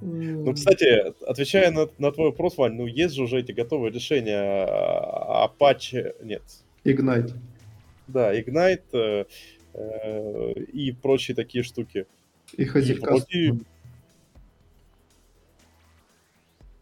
[0.00, 4.38] Ну, кстати, отвечая на, на твой вопрос, Вань, ну есть же уже эти готовые решения
[4.38, 6.42] а, Apache, нет.
[6.84, 7.32] Ignite.
[8.06, 9.24] Да, Ignite э,
[9.74, 12.06] э, и прочие такие штуки.
[12.56, 13.58] И, и вроде,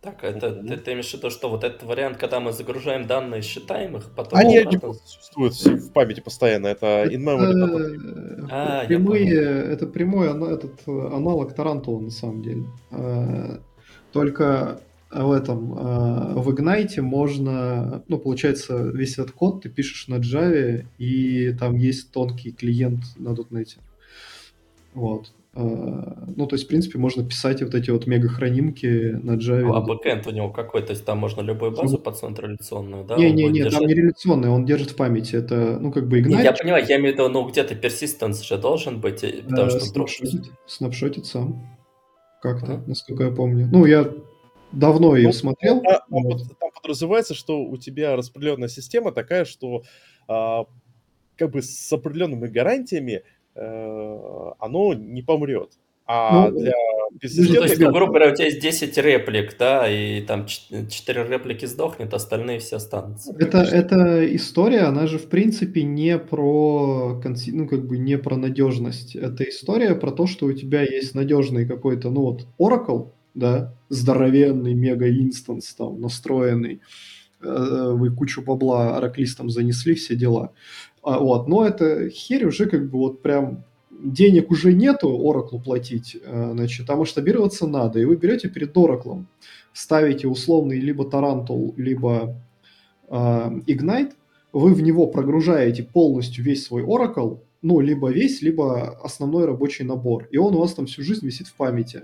[0.06, 3.42] Так, это ты, ты имеешь в виду, что вот этот вариант, когда мы загружаем данные,
[3.42, 4.38] считаем их, потом...
[4.38, 4.94] Они обратно...
[5.04, 12.10] существуют в памяти постоянно, это in-memory а, прямые, Это прямой этот э, аналог Тарантула, на
[12.10, 12.66] самом деле.
[12.92, 13.58] Э,
[14.12, 14.80] только
[15.10, 20.86] в этом, э, в Ignite можно, ну, получается, весь этот код ты пишешь на Java,
[20.98, 23.78] и там есть тонкий клиент на .NET.
[24.94, 25.32] Вот.
[25.58, 25.62] А,
[26.36, 29.72] ну, то есть, в принципе, можно писать вот эти вот мега-хранимки на Java.
[29.74, 30.82] А бэкэнд у него какой?
[30.82, 33.16] То есть там можно любую базу подсунуть реляционную, да?
[33.16, 35.36] Не-не-не, не, там не реляционная, он держит в памяти.
[35.36, 36.20] Это, ну, как бы.
[36.20, 39.80] Не, я понимаю, я имею в виду, ну, где-то persistence же должен быть, потому что
[39.80, 41.66] снапшотит, снапшотит сам.
[42.42, 42.82] Как-то, uh-huh.
[42.86, 43.66] насколько я помню.
[43.72, 44.12] Ну, я
[44.72, 45.80] давно ну, ее смотрел.
[45.80, 46.42] Там, вот.
[46.60, 49.84] там подразумевается, что у тебя распределенная система такая, что
[50.28, 50.66] а,
[51.36, 55.72] как бы с определенными гарантиями Э, оно не помрет.
[56.06, 56.72] А ну, для
[57.20, 57.58] безызвестных...
[57.58, 61.66] То есть, ну, грубо говоря, у тебя есть 10 реплик, да, и там 4 реплики
[61.66, 63.34] сдохнет, остальные все останутся.
[63.38, 69.16] Это, эта история, она же, в принципе, не про, ну, как бы не про надежность.
[69.16, 74.74] Это история про то, что у тебя есть надежный какой-то, ну, вот, Oracle, да, здоровенный
[74.74, 76.80] мега-инстанс там настроенный,
[77.42, 80.52] э, вы кучу бабла ораклистам занесли, все дела.
[81.06, 86.16] А, вот, но это херь уже как бы вот прям денег уже нету Oracle платить,
[86.20, 88.00] э, значит, а масштабироваться надо.
[88.00, 89.24] И вы берете перед Oracle,
[89.72, 92.34] ставите условный либо Tarantul, либо
[93.08, 94.14] э, Ignite,
[94.52, 100.26] вы в него прогружаете полностью весь свой Oracle, ну, либо весь, либо основной рабочий набор.
[100.32, 102.02] И он у вас там всю жизнь висит в памяти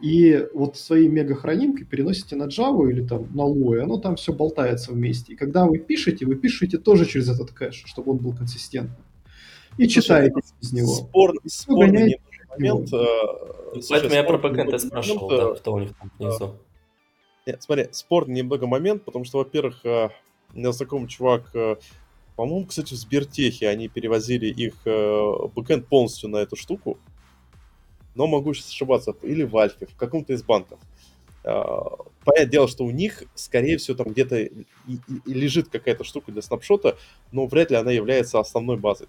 [0.00, 4.92] и вот свои мегахранимки переносите на Java или там на Lua, оно там все болтается
[4.92, 5.32] вместе.
[5.32, 9.04] И когда вы пишете, вы пишете тоже через этот кэш, чтобы он был консистентным.
[9.78, 10.88] И Слушай, читаете из него.
[10.88, 12.18] Спорный, спорный
[12.50, 12.92] момент.
[12.92, 13.04] Э,
[13.88, 16.54] Поэтому я про бэкэнд спрашивал, да, кто у них там внизу.
[17.46, 20.10] Нет, смотри, спорт немного момент, потому что, во-первых, у
[20.58, 21.52] меня знакомый чувак,
[22.34, 26.98] по-моему, кстати, в Сбертехе они перевозили их бэкэнд полностью на эту штуку,
[28.16, 30.78] но могу сейчас ошибаться, или в Альфе, в каком-то из банков.
[31.44, 34.50] Понятное дело, что у них, скорее всего, там где-то и,
[34.88, 36.96] и, и лежит какая-то штука для снапшота,
[37.30, 39.06] но вряд ли она является основной базой.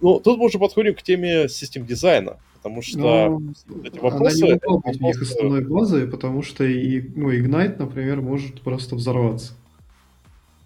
[0.00, 4.44] Ну, тут мы уже подходим к теме систем дизайна, потому что ну, эти вопросы...
[4.44, 8.94] Она не могла быть их основной базой, потому что и, ну, Ignite, например, может просто
[8.96, 9.52] взорваться.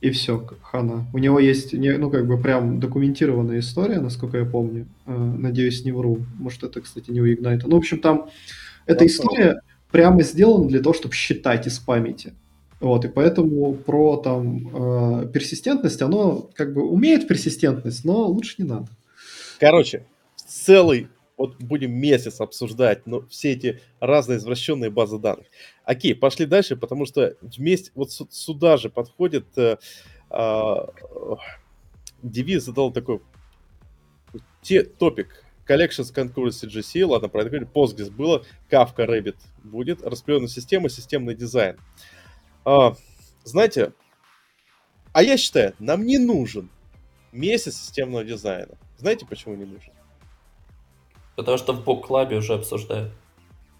[0.03, 1.07] И все, хана.
[1.12, 4.89] У него есть, ну, как бы прям документированная история, насколько я помню.
[5.07, 6.19] Э, надеюсь, не вру.
[6.41, 7.62] Может, это, кстати, не у Ignite.
[7.66, 8.29] Ну, в общем, там
[8.85, 9.61] эта история
[9.93, 12.33] прямо сделан для того, чтобы считать из памяти.
[12.81, 18.65] Вот, и поэтому про там э, персистентность, оно как бы умеет персистентность, но лучше не
[18.65, 18.89] надо.
[19.61, 20.05] Короче,
[20.35, 21.07] целый,
[21.43, 25.47] вот будем месяц обсуждать, но все эти разные извращенные базы данных.
[25.85, 29.77] Окей, пошли дальше, потому что вместе, вот сюда же подходит, э,
[30.31, 30.77] э,
[32.23, 33.20] девиз задал такой
[34.60, 40.48] те, топик, Collections Concurrency GC, ладно, про это говорили, Postgres было, Kafka Rabbit будет, распределенная
[40.48, 41.77] система, системный дизайн.
[42.64, 42.94] А,
[43.43, 43.93] знаете,
[45.12, 46.70] а я считаю, нам не нужен
[47.32, 48.78] месяц системного дизайна.
[48.97, 49.93] Знаете, почему не нужен?
[51.37, 53.13] Потому что в Club уже обсуждают.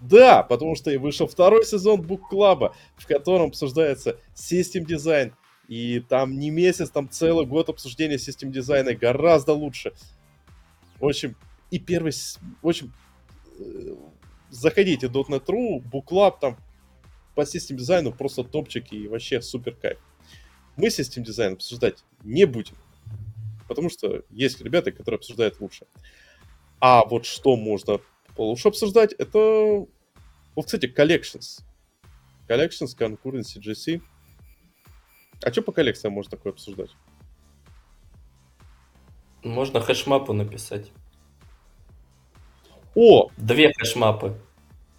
[0.01, 5.33] Да, потому что и вышел второй сезон Club, в котором обсуждается system design.
[5.69, 9.93] И там не месяц, там целый год обсуждения system design'а гораздо лучше.
[10.99, 11.37] В общем,
[11.71, 12.13] и первый,
[12.63, 12.93] в общем,
[13.59, 13.95] э,
[14.51, 16.57] заходите .NET.ru, буклаб там
[17.35, 19.99] по систем дизайну просто топчик и вообще супер кайф.
[20.77, 22.77] Мы систем дизайн обсуждать не будем,
[23.69, 25.87] потому что есть ребята, которые обсуждают лучше.
[26.83, 28.01] А вот что можно
[28.37, 29.39] лучше обсуждать, это,
[30.57, 31.63] вот, кстати, collections.
[32.49, 34.03] Collections, concurrency, GC.
[35.45, 36.91] А что по коллекциям можно такое обсуждать?
[39.45, 40.91] Можно хэшмапу написать.
[42.97, 43.31] О!
[43.37, 44.37] Две хэшмапы.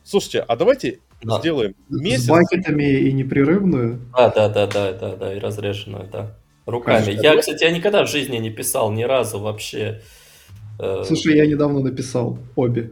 [0.03, 1.39] Слушайте, а давайте да.
[1.39, 2.23] сделаем месяц...
[2.23, 3.99] С бакетами и непрерывную?
[4.15, 6.37] Да, да, да, да, да, да, и разреженную, да.
[6.65, 7.03] Руками.
[7.03, 7.21] Конечно.
[7.21, 10.01] Я, кстати, я никогда в жизни не писал ни разу вообще.
[10.79, 12.91] Э, Слушай, я недавно написал обе.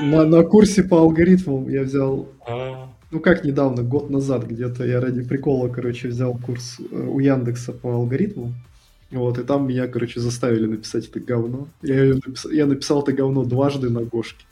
[0.00, 2.28] На, на курсе по алгоритмам я взял...
[2.46, 2.88] А.
[3.10, 7.72] Ну как недавно, год назад где-то я ради прикола, короче, взял курс э, у Яндекса
[7.72, 8.54] по алгоритмам.
[9.10, 11.66] Вот, и там меня, короче, заставили написать это говно.
[11.82, 14.44] Я, написал, я написал это говно дважды на Гошке.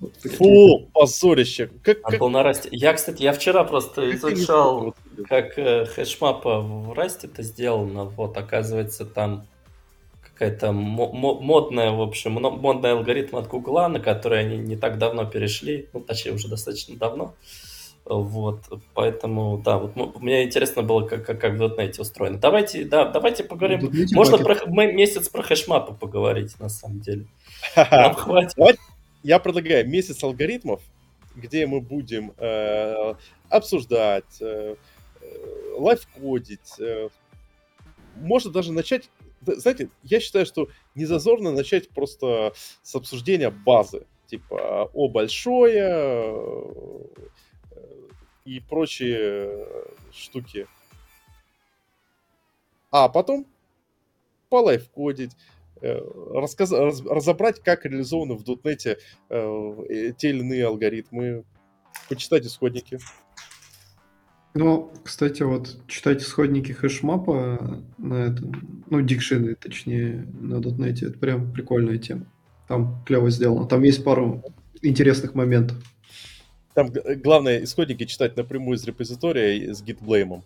[0.00, 1.70] Вот Фу, позорище.
[1.82, 2.20] Как, как...
[2.20, 2.68] был на Расте.
[2.72, 4.94] Я, кстати, я вчера просто изучал,
[5.30, 8.04] как э, хэшмапа в Расте это сделано.
[8.04, 9.46] Вот, оказывается, там
[10.34, 15.88] какая-то модная, в общем, модный алгоритм от Гугла, на который они не так давно перешли,
[15.92, 17.34] ну, точнее, уже достаточно давно.
[18.04, 18.60] Вот,
[18.92, 22.38] поэтому, да, вот мне интересно было, как, как, как в .NET устроено.
[22.38, 23.80] Давайте, да, давайте поговорим.
[23.80, 27.26] Ну, Можно про, месяц про хэшмапы поговорить, на самом деле.
[27.76, 28.78] Нам хватит.
[29.22, 30.82] Я предлагаю месяц алгоритмов,
[31.34, 33.14] где мы будем э,
[33.48, 34.74] обсуждать, э,
[35.22, 35.26] э
[35.78, 36.78] лайфкодить.
[36.78, 37.08] Э,
[38.16, 39.08] можно даже начать...
[39.46, 42.52] Знаете, я считаю, что не зазорно начать просто
[42.82, 44.06] с обсуждения базы.
[44.26, 47.04] Типа О большое,
[48.44, 50.66] и прочие э, штуки.
[52.90, 53.46] А потом
[54.50, 55.32] полайфкодить,
[55.80, 55.98] э,
[56.34, 56.70] рассказ...
[56.72, 58.98] разобрать, как реализованы в дотнете
[59.30, 61.44] э, те или иные алгоритмы,
[62.08, 62.98] почитать исходники.
[64.54, 71.52] Ну, кстати, вот читать исходники хэшмапа на этом, ну, дикшины, точнее, на дотнете, это прям
[71.52, 72.26] прикольная тема.
[72.68, 73.66] Там клево сделано.
[73.66, 74.44] Там есть пару
[74.80, 75.76] интересных моментов.
[76.72, 76.88] Там
[77.22, 80.44] главное исходники читать напрямую из репозитория с гитблеймом.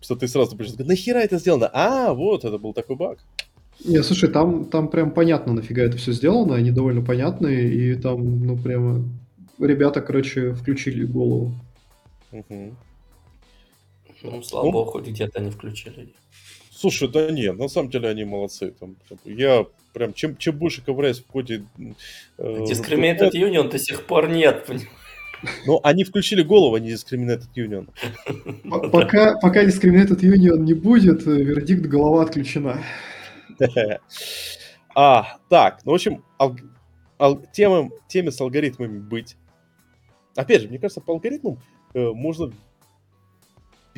[0.00, 1.70] Что ты сразу говорить, нахера это сделано?
[1.72, 3.18] А, вот, это был такой баг.
[3.84, 8.44] Не, слушай, там, там прям понятно, нафига это все сделано, они довольно понятные, и там,
[8.44, 9.04] ну, прямо
[9.60, 11.54] ребята, короче, включили голову.
[12.32, 12.74] Угу.
[14.22, 16.12] Ну, слава ну, богу, хоть где-то они включили.
[16.70, 18.72] Слушай, да нет, на самом деле они молодцы.
[18.78, 21.64] Там, я прям, чем, чем больше ковыряюсь в коде...
[22.38, 24.88] Э, Discriminated Union до сих пор нет, понимаешь?
[25.66, 27.88] Ну, они включили голову, а не Discriminated Union.
[28.90, 32.82] Пока, пока Discriminated Union не будет, э, вердикт голова отключена.
[35.00, 36.56] А, так, ну, в общем, ал,
[37.20, 39.36] ал, темам, теме с алгоритмами быть.
[40.34, 41.60] Опять же, мне кажется, по алгоритмам
[41.94, 42.52] э, можно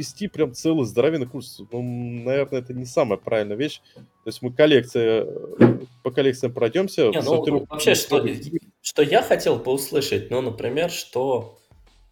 [0.00, 3.80] вести прям целый здоровенный курс, ну, наверное, это не самая правильная вещь.
[3.94, 5.26] То есть мы коллекция,
[6.02, 7.08] по коллекциям пройдемся.
[7.08, 8.26] Не, ну, вообще, что,
[8.80, 11.58] что я хотел бы услышать, ну, например, что,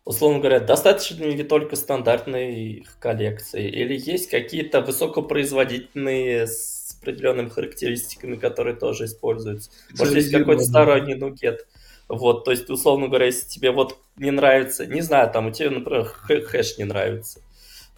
[0.04, 8.76] условно говоря, достаточно ли только стандартной коллекции, или есть какие-то высокопроизводительные с определенными характеристиками, которые
[8.76, 9.70] тоже используются.
[9.98, 11.66] Может, есть какой-то сторонний NuGet.
[12.08, 15.70] Вот, то есть, условно говоря, если тебе вот не нравится, не знаю, там у тебя,
[15.70, 17.40] например, хэш не нравится,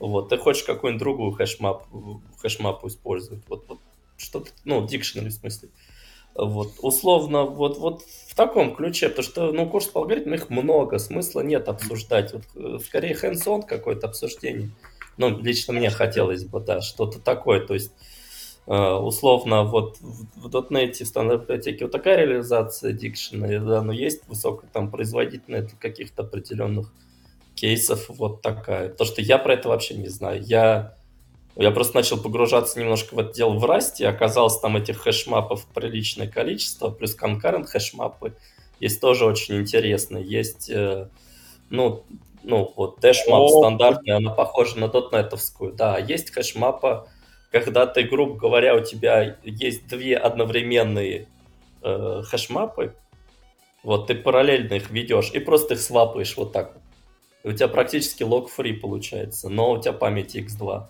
[0.00, 1.86] вот, ты хочешь какую-нибудь другую hash map,
[2.38, 3.78] хэшмапу использовать, вот, вот
[4.16, 5.68] что-то, ну, дикшнери в смысле.
[6.34, 10.98] Вот, условно, вот, вот в таком ключе, потому что, ну, курс по алгоритмам, их много,
[10.98, 12.32] смысла нет обсуждать.
[12.32, 14.70] Вот, э, скорее, hands-on какое-то обсуждение.
[15.16, 17.92] Ну, лично мне хотелось бы, да, что-то такое, то есть
[18.66, 24.28] Э, условно, вот в .NET в стандарт библиотеке вот такая реализация дикшена, да, но есть
[24.28, 26.92] высокая там производительность каких-то определенных
[27.60, 28.88] кейсов вот такая.
[28.88, 30.42] То, что я про это вообще не знаю.
[30.42, 30.96] Я,
[31.56, 36.28] я просто начал погружаться немножко в это дело в расте, оказалось там этих хэшмапов приличное
[36.28, 38.34] количество, плюс concurrent хэшмапы
[38.80, 40.24] есть тоже очень интересные.
[40.24, 41.08] Есть, э,
[41.68, 42.04] ну,
[42.42, 47.08] ну, вот dashmap стандартная, она похожа на дотнетовскую, да, есть хэшмапа
[47.50, 51.26] когда ты, грубо говоря, у тебя есть две одновременные
[51.82, 52.94] э, хэшмапы,
[53.82, 56.76] вот ты параллельно их ведешь и просто их свапаешь вот так.
[57.42, 60.86] У тебя практически лог-фри получается, но у тебя память x2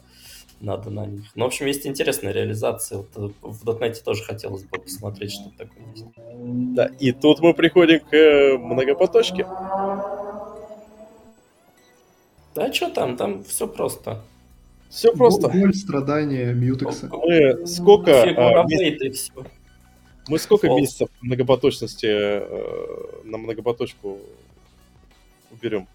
[0.61, 1.25] надо на них.
[1.35, 2.99] Ну, в общем, есть интересная реализация.
[2.99, 6.05] Вот э, в .NET тоже хотелось бы посмотреть, что такое есть.
[6.75, 9.47] Да, и тут мы приходим к э, многопоточке.
[12.55, 13.17] Да, что там?
[13.17, 14.23] Там все просто.
[14.91, 15.49] Все просто.
[15.49, 17.09] Боль, страдания, мьютекса.
[17.11, 18.23] Мы сколько...
[18.23, 19.31] А, месяц...
[20.29, 20.77] Мы сколько False.
[20.77, 24.19] месяцев многопоточности э, на многопоточку
[25.51, 25.89] уберем?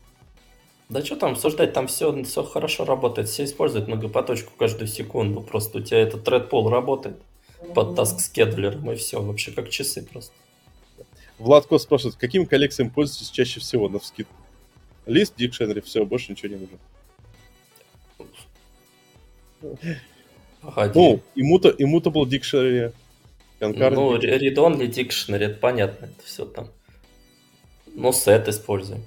[0.87, 5.79] Да что там обсуждать, там все, все хорошо работает, все используют многопоточку каждую секунду, просто
[5.79, 7.17] у тебя этот тредпол работает
[7.73, 10.31] под task scheduler и все, вообще как часы просто.
[11.39, 14.33] Владко спрашивает, каким коллекциям пользуетесь чаще всего на вскидку?
[15.07, 16.77] Лист, дикшенери, все, больше ничего не нужно.
[20.61, 20.99] Погоди.
[20.99, 22.93] Ну, immutable, immutable dictionary.
[23.59, 26.69] Concurrent ну, read-only dictionary, это понятно, это все там.
[27.93, 29.03] Ну, сет используем.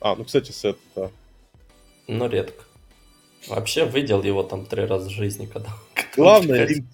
[0.00, 1.10] А, ну, кстати, сет, да.
[2.06, 2.64] Ну, редко.
[3.48, 5.70] Вообще, видел его там три раза в жизни, когда...
[6.16, 6.84] Главное, linked,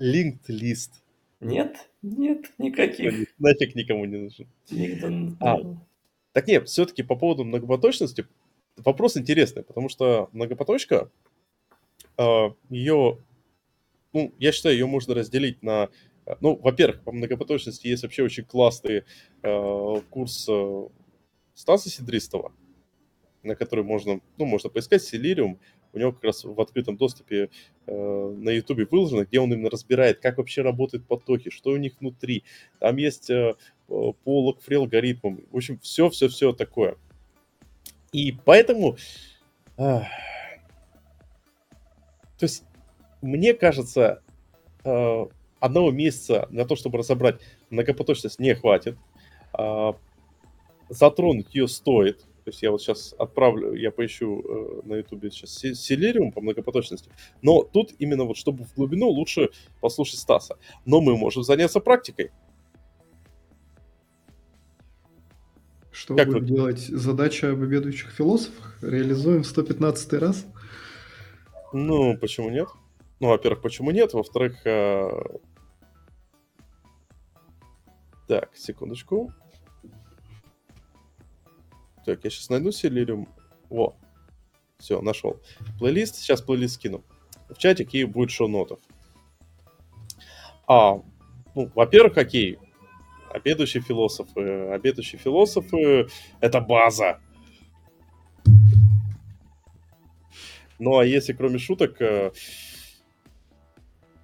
[0.00, 0.90] linked list.
[1.40, 3.28] Нет, нет, никаких.
[3.38, 5.36] Нафиг никому не нужен.
[5.40, 5.58] А,
[6.32, 8.26] так нет, все-таки по поводу многопоточности
[8.76, 11.10] вопрос интересный, потому что многопоточка
[12.16, 13.18] а, ее,
[14.12, 15.88] ну, я считаю, ее можно разделить на,
[16.40, 19.04] ну, во-первых, по многопоточности есть вообще очень классный
[19.42, 20.88] э, курс э,
[21.58, 22.52] Стаса Сидристова,
[23.42, 25.58] на который можно, ну, можно поискать Селириум,
[25.92, 27.50] у него как раз в открытом доступе
[27.88, 31.94] э, на Ютубе выложено, где он именно разбирает, как вообще работают потоки, что у них
[31.98, 32.44] внутри.
[32.78, 33.56] Там есть э,
[33.88, 35.40] по логфри алгоритмам.
[35.50, 36.96] В общем, все-все-все такое.
[38.12, 38.96] И поэтому...
[39.78, 40.02] Э,
[42.38, 42.62] то есть,
[43.20, 44.22] мне кажется,
[44.84, 45.26] э,
[45.58, 47.40] одного месяца на то, чтобы разобрать
[47.70, 48.96] многопоточность, не хватит.
[49.52, 49.96] А,
[50.88, 52.20] затронуть ее стоит.
[52.48, 57.10] То есть я вот сейчас отправлю, я поищу э, на ютубе сейчас Селериум по многопоточности.
[57.42, 59.50] Но тут именно вот, чтобы в глубину, лучше
[59.82, 60.56] послушать Стаса.
[60.86, 62.30] Но мы можем заняться практикой.
[65.90, 66.46] Что как будем вы...
[66.46, 66.78] делать?
[66.78, 68.78] Задача об обедающих философах?
[68.80, 70.46] Реализуем 115 раз?
[71.74, 72.68] Ну, почему нет?
[73.20, 74.14] Ну, во-первых, почему нет?
[74.14, 75.10] Во-вторых, э...
[78.26, 79.34] так, секундочку.
[82.08, 83.28] Так, я сейчас найду Селириум.
[83.68, 83.94] Во,
[84.78, 85.38] все, нашел.
[85.78, 87.04] Плейлист, сейчас плейлист скину.
[87.50, 88.78] В чатик и будет шоу-нотов.
[90.66, 91.02] А,
[91.54, 92.58] ну, во-первых, какие?
[93.28, 94.40] Обедающие философы.
[94.70, 96.08] Обедающие философы—
[96.40, 97.20] это база.
[100.78, 102.00] Ну а если кроме шуток...
[102.00, 102.30] Э,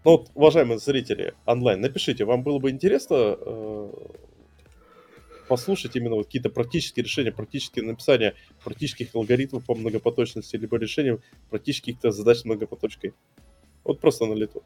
[0.04, 3.90] ну вот, уважаемые зрители онлайн, напишите, вам было бы интересно э,
[5.48, 11.96] послушать именно вот какие-то практические решения, практические написания практических алгоритмов по многопоточности, либо решением практических
[12.02, 13.14] задач с многопоточкой.
[13.84, 14.62] Вот просто на лету.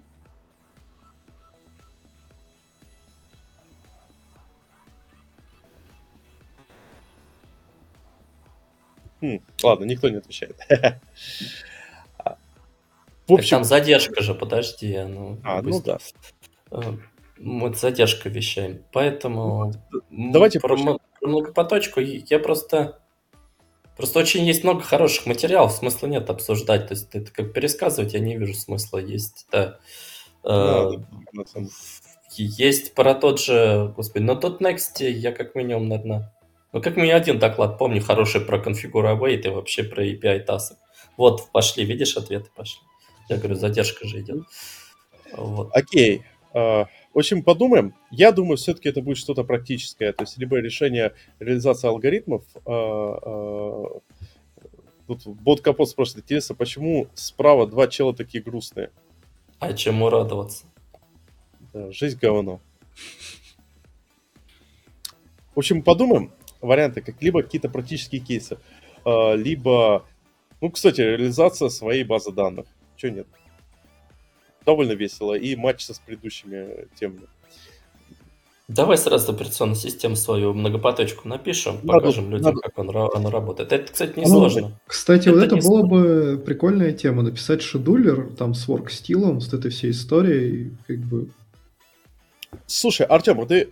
[9.20, 10.56] Хм, ладно, никто не отвечает.
[13.26, 13.58] В общем...
[13.58, 14.96] там задержка же, подожди.
[15.02, 15.98] Ну, а, ну да.
[17.38, 18.84] Э, мы задержка вещаем.
[18.92, 19.72] Поэтому
[20.10, 23.00] Давайте про, про многопоточку я просто
[23.98, 26.86] Просто очень есть много хороших материалов, смысла нет обсуждать.
[26.86, 28.98] То есть это как пересказывать, я не вижу смысла.
[28.98, 29.78] Есть, да.
[30.44, 31.64] Да, э,
[32.36, 36.32] есть про тот же, господи, но тот Next я как минимум, наверное,
[36.72, 40.76] ну как минимум один доклад помню, хороший про Await и вообще про API TAS.
[41.16, 42.80] Вот, пошли, видишь, ответы пошли.
[43.28, 44.44] Я говорю, задержка же идет.
[45.32, 45.70] Вот.
[45.72, 46.22] Окей.
[46.54, 46.86] Uh,
[47.18, 47.94] в общем, подумаем.
[48.12, 50.12] Я думаю, все-таки это будет что-то практическое.
[50.12, 52.44] То есть, либо решение реализации алгоритмов.
[52.64, 54.02] Uh, uh,
[55.08, 58.92] тут бот капот спрашивает, интересно, почему справа два чела такие грустные?
[59.58, 60.66] А чему радоваться?
[61.72, 62.60] Да, жизнь говно.
[65.56, 66.30] В общем, подумаем
[66.60, 68.58] варианты, как либо какие-то практические кейсы,
[69.04, 70.06] либо,
[70.60, 72.66] ну, кстати, реализация своей базы данных.
[72.94, 73.26] Чего нет?
[74.68, 77.26] Довольно весело, и матч с предыдущими темами.
[78.68, 82.60] Давай сразу операционную систему свою многопоточку напишем, надо, покажем людям, надо.
[82.60, 83.72] как он, она работает.
[83.72, 84.78] Это, кстати, не ну, сложно.
[84.86, 85.88] Кстати, это вот это было сложно.
[85.88, 91.30] бы прикольная тема, написать шедулер там с ворк-стилом, с этой всей историей, как бы...
[92.66, 93.70] Слушай, Артем, ты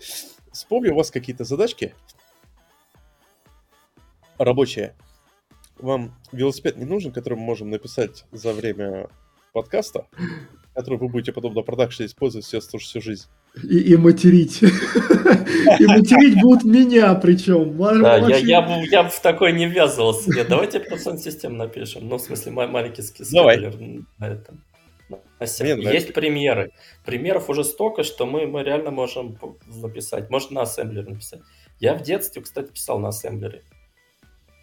[0.51, 1.95] вспомни, у вас какие-то задачки
[4.39, 4.95] рабочие.
[5.77, 9.09] Вам велосипед не нужен, который мы можем написать за время
[9.53, 10.07] подкаста?
[10.77, 13.27] Который вы будете потом на продакшене использовать все, всю жизнь.
[13.63, 14.63] И, и материть.
[15.81, 17.77] И материть будут меня причем.
[17.79, 20.31] Да, я, я, я бы в такой не ввязывался.
[20.31, 22.09] Нет, давайте операционную систему напишем.
[22.09, 23.75] Ну, в смысле, маленький скейлер
[24.19, 24.63] на этом.
[25.41, 26.73] Есть примеры.
[27.05, 30.31] Примеров уже столько, что мы, мы реально можем написать.
[30.31, 31.41] Можно на ассемблере написать.
[31.81, 33.63] Я в детстве, кстати, писал на ассемблере.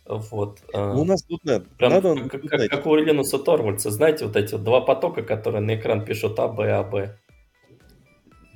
[0.06, 0.60] Вот.
[0.74, 1.68] Ну, у нас тут нет.
[1.78, 5.62] Прям Надо как, как, как у Линуса Торвальца, знаете, вот эти вот два потока, которые
[5.62, 7.18] на экран пишут А, Б, А, Б.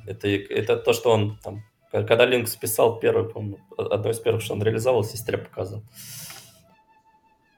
[0.06, 4.54] Это, это то, что он там, когда Линкс писал первый, помню, одно из первых, что
[4.54, 5.84] он реализовал, сестре показал.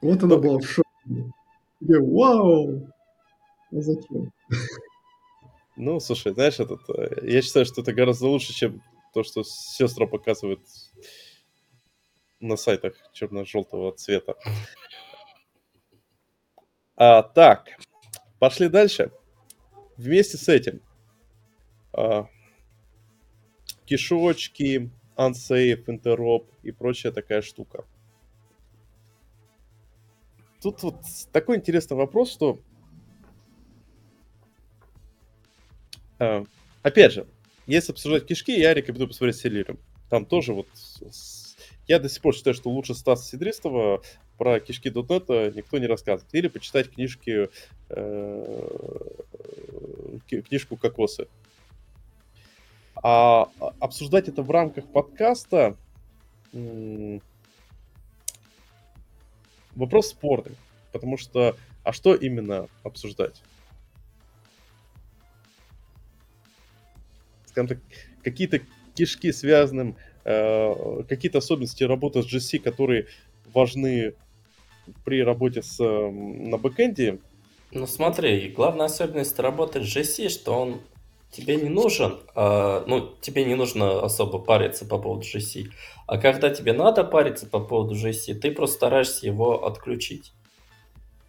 [0.00, 0.86] Вот она была в шоке.
[1.80, 2.86] Вау!
[3.72, 4.32] А зачем?
[5.76, 8.82] Ну, слушай, знаешь, этот, э, я считаю, что это гораздо лучше, чем
[9.14, 10.60] то, что сестра показывает
[12.40, 14.34] на сайтах черно-желтого цвета.
[16.96, 17.68] А, так,
[18.38, 19.12] пошли дальше.
[19.96, 20.80] Вместе с этим
[21.92, 22.26] а,
[23.84, 27.84] кишочки, unsafe, interop и прочая такая штука.
[30.62, 30.96] Тут вот
[31.32, 32.60] такой интересный вопрос, что
[36.18, 36.44] а,
[36.82, 37.26] опять же,
[37.66, 39.78] если обсуждать кишки, я рекомендую посмотреть Селирим.
[40.08, 40.68] Там тоже вот
[41.90, 44.00] я до сих пор считаю, что лучше Стаса Сидристова
[44.38, 46.32] про кишки .NET никто не рассказывает.
[46.32, 47.50] Или почитать книжки,
[47.88, 49.08] э,
[50.28, 51.26] книжку Кокосы.
[52.94, 53.48] А
[53.80, 55.76] обсуждать это в рамках подкаста
[59.74, 60.54] вопрос спорный.
[60.92, 63.42] Потому что, а что именно обсуждать?
[67.46, 67.78] Скажем так,
[68.22, 68.60] какие-то
[68.94, 73.06] кишки связанным Э, какие-то особенности работы с GC, которые
[73.52, 74.14] важны
[75.04, 77.18] при работе с, на бэкэнде?
[77.72, 80.80] Ну смотри, главная особенность работы с GC, что он
[81.30, 85.66] тебе не нужен, а, ну, тебе не нужно особо париться по поводу GC.
[86.06, 90.32] А когда тебе надо париться по поводу GC, ты просто стараешься его отключить.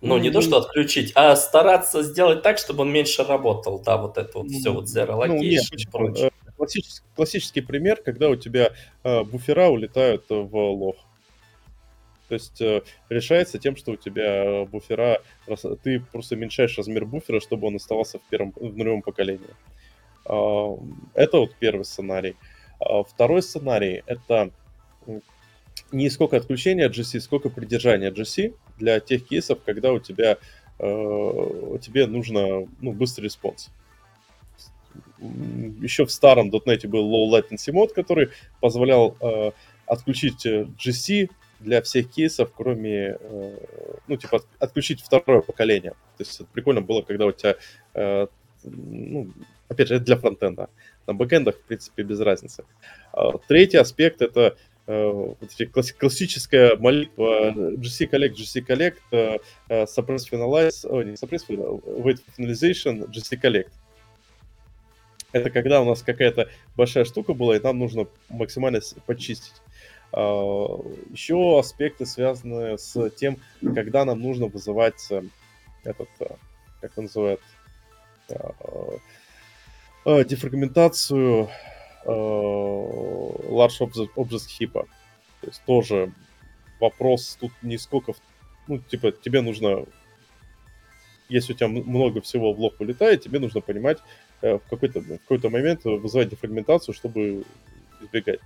[0.02, 3.80] Ну, не то, что отключить, а стараться сделать так, чтобы он меньше работал.
[3.80, 6.32] Да, вот это вот все, вот zero location ну, нет, и прочее
[6.62, 8.72] классический, классический пример, когда у тебя
[9.04, 10.96] э, буфера улетают в лох.
[12.28, 15.22] То есть э, решается тем, что у тебя буфера,
[15.84, 19.50] ты просто уменьшаешь размер буфера, чтобы он оставался в первом, в нулевом поколении.
[20.26, 20.78] Э,
[21.16, 22.36] это вот первый сценарий.
[22.80, 24.52] Э, второй сценарий это
[25.92, 30.38] не сколько отключения GC, сколько придержания GC для тех кейсов, когда у тебя
[30.78, 33.72] э, тебе нужно ну, быстрый респонс
[35.22, 38.30] еще в старом .NET был low latency mode, который
[38.60, 39.52] позволял э,
[39.86, 41.30] отключить э, GC
[41.60, 43.58] для всех кейсов, кроме, э,
[44.08, 45.92] ну, типа, отключить второе поколение.
[46.18, 47.56] То есть это прикольно было, когда у тебя,
[47.94, 48.28] э,
[48.64, 49.32] ну,
[49.68, 50.70] опять же, это для фронтенда.
[51.08, 52.64] На бэкэндах, в принципе, без разницы.
[53.14, 54.58] А, третий аспект— это
[54.88, 59.38] э, вот эти классическая молитва GC Collect, GC Collect, э,
[59.86, 63.72] Suppress Finalize, о, не Suppress, Wait Finalization, GC Collect.
[65.32, 69.62] Это когда у нас какая-то большая штука была, и нам нужно максимально почистить.
[70.12, 70.80] А,
[71.12, 75.24] Еще аспекты связаны с тем, когда нам нужно вызывать э,
[75.84, 76.36] этот, э,
[76.82, 77.40] как он называет,
[78.30, 81.50] э, дефрагментацию
[82.06, 84.74] large object heap.
[84.74, 86.12] То есть тоже
[86.80, 88.14] вопрос тут не сколько...
[88.68, 89.86] Ну, типа, тебе нужно...
[91.30, 94.00] Если у тебя много всего в лоб вылетает, тебе нужно понимать,
[94.42, 97.44] в какой-то, в какой-то момент вызывать дефрагментацию, чтобы
[98.02, 98.40] избегать.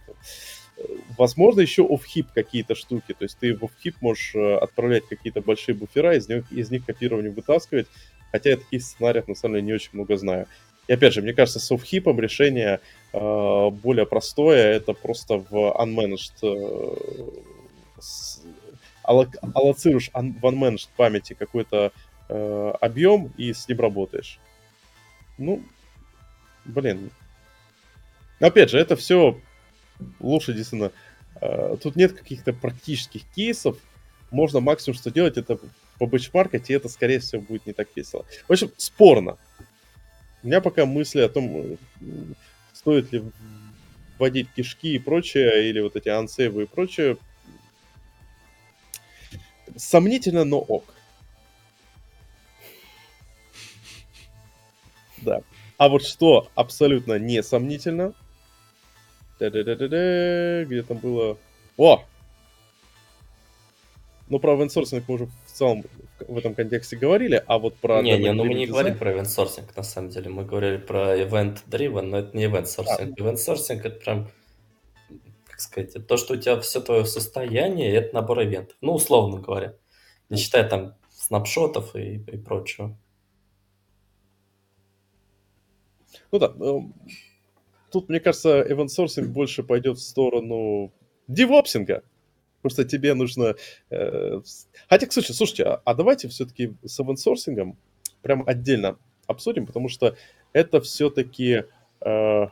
[1.18, 3.14] Возможно, еще офхип какие-то штуки.
[3.14, 6.86] То есть ты в офхип можешь э, отправлять какие-то большие буфера, из них, из них
[6.86, 7.88] копирование вытаскивать.
[8.32, 10.48] Хотя я таких сценариев, на самом деле, не очень много знаю.
[10.88, 12.82] И опять же, мне кажется, с офхипом решение
[13.14, 14.74] э, более простое.
[14.74, 16.34] Это просто в unmanaged...
[16.44, 17.42] Э,
[18.00, 18.42] с,
[19.04, 21.94] аллоцируешь в unmanaged памяти какой-то
[22.28, 24.40] э, объем и с ним работаешь.
[25.38, 25.62] Ну,
[26.66, 27.12] блин.
[28.40, 29.40] Опять же, это все
[30.54, 30.92] действительно.
[31.42, 33.78] Э, тут нет каких-то практических кейсов.
[34.32, 35.60] Можно максимум, что делать, это
[36.00, 38.26] побычмаркать, и это, скорее всего, будет не так весело.
[38.48, 39.38] В общем, спорно.
[40.44, 41.78] У меня пока мысли о том, э,
[42.74, 43.24] стоит ли
[44.18, 47.18] вводить кишки и прочее, или вот эти ансейвы и прочее,
[49.76, 50.86] сомнительно, но ок.
[55.18, 55.42] Да.
[55.78, 58.14] А вот что абсолютно не сомнительно,
[59.40, 61.38] где там было...
[61.78, 62.04] О!
[64.28, 65.84] Ну, про венсорсинг мы уже в целом
[66.28, 68.02] в этом контексте говорили, а вот про...
[68.02, 70.30] Не, не, ну мы не говорим про венсорсинг, на самом деле.
[70.30, 73.14] Мы говорили про event driven, но это не event sourcing.
[73.18, 73.22] А.
[73.22, 74.32] Event sourcing это прям,
[75.48, 78.76] как сказать, то, что у тебя все твое состояние, это набор ивентов.
[78.82, 79.76] Ну, условно говоря.
[80.30, 82.98] Не считая там снапшотов и, и прочего.
[86.36, 86.94] Ну да, эм,
[87.94, 90.92] тут, мне кажется, эвансорсинг больше пойдет в сторону
[91.30, 92.04] девопсинга.
[92.62, 93.56] Потому что тебе нужно...
[93.90, 94.42] Э,
[94.90, 97.78] хотя, кстати, слушайте, а, а давайте все-таки с эвансорсингом
[98.22, 98.98] прям отдельно
[99.28, 100.18] обсудим, потому что
[100.52, 101.64] это все-таки
[102.02, 102.48] э,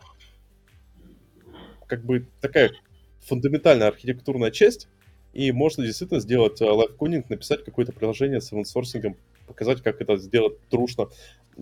[1.85, 2.72] как бы такая
[3.19, 4.88] фундаментальная архитектурная часть,
[5.34, 10.57] и можно действительно сделать э, лайфконинг, написать какое-то приложение с эвансорсингом, показать, как это сделать
[10.69, 11.10] трушно.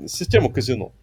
[0.06, 0.94] Систему казино.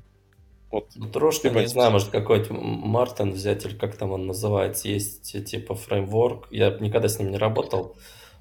[0.70, 0.90] Вот.
[1.12, 6.48] Трошки, не знаю, может какой-то Мартин взять, или как там он называется, есть типа фреймворк,
[6.50, 7.96] я никогда с ним не работал,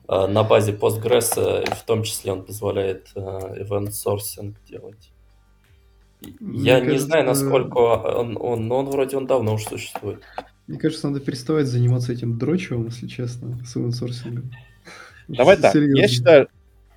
[0.07, 1.35] а, на базе Postgres,
[1.73, 5.11] в том числе он позволяет а, event sourcing делать.
[6.39, 10.21] Мне я кажется, не знаю, насколько он, он, но он вроде он давно уже существует.
[10.65, 14.43] Мне кажется, надо переставать заниматься этим дрочевым, если честно, с event sourcing.
[15.29, 16.49] Давай так, я считаю,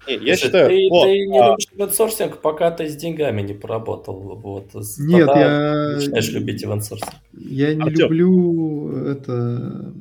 [0.06, 0.68] не, я Слушай, считаю...
[0.68, 1.50] Ты, ты не а...
[1.50, 4.40] любишь event sourcing, пока ты с деньгами не поработал.
[4.42, 4.74] Вот.
[4.98, 5.92] Нет, я...
[5.96, 7.12] Начинаешь любить event sourcing.
[7.32, 8.00] Я не Артем.
[8.00, 9.92] люблю это...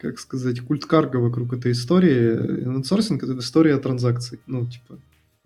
[0.00, 2.34] Как сказать, культ карго вокруг этой истории.
[2.34, 4.38] Event sourcing — это история транзакций.
[4.46, 4.98] Ну, типа...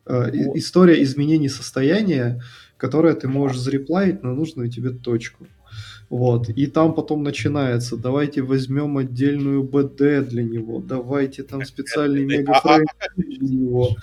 [0.05, 0.35] Вот.
[0.57, 2.43] История изменений состояния,
[2.77, 5.47] которое ты можешь за replay'ить на нужную тебе точку.
[6.13, 6.51] Вот.
[6.51, 12.85] И там потом начинается, давайте возьмем отдельную БД для него, давайте там специальный мега frame
[13.17, 13.97] для него.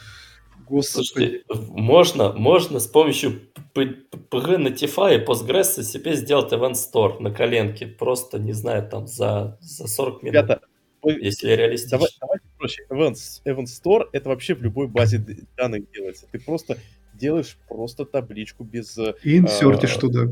[0.68, 1.06] Господи.
[1.06, 3.41] Слушайте, можно, можно с помощью
[3.76, 7.86] PG Notify и Postgres себе сделать Event Store на коленке.
[7.86, 10.34] Просто, не знаю, там за, за 40 минут.
[10.34, 10.61] Ребята,
[11.03, 11.99] если реалистично.
[11.99, 12.86] Давай, давайте проще.
[12.90, 15.23] Event, Event Store это вообще в любой базе
[15.56, 16.26] данных делается.
[16.31, 16.80] Ты просто
[17.14, 18.98] делаешь просто табличку без...
[19.23, 20.27] И инсертишь э, туда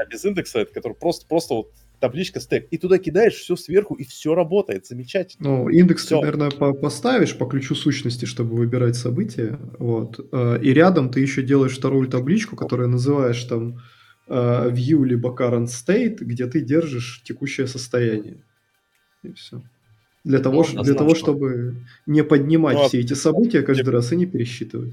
[0.00, 3.94] а без индекса, это который просто, просто вот табличка стек, и туда кидаешь все сверху,
[3.94, 5.48] и все работает, замечательно.
[5.48, 6.20] Ну, индекс все.
[6.20, 11.20] ты, наверное, по поставишь по ключу сущности, чтобы выбирать события, вот, э, и рядом ты
[11.20, 13.80] еще делаешь вторую табличку, которую называешь там
[14.28, 18.44] э, view либо current state, где ты держишь текущее состояние,
[19.22, 19.62] и все.
[20.24, 21.76] Для того, Можно, для того чтобы
[22.06, 24.92] не поднимать ну, а все эти события каждый раз и не пересчитывать.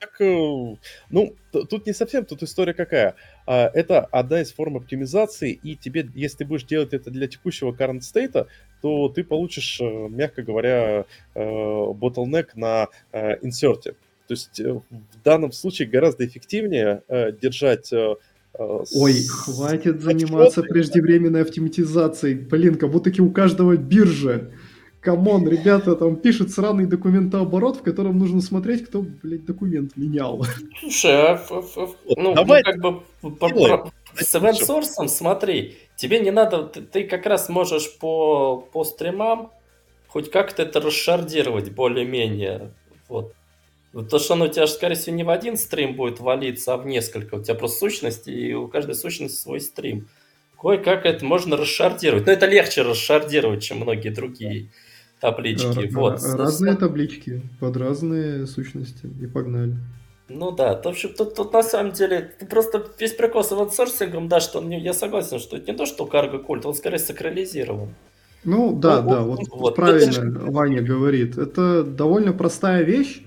[0.00, 0.76] Так, э,
[1.10, 3.16] ну, тут не совсем, тут история какая.
[3.46, 7.70] А, это одна из форм оптимизации, и тебе, если ты будешь делать это для текущего
[7.70, 8.46] current state,
[8.80, 11.04] то ты получишь, э, мягко говоря,
[11.34, 12.88] э, bottleneck на
[13.42, 13.92] insert'е.
[14.26, 17.02] То есть в данном случае гораздо эффективнее
[17.42, 22.34] держать Ой, хватит заниматься преждевременной автоматизацией.
[22.34, 24.50] Блин, как будто у каждого биржа.
[25.00, 30.44] Come on, ребята, там пишет сраный документооборот, в котором нужно смотреть, кто, блядь, документ менял.
[30.80, 31.42] Слушай, а,
[32.16, 37.04] ну, Давай, ну, как бы по, с event source, смотри, тебе не надо, ты, ты
[37.04, 39.50] как раз можешь по, по стримам
[40.08, 42.72] хоть как-то это расшардировать более-менее.
[43.08, 43.32] Вот.
[44.10, 46.86] То, что оно у тебя, скорее всего, не в один стрим будет валиться, а в
[46.86, 47.36] несколько.
[47.36, 50.08] У тебя просто сущности, и у каждой сущности свой стрим.
[50.60, 52.26] Кое-как это можно расшардировать.
[52.26, 54.68] Но это легче расшардировать, чем многие другие
[55.20, 55.86] таблички.
[55.86, 56.20] Р- вот.
[56.22, 59.06] Разные таблички под разные сущности.
[59.20, 59.76] И погнали.
[60.28, 64.38] Ну да, в общем, тут, тут на самом деле просто весь прикол с аутсорсингом, да,
[64.38, 67.94] что он я согласен, что это не то, что карго культ, он скорее сакрализирован.
[68.44, 70.50] Ну да, ну, да, вот, вот правильно это...
[70.52, 71.36] Ваня говорит.
[71.36, 73.22] Это довольно простая вещь,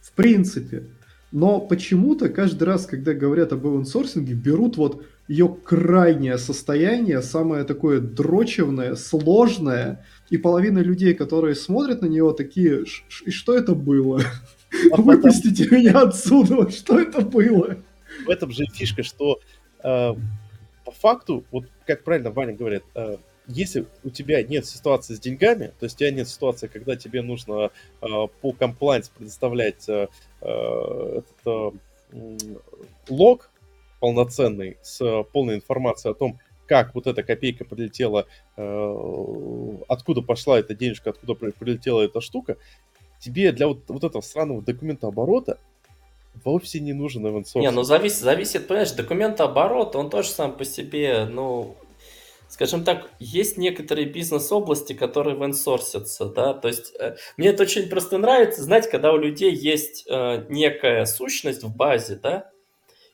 [0.00, 0.84] в принципе.
[1.30, 8.00] Но почему-то каждый раз, когда говорят об аутсорсинге, берут вот ее крайнее состояние, самое такое
[8.00, 12.84] дрочевное, сложное, и половина людей, которые смотрят на него, такие,
[13.24, 14.20] и что это было?
[14.92, 15.78] А Выпустите потом...
[15.78, 17.78] меня отсюда, что это было?
[18.26, 19.40] В этом же фишка, что
[19.82, 20.14] э,
[20.84, 25.72] по факту, вот как правильно Ваня говорит, э, если у тебя нет ситуации с деньгами,
[25.78, 27.70] то есть у тебя нет ситуации, когда тебе нужно
[28.02, 28.06] э,
[28.40, 30.08] по комплайнс предоставлять э,
[30.42, 31.74] э, этот,
[32.12, 32.36] э,
[33.08, 33.50] лог
[34.00, 36.38] полноценный с полной информацией о том,
[36.68, 38.26] как вот эта копейка прилетела,
[38.56, 42.56] э, откуда пошла эта денежка, откуда прилетела эта штука,
[43.20, 45.58] тебе для вот, вот этого странного документа оборота
[46.44, 47.46] вовсе не нужен event.
[47.56, 51.74] Не, ну зависит, зависит, понимаешь, документ оборота, он тоже сам по себе, ну,
[52.48, 58.18] скажем так, есть некоторые бизнес-области, которые венсорсятся, да, то есть э, мне это очень просто
[58.18, 62.50] нравится, знаете, когда у людей есть э, некая сущность в базе, да,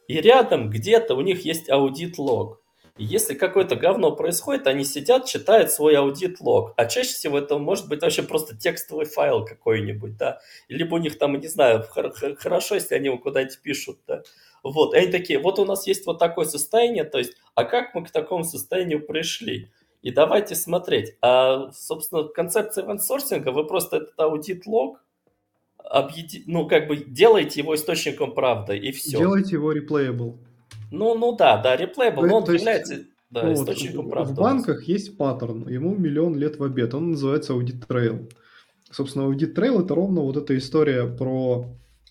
[0.07, 2.61] и рядом где-то у них есть аудит-лог.
[2.97, 6.75] Если какое-то говно происходит, они сидят, читают свой аудит-лог.
[6.77, 10.39] А чаще всего это может быть вообще просто текстовый файл какой-нибудь, да.
[10.69, 14.23] Либо у них там, не знаю, хорошо, если они его куда-нибудь пишут, да.
[14.63, 17.95] Вот, и они такие, вот у нас есть вот такое состояние, то есть, а как
[17.95, 19.71] мы к такому состоянию пришли?
[20.03, 21.17] И давайте смотреть.
[21.21, 25.03] А, собственно, концепция венсорсинга, вы просто этот аудит-лог
[25.79, 26.45] объеди...
[26.47, 29.19] ну, как бы делаете его источником правды, и все.
[29.19, 30.39] Делайте его replayable.
[30.99, 34.33] Ну, ну да, да, replayable, но он является да, ну, источником вот, правды.
[34.33, 38.31] В банках есть паттерн, ему миллион лет в обед, он называется Audit Trail.
[38.91, 41.67] Собственно, Audit Trail это ровно вот эта история про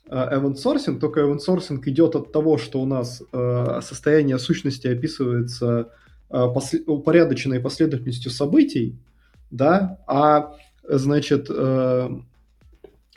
[0.09, 5.91] э, event sourcing, только sourcing идет от того, что у нас э, состояние сущности описывается
[6.29, 8.97] э, посл- упорядоченной последовательностью событий,
[9.49, 12.09] да, а значит э,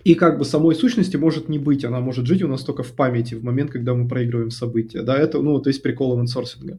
[0.07, 2.93] и как бы самой сущности может не быть, она может жить у нас только в
[2.93, 5.03] памяти в момент, когда мы проигрываем события.
[5.03, 6.78] Да, это, ну, то есть прикол инсорсинга.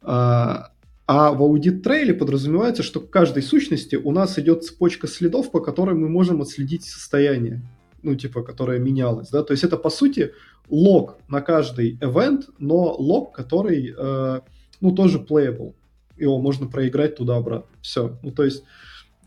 [0.00, 0.70] А,
[1.06, 5.60] а в аудит трейле подразумевается, что к каждой сущности у нас идет цепочка следов, по
[5.60, 7.60] которой мы можем отследить состояние,
[8.02, 10.32] ну, типа, которое менялось, да, то есть это, по сути,
[10.70, 14.40] лог на каждый event, но лог, который, э,
[14.80, 15.74] ну, тоже playable,
[16.16, 18.64] его можно проиграть туда-обратно, все, ну, то есть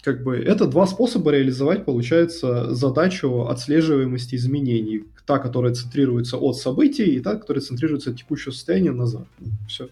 [0.05, 5.05] как бы это два способа реализовать, получается, задачу отслеживаемости изменений.
[5.25, 9.25] Та, которая центрируется от событий, и та, которая центрируется от текущего состояния назад.
[9.67, 9.89] Все.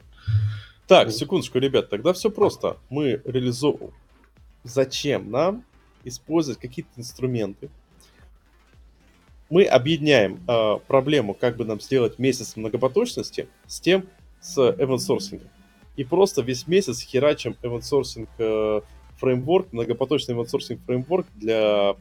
[0.88, 2.78] Так, секундочку, ребят, тогда все просто.
[2.92, 3.90] Мы реализуем...
[4.64, 5.66] Зачем нам
[6.04, 7.72] использовать какие-то инструменты?
[9.50, 14.06] Мы объединяем э, проблему, как бы нам сделать месяц многопоточности, с тем,
[14.40, 15.42] с event sourcing.
[15.96, 18.82] И просто весь месяц херачим event sourcing э,
[19.18, 21.96] фреймворк, многопоточный аутсорсинг фреймворк для...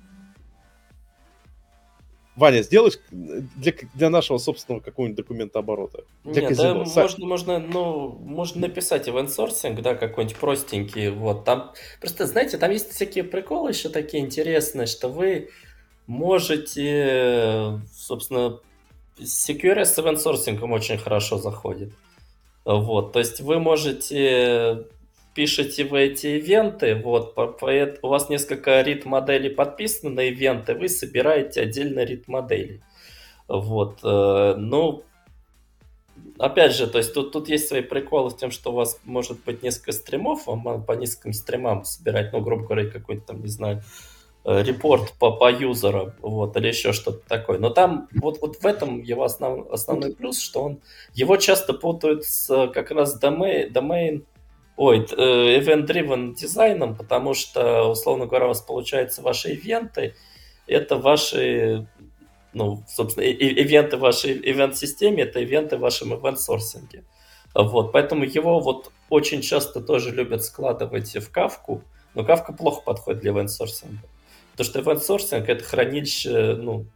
[2.35, 6.05] Ваня, сделаешь для, для нашего собственного какого-нибудь документа оборота?
[6.25, 6.85] Для Нет, казино.
[6.85, 12.71] да, можно, можно, ну, можно написать event да, какой-нибудь простенький, вот, там, просто, знаете, там
[12.71, 15.51] есть всякие приколы еще такие интересные, что вы
[16.07, 18.61] можете, собственно,
[19.19, 21.93] Secure с event очень хорошо заходит.
[22.65, 24.87] Вот, то есть вы можете
[25.35, 32.05] пишете в эти ивенты, вот, у вас несколько рит-моделей подписаны на ивенты, вы собираете отдельно
[32.05, 32.83] рит-модели.
[33.49, 35.05] Вот, э, ну,
[36.39, 39.43] опять же, то есть тут, тут есть свои приколы с тем, что у вас может
[39.45, 43.83] быть несколько стримов, вам по нескольким стримам собирать, ну, грубо говоря, какой-то там, не знаю,
[44.45, 47.59] э, репорт по, по юзерам, вот, или еще что-то такое.
[47.59, 50.81] Но там, вот, вот в этом его основ, основной плюс, что он,
[51.15, 54.25] его часто путают с как раз domain, domain
[54.77, 60.15] Ой, э, event-driven дизайном, потому что, условно говоря, у вас получается ваши ивенты,
[60.67, 61.87] это ваши,
[62.55, 67.05] ну, собственно, ивенты вашей ивент-системе, это ивенты в вашем ивент-сорсинге.
[67.55, 71.83] Вот, поэтому его вот очень часто тоже любят складывать в кавку,
[72.15, 74.09] но кавка плохо подходит для ивент-сорсинга.
[74.53, 76.87] Потому что ивент-сорсинг это хранилище, ну,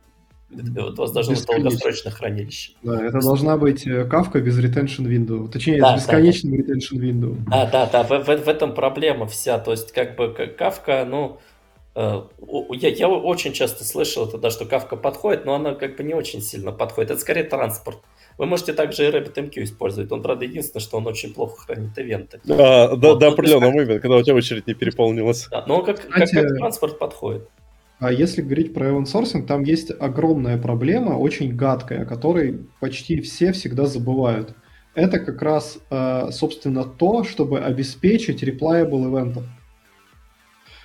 [0.51, 2.73] у вас должно быть долгосрочное хранилище.
[2.83, 5.49] Да, это должна быть кавка без retention window.
[5.49, 7.37] Точнее, да, с бесконечным да, retention window.
[7.49, 9.59] Да, да, да, в, в, в этом проблема вся.
[9.59, 11.39] То есть, как бы кавка, ну,
[11.97, 12.23] э,
[12.75, 16.15] я, я очень часто слышал это, да, что кавка подходит, но она как бы не
[16.15, 17.11] очень сильно подходит.
[17.11, 17.99] Это скорее транспорт.
[18.39, 20.13] Вы можете также и RabbitMQ использовать.
[20.13, 22.41] Он, правда, единственное, что он очень плохо хранит ивенты.
[22.49, 25.49] А, вот, до, до определенного момента, когда у тебя очередь не переполнилась.
[25.51, 27.49] Да, но он как, Кстати, как, как транспорт подходит.
[27.99, 33.53] А если говорить про sourcing, там есть огромная проблема, очень гадкая, о которой почти все
[33.53, 34.55] всегда забывают.
[34.95, 39.45] Это как раз, э, собственно, то, чтобы обеспечить replayable ивентов.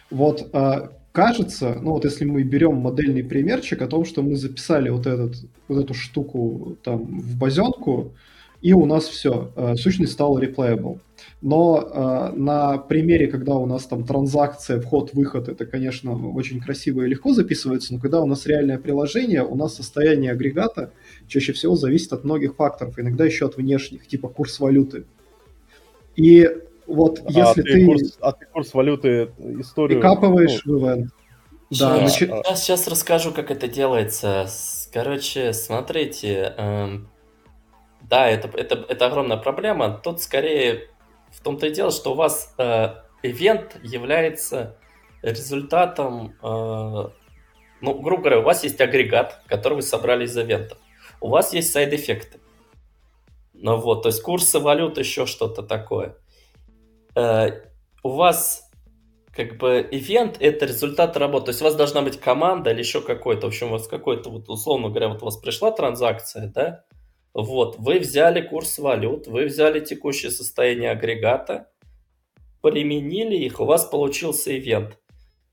[0.09, 4.89] Вот э, кажется, ну вот если мы берем модельный примерчик о том, что мы записали
[4.89, 5.35] вот, этот,
[5.67, 8.13] вот эту штуку там в базенку,
[8.61, 10.99] и у нас все, э, сущность стала replayable.
[11.41, 17.07] Но э, на примере, когда у нас там транзакция, вход-выход, это, конечно, очень красиво и
[17.07, 20.91] легко записывается, но когда у нас реальное приложение, у нас состояние агрегата
[21.27, 25.05] чаще всего зависит от многих факторов, иногда еще от внешних, типа курс валюты.
[26.15, 26.47] И
[26.85, 27.85] вот а если ты...
[27.85, 29.99] Курс, а ты курс валюты историю...
[29.99, 31.07] Прикапываешь ну, в event.
[31.71, 32.11] Да, сейчас, нач...
[32.13, 34.45] сейчас, сейчас расскажу, как это делается.
[34.93, 37.07] Короче, смотрите, эм,
[38.01, 39.99] да, это, это, это огромная проблема.
[40.03, 40.90] Тут скорее
[41.41, 42.93] в том-то и дело, что у вас э,
[43.23, 44.77] является
[45.23, 47.09] результатом, э,
[47.81, 50.77] ну, грубо говоря, у вас есть агрегат, который вы собрали из ивента.
[51.19, 52.39] У вас есть сайд-эффекты.
[53.53, 56.15] Ну вот, то есть курсы валют, еще что-то такое.
[57.15, 57.61] Э,
[58.03, 58.69] у вас
[59.35, 61.45] как бы ивент это результат работы.
[61.45, 64.29] То есть у вас должна быть команда или еще какой-то, в общем, у вас какой-то,
[64.29, 66.83] вот условно говоря, вот у вас пришла транзакция, да,
[67.33, 71.71] вот, вы взяли курс валют, вы взяли текущее состояние агрегата,
[72.61, 74.97] применили их, у вас получился ивент.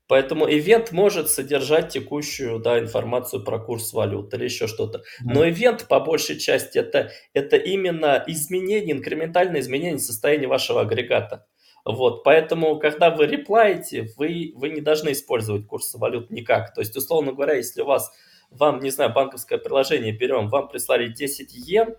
[0.07, 5.03] Поэтому ивент может содержать текущую да, информацию про курс валют или еще что-то.
[5.23, 11.45] Но ивент по большей части это, это именно изменение, инкрементальное изменение состояния вашего агрегата.
[11.85, 16.73] Вот, поэтому, когда вы реплаете, вы, вы не должны использовать курсы валют никак.
[16.73, 18.11] То есть, условно говоря, если у вас
[18.51, 21.95] вам, не знаю, банковское приложение берем, вам прислали 10 йен,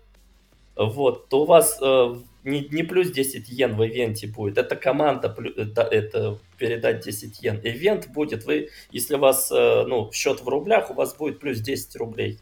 [0.75, 5.35] вот, то у вас э, не, не плюс 10 йен в ивенте будет, это команда
[5.57, 7.59] это, это передать 10 йен.
[7.63, 11.59] Ивент будет, вы, если у вас э, ну, счет в рублях, у вас будет плюс
[11.59, 12.39] 10 рублей.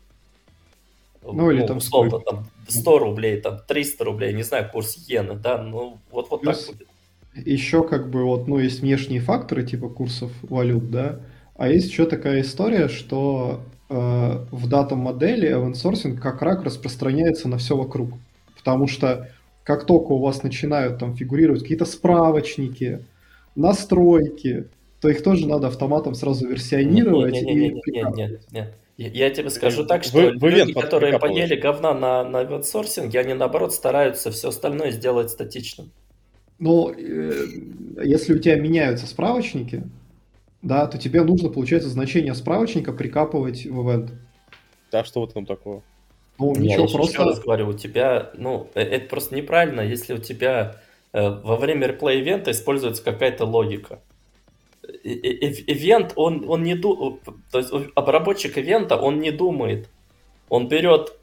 [1.22, 5.36] Ну, или ну, там условно, там 100 рублей, там 300 рублей, не знаю, курс иены,
[5.36, 6.88] да, ну вот, вот плюс так будет.
[7.36, 11.20] Еще как бы вот, ну, есть внешние факторы типа курсов валют, да,
[11.56, 17.76] а есть еще такая история, что в дата-модели event sourcing как рак распространяется на все
[17.76, 18.12] вокруг.
[18.56, 19.30] Потому что
[19.64, 23.06] как только у вас начинают там фигурировать какие-то справочники,
[23.56, 24.68] настройки,
[25.02, 27.34] то их тоже надо автоматом сразу версионировать.
[27.34, 28.74] Нет, нет, нет, нет, нет, нет.
[28.98, 33.34] Я тебе скажу так, что вы, вы люди, которые поели говна на, на event они
[33.34, 35.92] наоборот стараются все остальное сделать статичным.
[36.60, 37.46] Ну, э,
[38.04, 39.84] если у тебя меняются справочники,
[40.62, 44.12] да, то тебе нужно, получается, значение справочника прикапывать в ивент.
[44.92, 45.84] Да, что в этом такого?
[46.38, 47.14] Ну, Я ничего, просто...
[47.14, 50.78] Еще раз говорю, у тебя, ну, э, это просто неправильно, если у тебя
[51.14, 54.00] э, во время реплей ивента используется какая-то логика.
[55.04, 57.20] Ивент, он, он не ду...
[57.52, 59.90] то есть обработчик ивента, он не думает.
[60.50, 61.14] Он берет,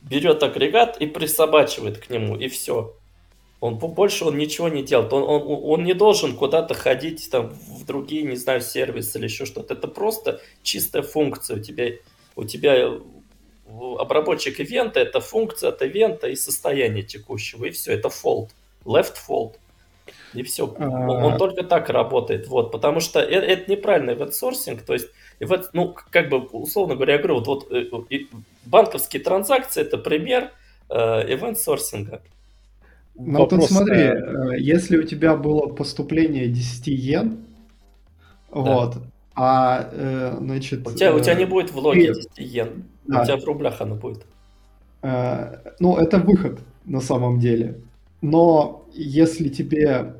[0.00, 2.94] берет агрегат и присобачивает к нему, и все.
[3.60, 5.12] Он больше он ничего не делает.
[5.12, 9.46] Он, он, он не должен куда-то ходить там, в другие, не знаю, сервисы или еще
[9.46, 9.74] что-то.
[9.74, 11.56] Это просто чистая функция.
[11.56, 11.90] У тебя,
[12.36, 13.00] у тебя
[13.98, 17.64] обработчик ивента это функция от ивента и состояние текущего.
[17.64, 18.50] И все, это fold.
[18.84, 19.54] Left fold.
[20.34, 20.66] И все.
[20.66, 21.38] Он, он а.
[21.38, 22.46] только так работает.
[22.46, 25.08] Вот, потому что это, это неправильный event То есть,
[25.40, 28.20] event, ну, как бы, условно говоря, я говорю, вот, вот э,
[28.64, 30.52] банковские транзакции это пример
[30.88, 30.94] э,
[31.34, 32.22] event сорсинга.
[33.18, 37.38] Ну тут смотри, э, если у тебя было поступление 10 йен,
[38.54, 38.60] да.
[38.60, 38.98] вот,
[39.34, 40.86] а, э, значит...
[40.86, 43.22] У тебя, у тебя не э, будет в логе 10 йен, да.
[43.22, 44.24] у тебя в рублях оно будет.
[45.02, 47.80] Ну, это выход на самом деле.
[48.20, 50.14] Но если тебе...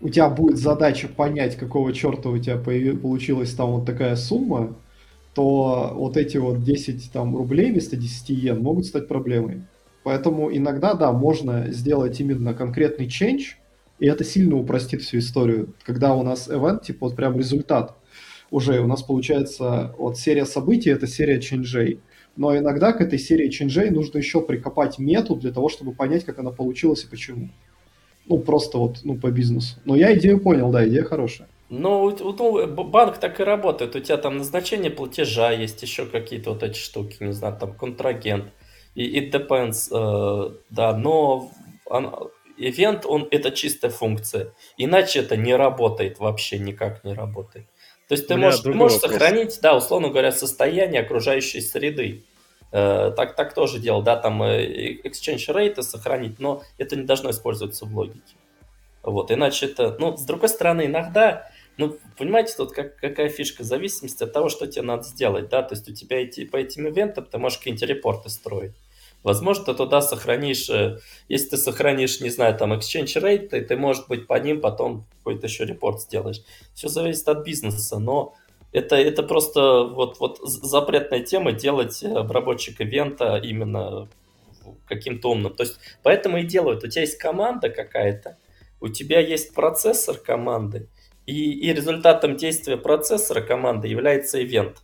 [0.00, 4.76] У тебя будет задача понять, какого черта у тебя получилась там вот такая сумма,
[5.34, 9.62] то вот эти вот 10 там, рублей вместо 10 йен могут стать проблемой.
[10.08, 13.56] Поэтому иногда, да, можно сделать именно конкретный change,
[13.98, 15.74] и это сильно упростит всю историю.
[15.82, 17.94] Когда у нас event, типа вот прям результат,
[18.50, 22.00] уже у нас получается вот серия событий, это серия ченджей.
[22.36, 26.38] Но иногда к этой серии ченджей нужно еще прикопать мету для того, чтобы понять, как
[26.38, 27.50] она получилась и почему.
[28.24, 29.76] Ну, просто вот, ну, по бизнесу.
[29.84, 31.48] Но я идею понял, да, идея хорошая.
[31.68, 33.94] Ну, ну, банк так и работает.
[33.94, 38.46] У тебя там назначение платежа есть, еще какие-то вот эти штуки, не знаю, там контрагент.
[38.94, 41.50] И it depends, э, да, но
[41.86, 42.14] он,
[42.58, 44.52] event, он это чистая функция.
[44.76, 47.66] Иначе это не работает, вообще никак не работает.
[48.08, 52.24] То есть ты можешь, ты можешь сохранить, да, условно говоря, состояние окружающей среды.
[52.70, 57.30] Э, так, так тоже делал, да, там э, exchange rate сохранить, но это не должно
[57.30, 58.34] использоваться в логике.
[59.02, 63.66] Вот, иначе это, ну, с другой стороны, иногда, ну, понимаете, тут как, какая фишка, в
[63.66, 66.88] зависимости от того, что тебе надо сделать, да, то есть у тебя эти, по этим
[66.88, 68.72] ивентам ты можешь какие-нибудь репорты строить.
[69.22, 70.98] Возможно, ты туда сохранишь, э,
[71.28, 75.06] если ты сохранишь, не знаю, там, exchange rate, ты, ты может быть, по ним потом
[75.18, 76.42] какой-то еще репорт сделаешь.
[76.74, 78.34] Все зависит от бизнеса, но
[78.72, 84.08] это, это просто вот, вот запретная тема делать обработчик ивента именно
[84.86, 85.54] каким-то умным.
[85.54, 86.84] То есть поэтому и делают.
[86.84, 88.36] У тебя есть команда какая-то,
[88.80, 90.88] у тебя есть процессор команды,
[91.28, 94.82] и, и результатом действия процессора команды является ивент.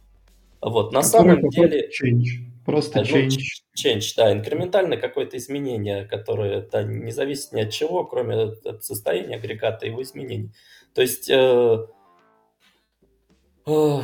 [0.61, 1.89] Вот, на самом деле...
[1.89, 2.45] Change.
[2.67, 3.39] Просто ну, change.
[3.75, 9.37] Change, да, инкрементальное какое-то изменение, которое да, не зависит ни от чего, кроме от состояния
[9.37, 10.53] агрегата и его изменений.
[10.95, 11.31] То есть...
[11.31, 11.87] Э,
[13.67, 14.01] э,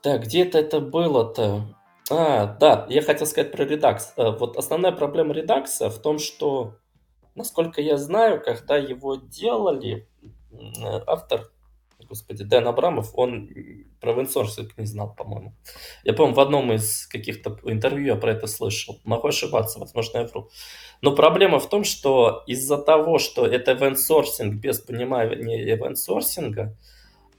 [0.00, 1.76] так, где-то это было-то?
[2.10, 3.98] А, да, я хотел сказать про Redux.
[4.16, 6.76] Э, вот основная проблема Redux в том, что,
[7.34, 10.08] насколько я знаю, когда его делали,
[11.06, 11.50] автор,
[12.08, 13.50] господи, Дэн Абрамов, он
[14.00, 15.54] про винсорсинг не знал, по-моему.
[16.04, 19.00] Я помню, в одном из каких-то интервью я про это слышал.
[19.04, 20.50] Могу ошибаться, возможно, я вру.
[21.00, 26.76] Но проблема в том, что из-за того, что это венсорсинг без понимания венсорсинга,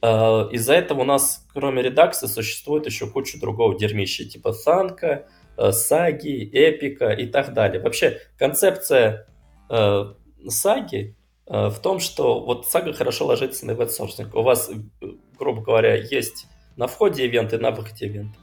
[0.05, 5.27] Э, из-за этого у нас, кроме редакса, существует еще куча другого дерьмища, типа Санка,
[5.57, 7.81] э, Саги, Эпика и так далее.
[7.81, 9.27] Вообще, концепция
[9.69, 10.13] э,
[10.47, 11.15] Саги
[11.47, 14.33] в том, что вот Сага хорошо ложится на ивент-сорсинг.
[14.33, 15.07] У вас, э,
[15.37, 18.37] грубо говоря, есть на входе ивенты, на выходе ивенты.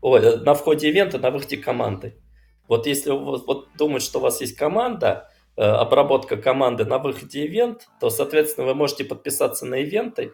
[0.00, 2.16] Ой, на входе ивента, на выходе команды.
[2.68, 7.88] Вот если вот, вот думать, что у вас есть команда, обработка команды на выходе ивент,
[8.00, 10.32] то, соответственно, вы можете подписаться на ивенты,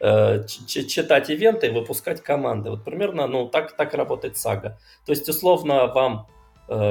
[0.00, 2.70] Э, читать ивенты и выпускать команды.
[2.70, 4.78] Вот примерно, ну, так, так работает сага.
[5.04, 6.37] То есть, условно, вам, э,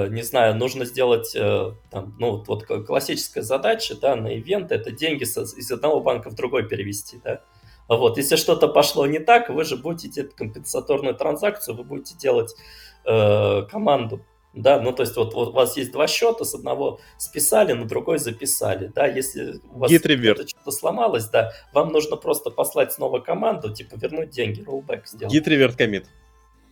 [0.10, 5.24] не знаю, нужно сделать, э, там, ну, вот классическая задача, да, на ивенты, это деньги
[5.24, 7.42] из одного банка в другой перевести, да.
[7.88, 12.54] Вот, если что-то пошло не так, вы же будете компенсаторную транзакцию, вы будете делать
[13.06, 14.22] э, команду
[14.58, 17.86] да, ну то есть вот, вот у вас есть два счета, с одного списали, на
[17.86, 19.92] другой записали, да, если у вас
[20.50, 25.34] что-то сломалось, да, вам нужно просто послать снова команду, типа вернуть деньги, rollback сделать.
[25.34, 26.06] Git revert commit.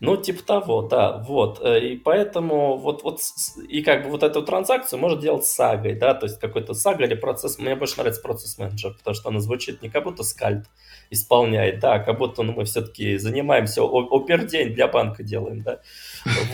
[0.01, 1.61] Ну, типа того, да, вот.
[1.63, 3.19] Э, и поэтому вот, вот,
[3.69, 7.15] и как бы вот эту транзакцию можно делать сагой, да, то есть какой-то сага или
[7.15, 10.65] процесс, мне больше нравится процесс менеджер, потому что она звучит не как будто скальд
[11.11, 15.80] исполняет, да, а как будто ну, мы все-таки занимаемся, опердень для банка делаем, да,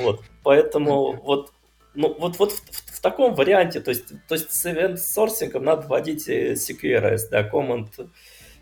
[0.02, 0.22] вот.
[0.44, 1.52] Поэтому вот
[1.94, 5.88] ну, вот, вот в, в, в таком варианте, то есть, то есть с event-сорсингом надо
[5.88, 8.10] вводить э, CQRS, да, Command,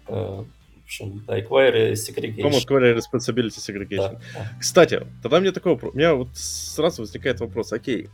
[0.08, 0.44] э,
[0.90, 2.50] общем, да, Query Segregation.
[2.50, 4.20] Command Query Responsibility Segregation.
[4.34, 4.52] Да.
[4.60, 8.10] Кстати, тогда мне такой вопрос, у меня вот сразу возникает вопрос, окей,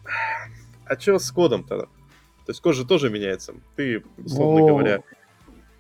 [0.86, 1.86] а что с кодом тогда?
[1.86, 3.54] То есть код же тоже меняется.
[3.76, 5.04] Ты, условно О, говоря...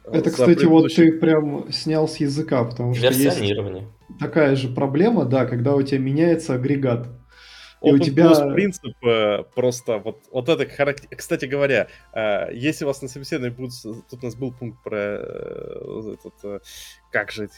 [0.05, 3.55] Это, кстати, вот ты прям снял с языка, потому что есть
[4.19, 7.09] такая же проблема, да, когда у тебя меняется агрегат.
[7.85, 8.53] И Open у тебя...
[8.53, 11.07] принцип э, просто вот, вот это характер...
[11.15, 13.73] Кстати говоря, э, если у вас на собеседовании будет...
[14.09, 16.33] Тут у нас был пункт про э, этот...
[16.43, 16.59] Э,
[17.11, 17.49] как же...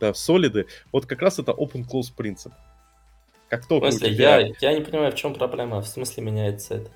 [0.00, 0.66] Да, солиды.
[0.92, 2.52] Вот как раз это open close принцип.
[3.48, 4.38] Как только в тебя...
[4.38, 5.80] я, я не понимаю, в чем проблема.
[5.80, 6.92] В смысле меняется этот...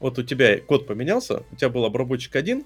[0.00, 2.64] Вот у тебя код поменялся, у тебя был обработчик один.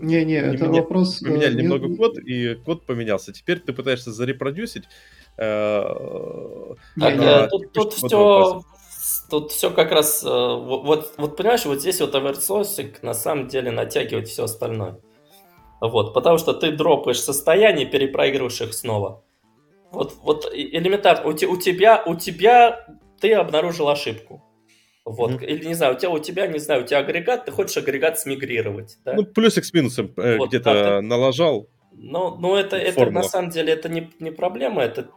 [0.00, 0.82] Не-не, это меня...
[0.82, 1.20] вопрос...
[1.20, 1.62] Поменяли не...
[1.62, 3.32] немного код, и код поменялся.
[3.32, 4.82] Теперь ты пытаешься зарепродюсить
[5.38, 8.62] Э, э, тут, все,
[9.30, 13.70] тут все как раз, э, вот, вот понимаешь, вот здесь вот оверсорсинг на самом деле
[13.70, 14.98] натягивает все остальное.
[15.80, 19.22] Вот, потому что ты дропаешь состояние, перепроигрываешь их снова.
[19.92, 22.86] Вот, вот элементарно, у, у тебя, у тебя
[23.20, 24.42] ты обнаружил ошибку.
[25.04, 25.46] Вот, mm-hmm.
[25.46, 28.18] или не знаю, у тебя, у тебя, не знаю, у тебя агрегат, ты хочешь агрегат
[28.18, 28.98] смигрировать.
[29.04, 29.14] Да?
[29.14, 31.00] Ну, плюсик с минусом вот, где-то да, ты...
[31.00, 31.68] налажал.
[31.92, 35.14] Ну, ну это, это на самом деле это не, не проблема, это тут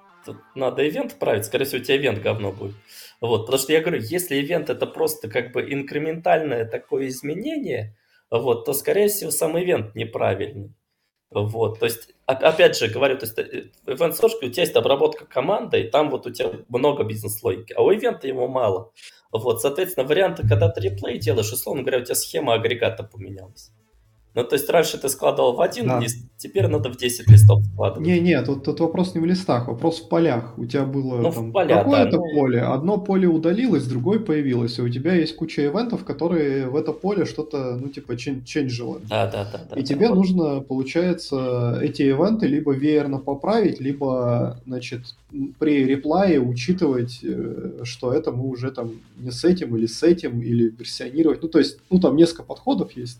[0.56, 2.76] надо ивент править, скорее всего, у тебя ивент говно будет.
[3.19, 7.95] Вот, потому что я говорю, если ивент это просто как бы инкрементальное такое изменение,
[8.30, 10.73] вот, то, скорее всего, сам ивент неправильный.
[11.30, 14.76] Вот, то есть, опять же, говорю, то есть, э, в Event Source у тебя есть
[14.76, 18.91] обработка команды, и там вот у тебя много бизнес-логики, а у ивента его мало.
[19.31, 23.72] Вот, соответственно, варианты, когда ты реплей делаешь, условно говоря, у тебя схема агрегата поменялась.
[24.34, 25.99] Ну, то есть раньше ты складывал в один да.
[25.99, 28.08] лист, теперь надо в 10 листов складывать.
[28.08, 30.58] Не-не, тут, тут вопрос не в листах, вопрос в полях.
[30.58, 32.34] У тебя было ну, там, какое-то да, ну...
[32.34, 36.94] поле, одно поле удалилось, другое появилось, и у тебя есть куча ивентов, которые в это
[36.94, 39.02] поле что-то, ну, типа, ченжило.
[39.10, 39.66] Да, да, да.
[39.70, 40.16] да и да, тебе вот.
[40.16, 45.02] нужно, получается, эти ивенты либо веерно поправить, либо, значит,
[45.60, 50.41] при реплае учитывать, э, что это мы уже там не с этим или с этим,
[50.41, 51.44] или версионировать.
[51.44, 53.20] Ну, то есть, ну, там несколько подходов есть.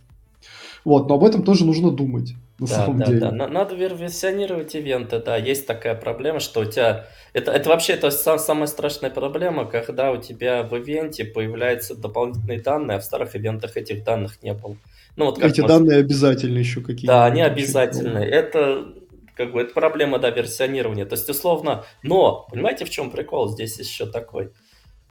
[0.84, 3.20] Вот, но об этом тоже нужно думать на да, самом да, деле.
[3.20, 7.08] Да, надо версионировать ивенты, да, есть такая проблема, что у тебя...
[7.34, 12.62] Это, это вообще это сам, самая страшная проблема, когда у тебя в ивенте появляются дополнительные
[12.62, 14.76] данные, а в старых ивентах этих данных не было.
[15.16, 15.68] Ну, вот Эти может...
[15.68, 17.08] данные обязательны еще какие-то.
[17.08, 18.20] Да, они обязательны.
[18.20, 18.94] Это
[19.36, 21.06] как бы это проблема, да, версионирования.
[21.06, 24.52] То есть, условно, но, понимаете, в чем прикол здесь еще такой,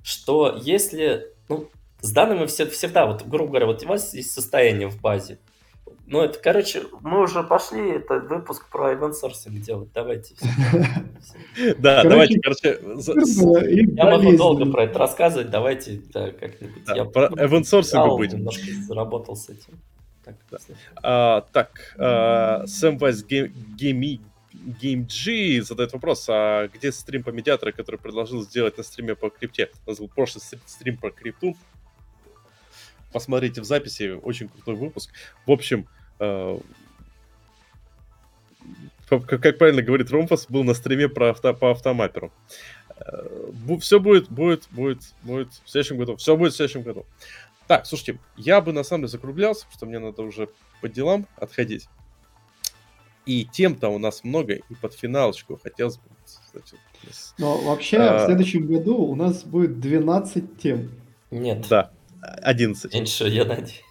[0.03, 1.69] что если, ну,
[2.01, 5.39] с данными все, всегда, вот, грубо говоря, вот у вас есть состояние в базе,
[6.11, 9.91] ну, это, короче, мы уже пошли это выпуск про event sourcing делать.
[9.95, 10.35] Давайте.
[11.79, 12.81] Да, давайте, короче.
[12.83, 15.51] Я могу долго про это рассказывать.
[15.51, 17.13] Давайте как-нибудь.
[17.13, 18.39] Про event sourcing будем.
[18.39, 19.81] Немножко заработал с этим.
[20.63, 24.21] Так, а, Сэм Вайс Гейми
[24.53, 29.71] GameG задает вопрос, а где стрим по медиатору, который предложил сделать на стриме по крипте?
[29.87, 31.57] У нас был прошлый стрим по крипту.
[33.13, 35.11] Посмотрите в записи, очень крутой выпуск.
[35.47, 35.87] В общем,
[36.21, 36.59] э,
[39.09, 42.33] как правильно говорит Ромфас, был на стриме про авто, по автомаперу.
[43.01, 43.27] Э,
[43.81, 46.17] Все будет, будет, будет, будет в следующем году.
[46.17, 47.07] Все будет в следующем году.
[47.67, 50.49] Так, слушайте, я бы на самом деле закруглялся, потому что мне надо уже
[50.81, 51.89] по делам отходить.
[53.27, 56.03] И тем-то у нас много, и под финалочку хотелось бы...
[56.25, 56.77] Кстати,
[57.39, 58.25] Но вообще а...
[58.25, 60.91] в следующем году у нас будет 12 тем.
[61.31, 61.67] Нет.
[61.69, 61.91] Да,
[62.43, 62.93] 11.
[62.93, 63.85] Меньше, я надеюсь.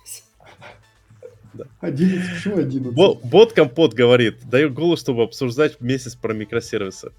[1.53, 1.65] Да.
[1.81, 2.93] 11, почему 11?
[2.93, 7.11] Бот, бот Компот говорит, даю голос, чтобы обсуждать месяц про микросервисы.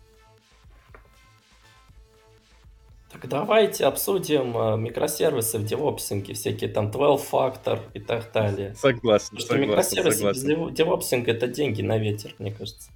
[3.13, 8.75] Так давайте обсудим э, микросервисы в девопсинге, всякие там 12 фактор и так далее.
[8.77, 10.75] Согласен, Потому что согласен, микросервисы согласен.
[10.75, 12.91] девопсинг это деньги на ветер, мне кажется.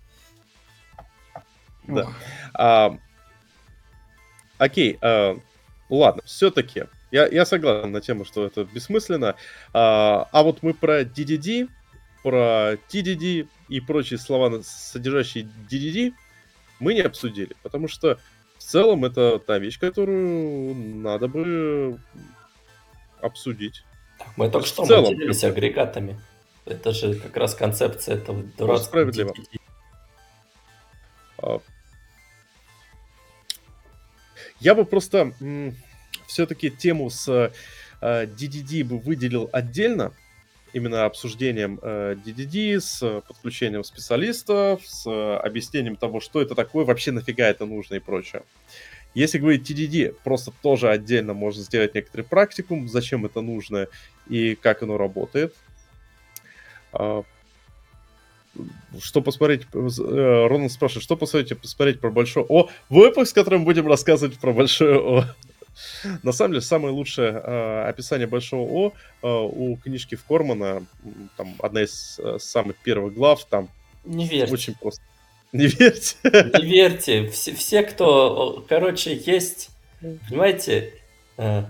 [1.87, 2.09] Да.
[2.55, 2.97] А,
[4.59, 5.37] окей, а,
[5.91, 6.85] ладно, все-таки
[7.15, 9.37] я, я согласен на тему, что это бессмысленно.
[9.73, 11.69] А, а вот мы про DDD,
[12.25, 16.13] про TDD и прочие слова, содержащие DDD,
[16.81, 18.19] мы не обсудили, потому что
[18.59, 22.01] в целом это та вещь, которую надо бы
[23.21, 23.85] обсудить.
[24.37, 26.21] Мы только что целом, поделились агрегатами.
[26.65, 28.89] Это же как раз концепция этого дурацкого.
[28.89, 29.35] Справедливо.
[31.39, 31.61] А,
[34.59, 35.33] я бы просто
[36.27, 37.53] все-таки тему с
[38.01, 40.13] DDD э, бы выделил отдельно,
[40.73, 45.07] именно обсуждением DDD, э, с подключением специалистов, с
[45.39, 48.43] объяснением того, что это такое, вообще нафига это нужно и прочее.
[49.15, 53.87] Если говорить TDD, просто тоже отдельно можно сделать некоторый практикум, зачем это нужно
[54.29, 55.55] и как оно работает.
[56.93, 57.23] А,
[59.01, 59.63] что посмотреть?
[59.73, 62.69] Э, Ронан спрашивает, что посмотрите посмотреть про большое О?
[62.89, 65.25] Выпуск, в котором будем рассказывать про большое О.
[66.23, 68.93] На самом деле, самое лучшее э, описание большого О
[69.23, 70.87] э, у книжки в Кормана,
[71.37, 73.69] там одна из э, самых первых глав, там
[74.05, 74.53] не верьте.
[74.53, 75.03] очень просто.
[75.53, 76.17] Не верьте.
[76.25, 77.29] Не верьте.
[77.29, 79.71] Все, все кто, короче, есть,
[80.29, 80.93] понимаете,
[81.37, 81.65] э,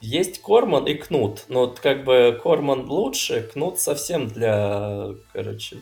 [0.00, 1.44] есть Корман и Кнут.
[1.48, 5.78] Но вот как бы Корман лучше, Кнут совсем для, короче,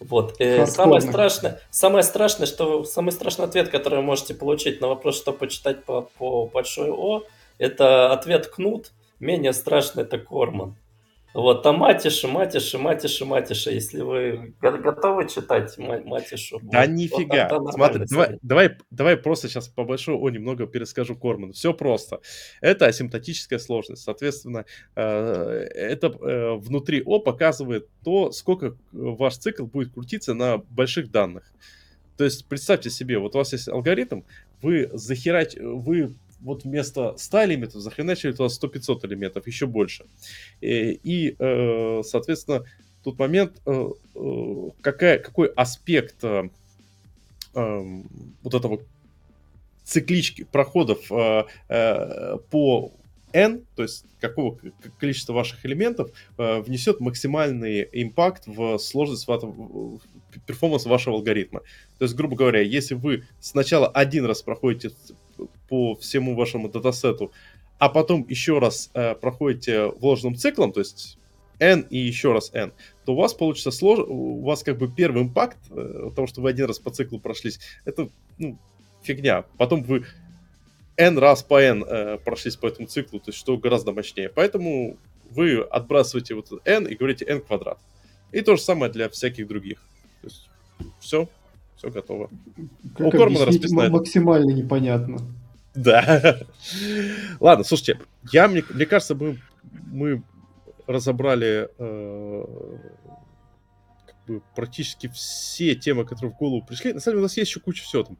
[0.00, 0.36] вот.
[0.38, 5.16] И самое страшное, самое страшное, что самый страшный ответ, который вы можете получить на вопрос,
[5.16, 7.22] что почитать по, по большой О,
[7.58, 8.92] это ответ Кнут.
[9.20, 10.76] Менее страшный это Корман.
[11.34, 13.72] Вот, там Матиша, Матиша, Матиша, Матиша.
[13.72, 16.60] Если вы готовы читать Матишу.
[16.62, 17.48] Да вот, нифига.
[17.50, 21.52] Вот Смотри, давай, давай, давай просто сейчас по большому О немного перескажу Корману.
[21.52, 22.20] Все просто.
[22.60, 24.04] Это асимптотическая сложность.
[24.04, 31.10] Соответственно, э, это э, внутри О показывает то, сколько ваш цикл будет крутиться на больших
[31.10, 31.52] данных.
[32.16, 34.20] То есть представьте себе, вот у вас есть алгоритм,
[34.62, 36.14] вы захерать, вы
[36.44, 40.04] вот вместо 100 элементов захреначили туда 100-500 элементов, еще больше.
[40.60, 42.64] И, и э, соответственно,
[43.02, 46.50] тут момент, э, э, какая, какой аспект эм,
[48.42, 48.80] вот этого
[49.84, 52.92] циклички проходов по
[53.32, 54.58] n, то есть какого
[54.98, 59.28] количества ваших элементов внесет максимальный импакт в сложность
[60.46, 61.60] перформанс вашего алгоритма.
[61.98, 64.90] То есть, грубо говоря, если вы сначала один раз проходите
[65.68, 67.32] по всему вашему датасету,
[67.78, 71.18] а потом еще раз э, проходите вложенным циклом, то есть
[71.58, 72.72] n и еще раз n,
[73.04, 74.00] то у вас получится слож...
[74.06, 77.60] у вас как бы первый импакт э, того, что вы один раз по циклу прошлись,
[77.84, 78.08] это
[78.38, 78.58] ну,
[79.02, 79.44] фигня.
[79.58, 80.04] Потом вы
[80.96, 84.28] n раз по n э, прошлись по этому циклу, то есть что гораздо мощнее.
[84.28, 84.96] Поэтому
[85.30, 87.78] вы отбрасываете вот n и говорите n квадрат.
[88.32, 89.82] И то же самое для всяких других.
[91.00, 91.28] Все,
[91.76, 92.30] все готово.
[92.96, 93.88] Как Кормана расписано.
[93.88, 95.18] Максимально непонятно.
[95.74, 96.38] Да.
[97.40, 97.98] Ладно, слушайте,
[98.32, 99.40] я, мне, мне кажется, мы,
[99.90, 100.22] мы
[100.86, 102.44] разобрали э,
[104.06, 106.92] как бы практически все темы, которые в голову пришли.
[106.92, 108.18] На самом деле у нас есть еще куча всего там.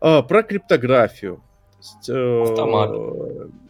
[0.00, 1.42] Э, про криптографию.
[2.08, 2.90] Э, Автомат.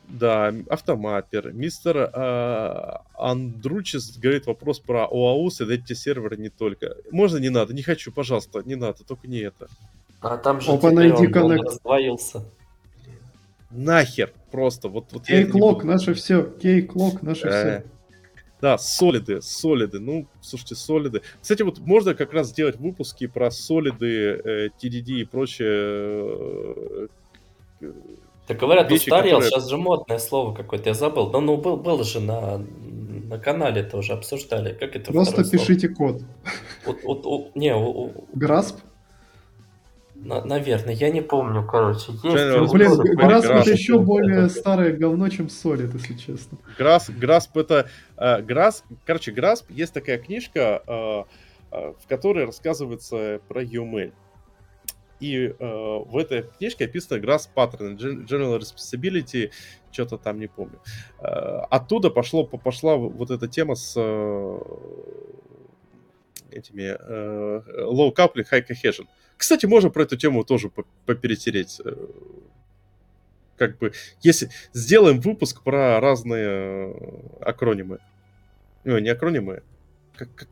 [0.08, 1.52] Да, автомапер.
[1.52, 6.96] Мистер э, Андручис говорит вопрос про ОАУС и эти серверы не только.
[7.10, 7.74] Можно не надо?
[7.74, 9.68] Не хочу, пожалуйста, не надо, только не это.
[10.20, 11.64] А там же Опа, найди коннект.
[11.64, 12.44] раздвоился.
[13.70, 14.88] Нахер просто.
[14.88, 16.44] Вот, вот Кейклок, наше все.
[16.44, 17.84] Кейклок, наше э, все.
[18.60, 20.00] Да, солиды, солиды.
[20.00, 21.22] Ну, слушайте, солиды.
[21.42, 25.68] Кстати, вот можно как раз сделать выпуски про солиды, э, TDD и прочее.
[27.80, 27.92] Э,
[28.46, 29.50] так говорят, вещи, устарел, которые...
[29.50, 31.30] сейчас же модное слово какое-то, я забыл.
[31.30, 34.74] Да ну, был, был же на, на канале тоже обсуждали.
[34.74, 36.12] Как это Просто пишите слово?
[36.12, 36.22] код.
[36.86, 38.28] У, у, у, не, у, у...
[38.34, 38.80] Грасп?
[40.14, 42.12] На, наверное, я не помню, короче.
[42.12, 46.58] Есть ну, блин, Грасп это еще более старое говно, чем Solid, если честно.
[46.78, 47.88] Грасп, Грасп это...
[48.16, 51.24] Э, Грасп, короче, Грасп, есть такая книжка, э,
[51.72, 54.12] э, в которой рассказывается про UML.
[55.20, 59.50] И э, в этой книжке описано Grasp Pattern, General Responsibility,
[59.90, 60.80] что-то там не помню.
[61.20, 64.58] Э, оттуда пошло, пошла вот эта тема с э,
[66.50, 69.06] этими э, low coupling, high cohesion.
[69.36, 70.70] Кстати, можно про эту тему тоже
[71.06, 71.80] поперетереть.
[71.84, 71.94] Э,
[73.56, 76.94] как бы, если сделаем выпуск про разные э,
[77.40, 77.98] акронимы.
[78.84, 79.62] Ну, не акронимы.
[80.16, 80.48] Как, как,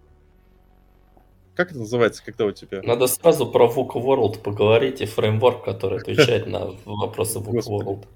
[1.54, 2.80] как это называется, когда у тебя...
[2.82, 8.06] Надо сразу про VOOC World поговорить и фреймворк, который отвечает на вопросы VOOC World.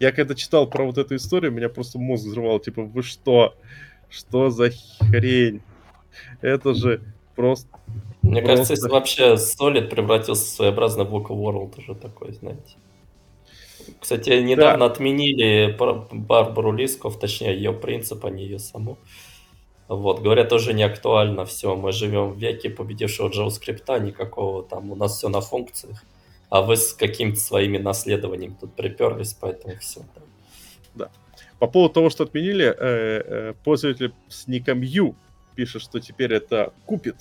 [0.00, 2.58] Я когда читал про вот эту историю, меня просто мозг взрывал.
[2.58, 3.54] Типа, вы что?
[4.08, 4.70] Что за
[5.00, 5.62] хрень?
[6.40, 7.02] Это же
[7.36, 7.68] просто
[8.22, 8.46] мне Просто...
[8.46, 12.76] кажется, если вообще Solid превратился в своеобразный Book World уже такой, знаете.
[13.98, 14.92] Кстати, недавно да.
[14.92, 15.76] отменили
[16.12, 18.96] Барбару Лисков, точнее ее принцип, а не ее саму.
[19.96, 21.76] Вот, говорят, тоже не актуально все.
[21.76, 26.02] Мы живем в веке победившего JavaScript, никакого там, у нас все на функциях.
[26.48, 30.00] А вы с какими-то своими наследованиями тут приперлись, поэтому все.
[30.94, 31.10] Да.
[31.58, 35.14] По поводу того, что отменили, э, э, пользователь с ником Ю
[35.54, 37.16] пишет, что теперь это купит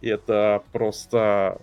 [0.00, 1.60] и это просто...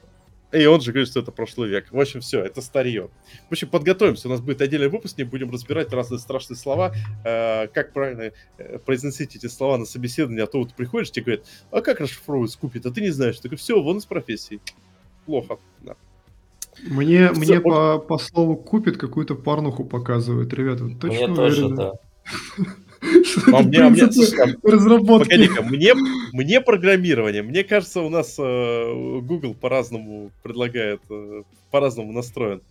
[0.52, 1.88] И он же говорит, что это прошлый век.
[1.92, 3.10] В общем, все, это старье.
[3.50, 4.28] В общем, подготовимся.
[4.28, 6.94] У нас будет отдельный выпуск, не будем разбирать разные страшные слова.
[7.26, 10.42] Э, как правильно э, произносить эти слова на собеседовании.
[10.42, 12.86] А то вот приходишь, тебе говорят, а как расшифровывать скупит?
[12.86, 13.40] А ты не знаешь.
[13.40, 14.62] Так все, вон из профессии.
[15.26, 15.96] Плохо, да.
[16.84, 17.64] Мне, все, мне он...
[17.64, 20.88] по, по слову купит какую-то парнуху показывают, ребята.
[20.90, 21.94] Точно мне тоже, да.
[23.02, 24.04] А мне, а мне,
[24.64, 25.30] разработки.
[25.30, 25.94] Погоди-ка, мне,
[26.34, 27.44] мне программирование.
[27.44, 32.62] Мне кажется, у нас э, Google по-разному предлагает, э, по-разному настроен.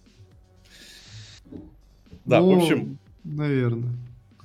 [2.24, 2.98] Да, ну, в общем...
[3.24, 3.90] Наверное.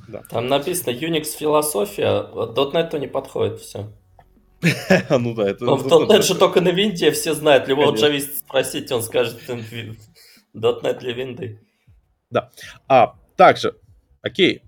[0.07, 0.23] Да.
[0.29, 3.91] Там написано Unix философия, .NET не подходит, все.
[5.09, 5.65] ну да, это...
[5.65, 7.67] Но в .NET же только на винде все знают.
[7.67, 9.39] Любого джависта спросите, он скажет
[10.53, 11.59] .NET для винды.
[12.29, 12.49] Да.
[12.87, 13.75] А также,
[14.21, 14.61] окей,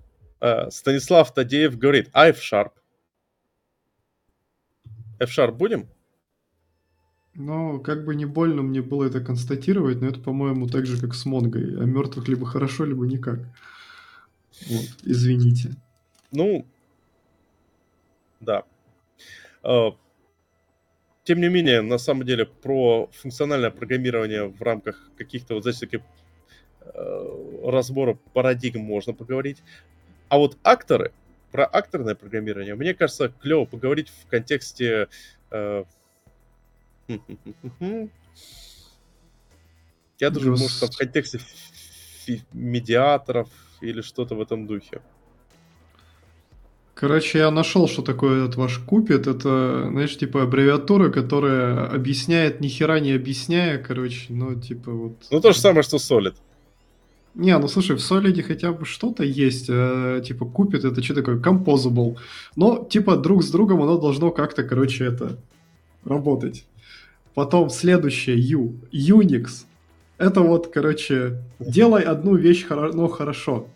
[0.70, 2.72] Станислав Тадеев говорит, а F-Sharp?
[5.18, 5.88] F-Sharp будем?
[7.34, 11.14] Ну, как бы не больно мне было это констатировать, но это, по-моему, так же, как
[11.14, 11.80] с Монгой.
[11.80, 13.40] О мертвых либо хорошо, либо никак.
[14.68, 15.74] Вот, извините.
[16.30, 16.64] Ну,
[18.40, 18.64] да.
[19.64, 19.90] Э,
[21.24, 26.04] тем не менее, на самом деле, про функциональное программирование в рамках каких-то вот, знаете,
[26.82, 29.62] э, разбора парадигм можно поговорить.
[30.28, 31.12] А вот акторы,
[31.52, 35.08] про акторное программирование, мне кажется, клево поговорить в контексте...
[35.50, 35.84] Э...
[40.20, 41.40] Я думаю, может, там в контексте
[42.52, 43.48] медиаторов
[43.80, 45.00] или что-то в этом духе.
[46.94, 49.26] Короче, я нашел, что такое этот ваш купит.
[49.26, 55.26] Это, знаешь, типа аббревиатура, которая объясняет ни хера не объясняя, короче, ну, типа вот...
[55.30, 56.36] Ну, то же самое, что Solid.
[57.34, 61.40] Не, ну слушай, в Solid хотя бы что-то есть, э, типа купит, это что такое,
[61.40, 62.16] composable.
[62.54, 65.38] Но, типа, друг с другом оно должно как-то, короче, это,
[66.04, 66.64] работать.
[67.34, 69.64] Потом следующее, U, Unix.
[70.18, 73.66] Это вот, короче, делай одну вещь хоро- ну, хорошо.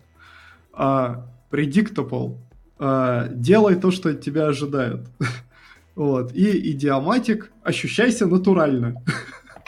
[0.71, 2.37] А, predictable.
[2.77, 5.07] А, делай то, что от тебя ожидают.
[5.95, 6.33] вот.
[6.33, 8.95] И идиоматик, ощущайся натурально.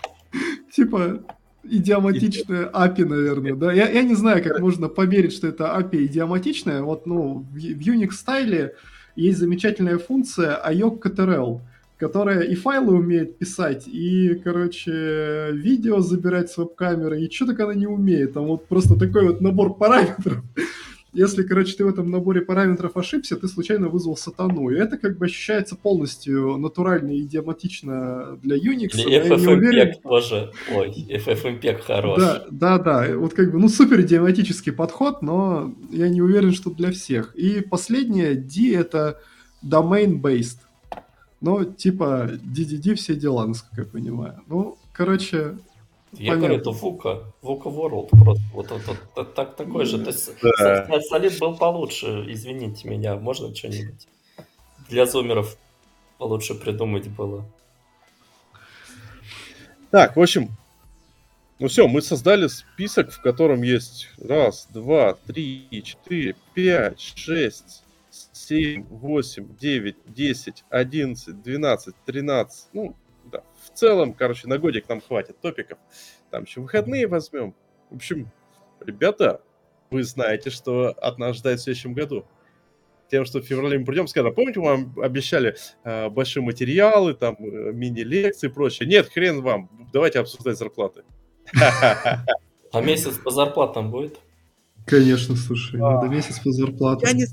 [0.72, 1.20] Типа,
[1.64, 3.72] идиоматичная API, наверное, да?
[3.72, 6.82] Я, я не знаю, как можно померить, что это API идиоматичная.
[6.82, 8.76] Вот, ну, в, в Unix стайле
[9.16, 11.62] есть замечательная функция IOC
[12.02, 17.76] которая и файлы умеет писать, и, короче, видео забирать с веб-камеры, и что только она
[17.76, 18.34] не умеет.
[18.34, 20.44] Там вот просто такой вот набор параметров.
[21.14, 24.70] Если, короче, ты в этом наборе параметров ошибся, ты случайно вызвал сатану.
[24.70, 28.96] И это как бы ощущается полностью натурально и идиоматично для Unix.
[28.96, 30.52] Или FFmpeg тоже.
[30.74, 32.20] Ой, FFmpeg хорош.
[32.20, 33.18] Да, да, да.
[33.18, 37.36] Вот как бы, ну, супер идиоматический подход, но я не уверен, что для всех.
[37.36, 39.20] И последнее, D это
[39.64, 40.60] domain-based.
[41.42, 44.42] Ну, типа, DDD все дела, насколько я понимаю.
[44.48, 45.58] Ну, короче,
[46.14, 48.44] я говорю, это Вука, Вука World просто.
[48.54, 50.00] Вот, вот, вот, вот так, такой же.
[50.00, 51.02] То есть да.
[51.02, 53.16] Солид был получше, извините меня.
[53.16, 54.08] Можно что-нибудь
[54.90, 55.58] для зумеров
[56.18, 57.46] получше придумать было?
[59.90, 60.50] Так, в общем,
[61.60, 67.84] ну все, мы создали список, в котором есть раз, два, три, четыре, пять, шесть,
[68.32, 72.96] семь, восемь, девять, десять, одиннадцать, двенадцать, тринадцать, ну,
[73.40, 75.78] в целом, короче, на годик нам хватит топиков.
[76.30, 77.56] Там еще выходные возьмем.
[77.90, 78.30] В общем,
[78.80, 79.42] ребята,
[79.90, 82.26] вы знаете, что от нас ждать в следующем году.
[83.10, 87.36] Тем, что в феврале мы придем, скажем, помните, мы вам обещали э, большие материалы, там,
[87.40, 88.88] э, мини-лекции и прочее.
[88.88, 91.04] Нет, хрен вам, давайте обсуждать зарплаты.
[91.54, 94.18] А месяц по зарплатам будет?
[94.86, 97.10] Конечно, слушай, надо месяц по зарплатам.
[97.10, 97.26] Я не,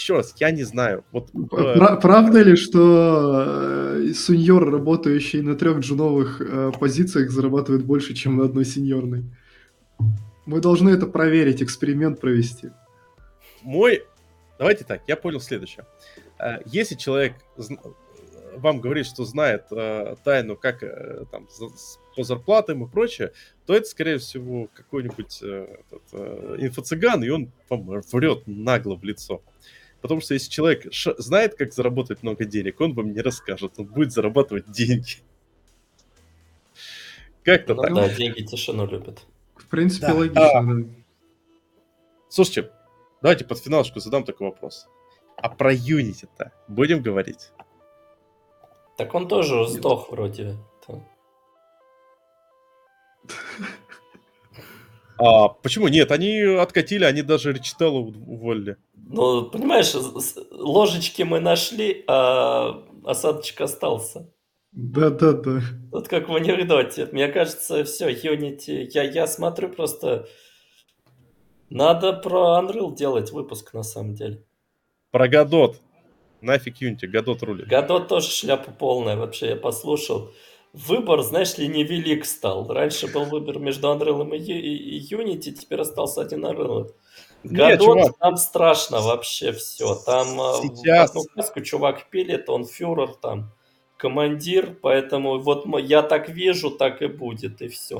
[0.00, 1.04] еще раз, я не знаю.
[1.12, 1.96] Вот, э...
[2.00, 8.44] Правда ли, что э, сеньор, работающий на трех джуновых э, позициях, зарабатывает больше, чем на
[8.44, 9.24] одной сеньорной?
[10.46, 12.70] Мы должны это проверить, эксперимент провести.
[13.62, 14.02] Мой...
[14.58, 15.86] Давайте так, я понял следующее.
[16.38, 17.34] Э, если человек
[18.56, 21.48] вам говорит, что знает э, тайну, как э, там
[22.16, 23.32] по зарплатам и прочее,
[23.66, 29.04] то это, скорее всего, какой-нибудь э, этот, э, инфо-цыган, и он вам врет нагло в
[29.04, 29.42] лицо.
[30.00, 34.12] Потому что если человек знает, как заработать много денег, он вам не расскажет, он будет
[34.12, 35.18] зарабатывать деньги.
[37.42, 37.94] Как-то ну, так.
[37.94, 39.26] Да, деньги тишину любят.
[39.56, 40.14] В принципе, да.
[40.14, 40.58] логично.
[40.58, 40.84] А, да.
[42.28, 42.70] Слушайте,
[43.22, 44.86] давайте под финалочку задам такой вопрос.
[45.36, 47.50] А про Unity-то будем говорить?
[48.96, 50.56] Так он тоже сдох вроде.
[55.20, 56.10] А почему нет?
[56.12, 58.76] Они откатили, они даже Ричтелла уволили.
[58.94, 59.92] Ну, понимаешь,
[60.50, 64.32] ложечки мы нашли, а осадочек остался.
[64.72, 65.60] Да-да-да.
[65.90, 67.06] Вот как в анекдоте.
[67.12, 68.88] Мне кажется, все, Unity...
[68.92, 70.26] Я, я смотрю просто...
[71.68, 74.44] Надо про Unreal делать выпуск, на самом деле.
[75.10, 75.80] Про Годот.
[76.40, 77.66] Нафиг Unity, Годот рулит.
[77.66, 80.32] Годот тоже шляпа полная, вообще, я послушал
[80.72, 82.72] выбор, знаешь ли, невелик стал.
[82.72, 86.92] Раньше был выбор между Unreal и, Unity, теперь остался один Unreal.
[87.42, 89.94] Годот, там страшно вообще все.
[89.94, 91.10] Там а, Сейчас...
[91.10, 93.52] одну каску чувак пилит, он фюрер там,
[93.96, 97.98] командир, поэтому вот я так вижу, так и будет, и все.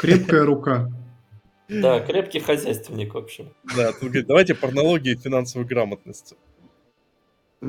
[0.00, 0.90] Крепкая рука.
[1.68, 3.54] Да, крепкий хозяйственник, в общем.
[3.76, 3.92] Да,
[4.26, 6.36] давайте порнологии и финансовой грамотности.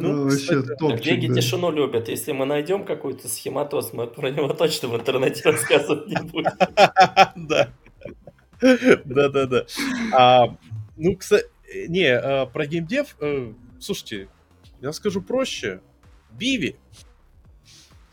[0.02, 1.36] Ну, ну вообще топчик, Деньги да.
[1.36, 2.10] тишину любят.
[2.10, 6.52] Если мы найдем какой-то схематоз, мы про него точно в интернете рассказывать не будем.
[7.36, 7.70] Да.
[9.06, 9.66] Да, да, да.
[10.14, 10.58] А,
[10.96, 11.46] ну, кстати,
[11.88, 14.30] не, а, про геймдев, э, слушайте,
[14.82, 15.82] я скажу проще.
[16.32, 16.76] Биви.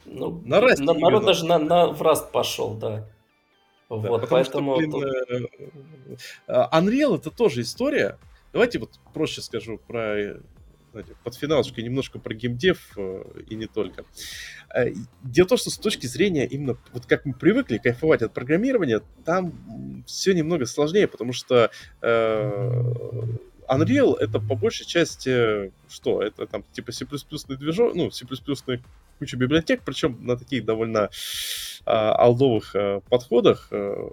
[0.05, 0.81] Ну, на Раст.
[0.81, 3.09] Народ даже на, на, в Раст пошел, да.
[3.89, 4.75] Да, вот, поэтому...
[4.75, 5.05] Что, блин, тут...
[5.05, 6.15] Э,
[6.49, 8.19] э, Unreal это тоже история.
[8.53, 10.41] Давайте вот проще скажу про
[11.25, 14.05] под финалочкой немножко про геймдев э, и не только.
[14.75, 14.93] Э,
[15.23, 19.01] дело в том, что с точки зрения именно, вот как мы привыкли кайфовать от программирования,
[19.25, 21.71] там все немного сложнее, потому что
[22.01, 22.83] э,
[23.69, 26.23] Unreal это по большей части что?
[26.23, 28.27] Это там типа C++ движок, ну, C++
[29.19, 31.11] куча библиотек, причем на таких довольно э,
[31.85, 33.69] алдовых э, подходах.
[33.71, 34.09] Э,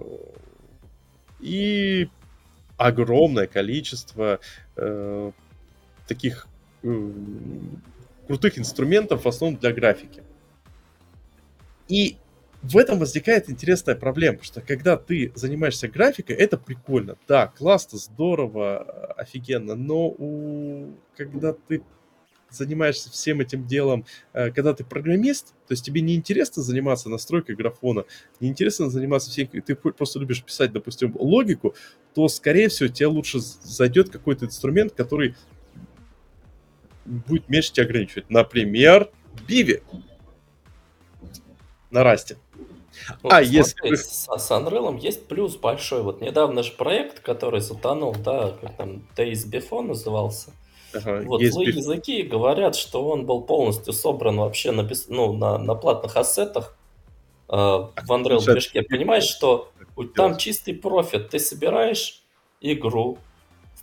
[1.40, 2.08] и
[2.76, 4.40] огромное количество
[4.76, 5.32] э,
[6.06, 6.46] таких
[6.82, 10.22] крутых инструментов, в основном для графики.
[11.88, 12.16] И
[12.62, 17.16] в этом возникает интересная проблема, что когда ты занимаешься графикой, это прикольно.
[17.26, 18.78] Да, классно, здорово,
[19.16, 20.94] офигенно, но у...
[21.16, 21.82] когда ты
[22.50, 27.54] занимаешься всем этим делом, э, когда ты программист, то есть тебе не интересно заниматься настройкой
[27.54, 28.04] графона,
[28.40, 31.74] не интересно заниматься всем, ты просто любишь писать, допустим, логику,
[32.14, 35.34] то, скорее всего, тебе лучше зайдет какой-то инструмент, который
[37.10, 38.30] будет меньше тебя ограничивать.
[38.30, 39.10] Например,
[39.46, 39.82] Биви
[41.90, 42.36] на расте.
[43.22, 43.94] Ну, а, смотри, если...
[43.94, 46.02] С, с Unreal есть плюс большой.
[46.02, 50.52] Вот недавно же проект, который затонул, да, как там Days Before назывался.
[50.92, 55.74] Ага, вот злые языки говорят, что он был полностью собран вообще на, ну, на, на
[55.74, 56.76] платных ассетах
[57.48, 58.82] э, в Unreal движке.
[58.82, 59.70] Понимаешь, что
[60.14, 61.30] там чистый профит.
[61.30, 62.22] Ты собираешь
[62.60, 63.18] игру,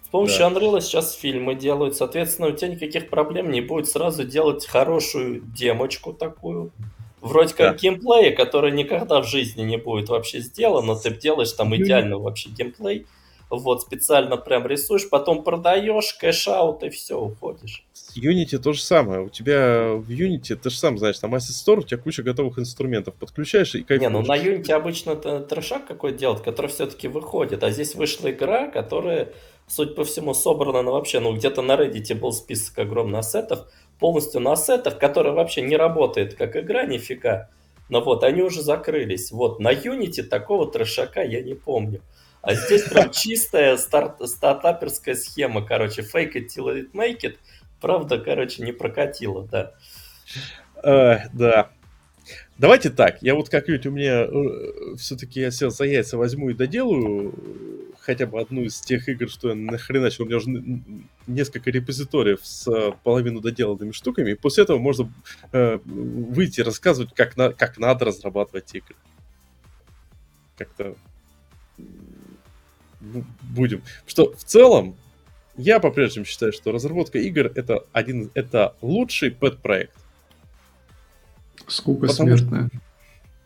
[0.07, 0.47] С помощью да.
[0.51, 6.13] Unreal сейчас фильмы делают, соответственно, у тебя никаких проблем не будет сразу делать хорошую демочку
[6.13, 6.71] такую.
[7.19, 7.77] Вроде как да.
[7.77, 12.47] геймплея, который никогда в жизни не будет вообще сделан, но ты делаешь там идеально вообще
[12.51, 13.05] геймплей
[13.49, 17.85] вот, специально прям рисуешь, потом продаешь, cash out и все, уходишь.
[17.93, 19.21] С Unity то же самое.
[19.21, 22.59] У тебя в Unity, ты же сам знаешь, там Asset Store, у тебя куча готовых
[22.59, 23.15] инструментов.
[23.15, 24.01] Подключаешь и кайфуешь.
[24.01, 27.63] Не, ну на Unity обычно это трешак какой делать, который все-таки выходит.
[27.63, 29.33] А здесь вышла игра, которая,
[29.67, 33.67] судя по всему, собрана на вообще, ну где-то на Reddit был список огромных ассетов,
[33.99, 37.49] полностью на ассетах, который вообще не работает как игра, нифига.
[37.89, 39.31] Но вот, они уже закрылись.
[39.31, 42.01] Вот, на Unity такого трешака я не помню.
[42.47, 47.35] А здесь прям чистая старт, стартаперская схема, короче, fake it till it make it.
[47.81, 49.73] Правда, короче, не прокатило, да.
[50.81, 51.71] Uh, да.
[52.57, 56.53] Давайте так, я вот как-нибудь у меня э, все-таки я сел за яйца возьму и
[56.53, 57.33] доделаю
[57.99, 60.23] хотя бы одну из тех игр, что я нахреначил.
[60.23, 60.49] У меня уже
[61.27, 65.11] несколько репозиториев с uh, половину доделанными штуками, и после этого можно
[65.51, 68.95] uh, выйти и рассказывать, как, на, как надо разрабатывать игры.
[70.57, 70.95] Как-то
[73.41, 73.81] будем.
[74.05, 74.95] Что в целом,
[75.55, 79.95] я по-прежнему считаю, что разработка игр это один, это лучший пэт-проект.
[81.67, 82.69] Скука потому смертная.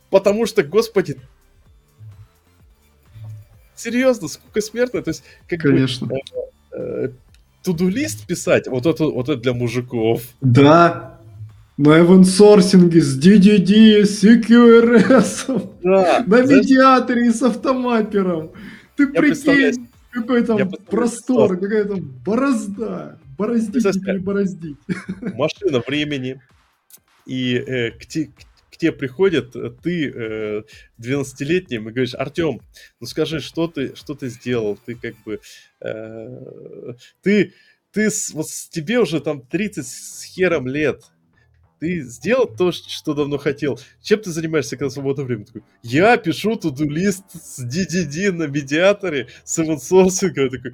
[0.10, 1.18] Потому что, господи,
[3.76, 5.02] серьезно, скука смертная.
[5.02, 6.08] То есть, как Конечно.
[6.08, 7.10] бы, э, э,
[7.64, 10.24] туду-лист писать, вот это, вот это для мужиков.
[10.42, 11.20] Да,
[11.78, 18.52] на эвансорсинге с DDD, с CQRS, да, на медиаторе и с автомапером.
[19.08, 23.20] Ты я прикинь, какой там простор, какая там борозда.
[23.38, 24.78] Бороздить или бороздить.
[25.22, 26.42] Машина времени.
[27.26, 28.32] И э, к, те,
[28.72, 30.64] к тебе приходит э, ты э,
[31.00, 32.62] 12-летним и говоришь, Артем,
[33.00, 34.78] ну скажи, что ты, что ты сделал?
[34.86, 35.40] Ты как бы...
[35.82, 37.54] Э, ты,
[37.92, 41.04] ты, вот тебе уже там 30 с хером лет
[41.82, 43.80] ты сделал то, что давно хотел.
[44.04, 45.46] Чем ты занимаешься, когда свободное время?
[45.46, 50.52] Такой, я пишу туду-лист с DDD на медиаторе, с эвансорсингом.
[50.52, 50.74] такой,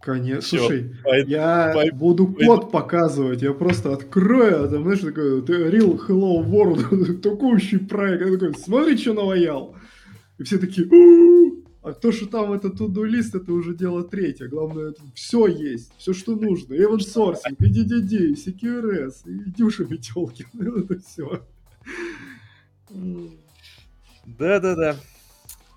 [0.00, 0.40] Конечно.
[0.40, 2.46] Всё, Слушай, пойду, я пойду, буду пойду.
[2.46, 8.32] код показывать, я просто открою, а там, знаешь, такой, Real Hello World, такущий проект, я
[8.32, 9.76] такой, смотри, что наваял.
[10.38, 10.88] И все такие,
[11.82, 14.46] а то, что там это to лист, это уже дело третье.
[14.46, 16.74] Главное, все есть, все, что нужно.
[16.74, 20.46] И sourcing, и DDD, и CQRS, и Дюша Метелкин.
[20.84, 21.44] Это все.
[24.24, 24.96] Да-да-да.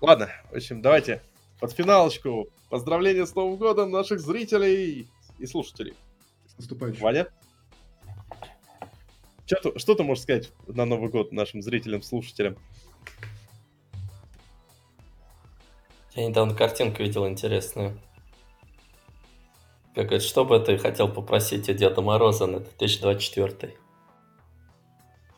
[0.00, 1.22] Ладно, в общем, давайте
[1.60, 2.48] под финалочку.
[2.68, 5.08] Поздравления с Новым годом наших зрителей
[5.38, 5.94] и слушателей.
[6.58, 7.00] Наступающим.
[7.00, 7.28] Ваня?
[9.46, 12.56] Что, что ты можешь сказать на Новый год нашим зрителям, слушателям?
[16.16, 18.00] Я недавно картинку видел интересную.
[19.94, 23.76] Как говорит, что бы ты хотел попросить у Деда Мороза на 2024?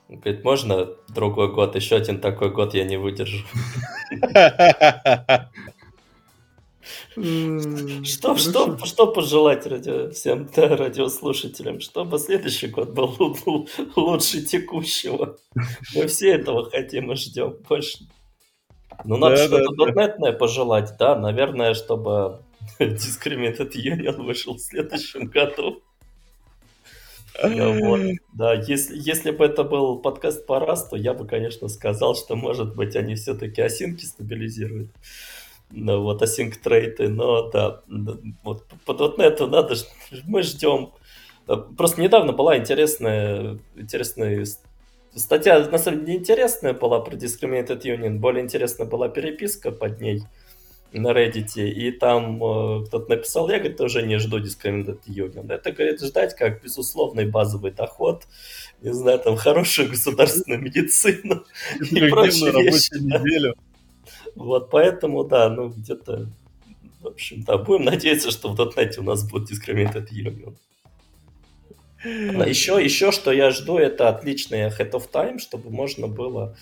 [0.08, 3.44] Он говорит, можно другой год, еще один такой год я не выдержу.
[7.14, 15.36] Что, что, что пожелать радио, всем да, радиослушателям, чтобы следующий год был лучше текущего.
[15.94, 17.56] Мы все этого хотим и ждем.
[17.68, 17.98] Больше
[19.04, 20.32] ну, надо да, что-то да, да.
[20.32, 22.40] пожелать, да, наверное, чтобы
[22.78, 25.82] Discriminated Union вышел в следующем году.
[27.40, 28.00] Вот.
[28.32, 32.34] Да, если, если бы это был подкаст по раз, то я бы, конечно, сказал, что,
[32.34, 34.90] может быть, они все-таки осинки стабилизируют.
[35.70, 37.82] Ну, вот async трейты, но да,
[38.42, 39.76] вот по .NET надо,
[40.26, 40.92] мы ждем.
[41.76, 44.44] Просто недавно была интересная, интересная
[45.18, 48.18] Статья на самом деле интересная была про Discriminated Union.
[48.18, 50.22] Более интересная была переписка под ней
[50.92, 51.60] на Reddit.
[51.60, 55.52] И там э, кто-то написал, я, говорит, тоже не жду Discriminated Union.
[55.52, 58.26] Это, говорит, ждать как безусловный базовый доход,
[58.80, 61.44] не знаю, там хорошую государственную медицину
[61.80, 63.52] и прочие вещи.
[64.34, 66.28] Вот, поэтому, да, ну, где-то,
[67.00, 70.54] в общем, да, будем надеяться, что в .NET у нас будет Discriminated Union.
[72.04, 76.56] Еще, еще что я жду, это отличный Ahead of Time, чтобы можно было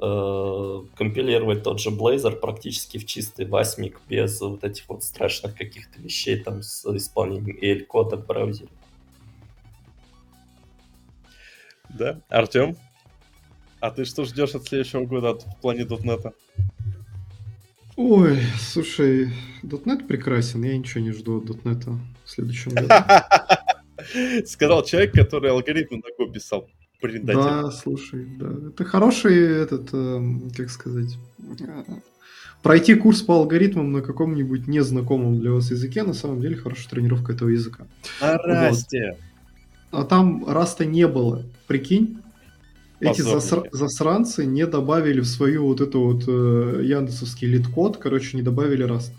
[0.00, 6.00] э, компилировать тот же Blazor практически в чистый восьмик, без вот этих вот страшных каких-то
[6.00, 8.70] вещей там с исполнением EL-кода в браузере.
[11.88, 12.76] Да, Артем,
[13.80, 16.32] а ты что ждешь от следующего года от в плане .NET?
[17.96, 21.84] Ой, слушай, .NET прекрасен, я ничего не жду от .NET
[22.24, 22.88] в следующем году.
[24.46, 26.68] Сказал человек, который алгоритмы на Go писал.
[27.02, 28.68] Да, слушай, да.
[28.68, 31.18] Это хороший этот, эм, как сказать,
[32.62, 37.32] пройти курс по алгоритмам на каком-нибудь незнакомом для вас языке на самом деле хорошая тренировка
[37.32, 37.86] этого языка.
[38.20, 39.18] Rust'е.
[39.90, 40.00] Вот.
[40.00, 41.44] А там Rust'а не было.
[41.66, 42.22] Прикинь,
[43.00, 43.68] эти заср...
[43.72, 49.12] засранцы не добавили в свою вот эту вот э, яндексовский LeetCode, короче, не добавили Rust.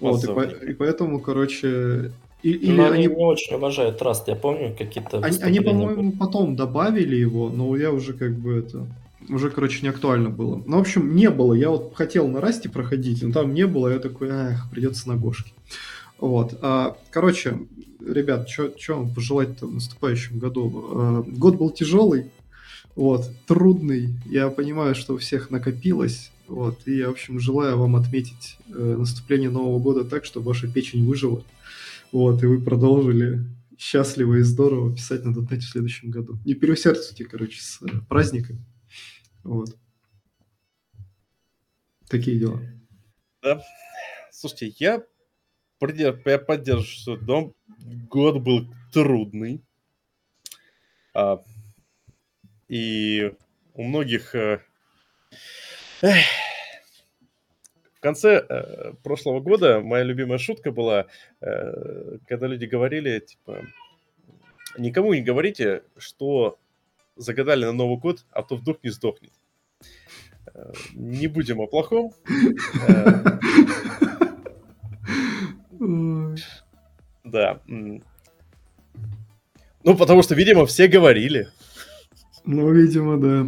[0.00, 0.42] Вот, и, по...
[0.42, 2.12] и поэтому, короче,
[2.46, 5.18] и, или но они не очень уважают Rust, я помню какие-то...
[5.18, 8.86] Они, они по-моему, потом добавили его, но я уже как бы это...
[9.28, 10.62] Уже, короче, не актуально было.
[10.64, 11.54] Ну, в общем, не было.
[11.54, 13.88] Я вот хотел на Rust'е проходить, но там не было.
[13.88, 15.52] Я такой, эх, придется на Go'шке.
[16.20, 16.56] Вот.
[16.62, 17.58] А, короче,
[18.00, 20.84] ребят, что вам пожелать в наступающем году?
[20.92, 22.30] А, год был тяжелый,
[22.94, 24.10] вот, трудный.
[24.26, 26.30] Я понимаю, что у всех накопилось.
[26.46, 30.68] Вот, и я, в общем, желаю вам отметить э, наступление Нового года так, чтобы ваша
[30.68, 31.42] печень выжила.
[32.16, 33.40] Вот, и вы продолжили
[33.76, 36.38] счастливо и здорово писать на дотнете в следующем году.
[36.46, 38.64] Не переусердствуйте, короче, с э, праздниками.
[39.44, 39.76] Вот.
[42.08, 42.58] Такие дела.
[43.42, 43.62] Да.
[44.30, 45.04] Слушайте, я,
[46.24, 47.54] я поддерживаю, что дом,
[48.08, 49.62] год был трудный.
[51.12, 51.44] А,
[52.66, 53.30] и
[53.74, 54.34] у многих...
[54.34, 54.62] Э,
[56.00, 56.24] эх,
[57.96, 61.06] в конце э, прошлого года моя любимая шутка была,
[61.40, 63.62] э, когда люди говорили, типа,
[64.78, 66.58] никому не говорите, что
[67.16, 69.32] загадали на Новый год, а то вдруг не сдохнет.
[70.54, 72.12] Э, не будем о плохом.
[75.78, 76.34] Э,
[77.24, 77.60] да.
[77.66, 78.02] Ну,
[79.96, 81.48] потому что, видимо, все говорили.
[82.44, 83.46] Ну, видимо, да.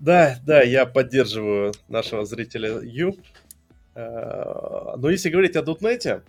[0.00, 3.16] Да, да, я поддерживаю нашего зрителя Ю.
[3.94, 6.22] А, но если говорить о Дотнете,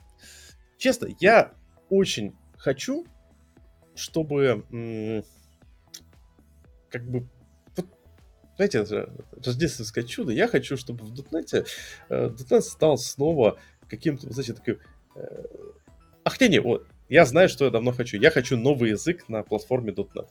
[0.77, 1.53] честно, я
[1.89, 3.05] очень хочу,
[3.95, 5.23] чтобы
[6.89, 7.27] как бы
[8.57, 9.11] знаете, это
[9.43, 10.31] рождественское чудо.
[10.31, 11.65] Я хочу, чтобы в Дотнете
[12.09, 13.57] Дотнет э, стал снова
[13.89, 14.79] каким-то, знаете, таким...
[15.15, 15.43] Э,
[16.23, 18.17] ах, хотя не, вот, я знаю, что я давно хочу.
[18.17, 20.29] Я хочу новый язык на платформе .NET.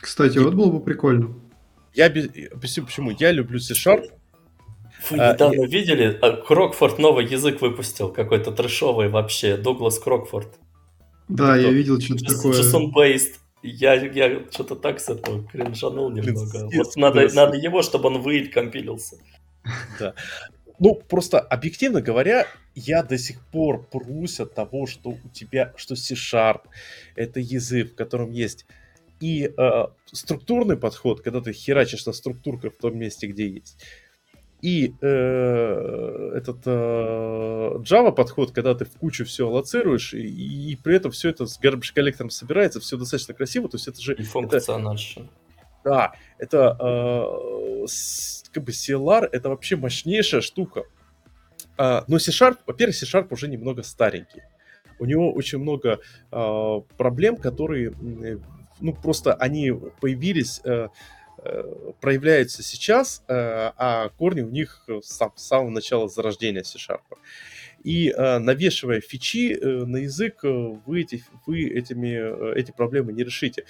[0.00, 1.34] Кстати, вот было бы прикольно.
[1.94, 3.10] Я объясню почему.
[3.10, 4.10] Я люблю C-Sharp.
[5.08, 5.66] Вы а, недавно я...
[5.66, 6.18] видели?
[6.20, 10.58] А, Крокфорд новый язык выпустил, какой-то трэшовый вообще, Дуглас Крокфорд.
[11.28, 12.52] Да, Это я видел что-то такое.
[12.52, 13.34] JSON-based.
[13.62, 16.66] Я, я что-то так с этого кринжанул немного.
[16.68, 19.16] Блин, вот надо, надо его, чтобы он выйд компилился.
[19.98, 20.14] Да.
[20.78, 25.94] Ну, просто объективно говоря, я до сих пор прусь от того, что у тебя, что
[25.94, 26.62] C-Sharp—
[27.16, 28.64] это язык, в котором есть
[29.20, 33.78] и э, структурный подход, когда ты херачишь на структурках в том месте, где есть.
[34.62, 36.70] И э, этот э,
[37.78, 41.58] Java подход, когда ты в кучу все аллоцируешь, и, и при этом все это с
[41.58, 44.14] garbage коллектором собирается, все достаточно красиво, то есть это же...
[44.14, 44.98] И функционально.
[45.82, 50.84] Да, это э, с, как бы CLR это вообще мощнейшая штука.
[51.78, 54.42] А, но C-Sharp, во-первых, C-Sharp уже немного старенький.
[54.98, 56.00] У него очень много
[56.30, 57.94] э, проблем, которые
[58.80, 60.88] ну, просто они появились, э,
[61.38, 67.02] э, проявляются сейчас, э, а корни у них с, самого начала зарождения C-Sharp.
[67.82, 73.64] И навешивая фичи на язык, вы, эти, вы этими, эти проблемы не решите.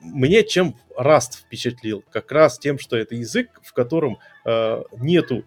[0.00, 2.02] Мне чем Rust впечатлил?
[2.10, 4.16] Как раз тем, что это язык, в котором
[4.98, 5.44] нету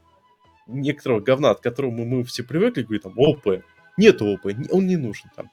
[0.68, 3.64] некоторого говна, от которого мы, мы все привыкли, говорит, там, ОП.
[3.98, 5.50] Нету ОП, он не нужен там.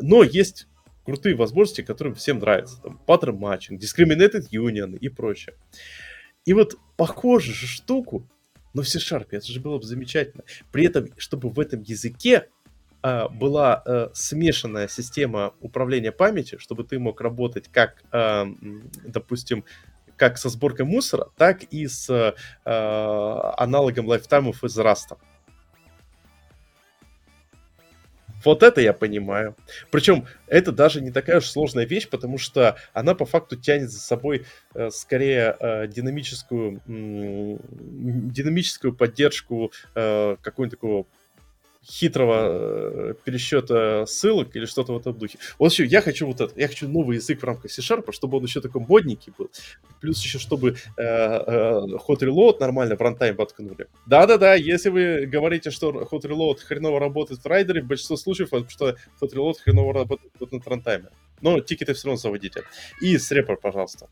[0.00, 0.66] Но есть
[1.08, 2.82] крутые возможности, которые всем нравятся.
[2.82, 5.54] Там, pattern matching, discriminated union и прочее.
[6.44, 8.28] И вот похожую же штуку,
[8.74, 10.44] но в C-Sharp, это же было бы замечательно.
[10.70, 12.48] При этом, чтобы в этом языке
[13.00, 18.46] а, была а, смешанная система управления памятью, чтобы ты мог работать как, а,
[19.02, 19.64] допустим,
[20.16, 22.34] как со сборкой мусора, так и с
[22.66, 25.16] а, аналогом лайфтаймов из Rust.
[28.48, 29.54] Вот это я понимаю.
[29.90, 34.00] Причем это даже не такая уж сложная вещь, потому что она по факту тянет за
[34.00, 41.06] собой э, скорее э, динамическую, э, динамическую поддержку э, какого-нибудь такого
[41.90, 45.38] хитрого э, пересчета ссылок или что-то в этом духе.
[45.58, 46.52] В общем, я хочу вот это.
[46.60, 49.50] Я хочу новый язык в рамках C-Sharp, чтобы он еще такой модненький был.
[50.00, 53.86] Плюс еще, чтобы э, э, Hot Reload нормально в рантайм воткнули.
[54.06, 58.70] Да-да-да, если вы говорите, что Hot Reload хреново работает в Rider'е, в большинстве случаев, потому
[58.70, 61.08] что Hot Reload хреново работает на рантайме.
[61.40, 62.64] Но тикеты все равно заводите.
[63.00, 64.08] И с репор, пожалуйста.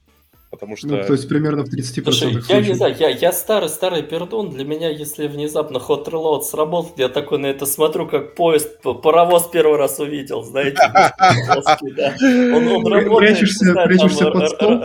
[0.50, 0.86] Потому ну, что...
[0.88, 2.48] Ну, то есть примерно в 30% Слушай, случаев.
[2.48, 7.08] я не знаю, я, я старый-старый пердун, для меня, если внезапно Hot Reload сработал, я
[7.08, 10.78] такой на это смотрю, как поезд, паровоз первый раз увидел, знаете.
[12.54, 13.38] Он, работает,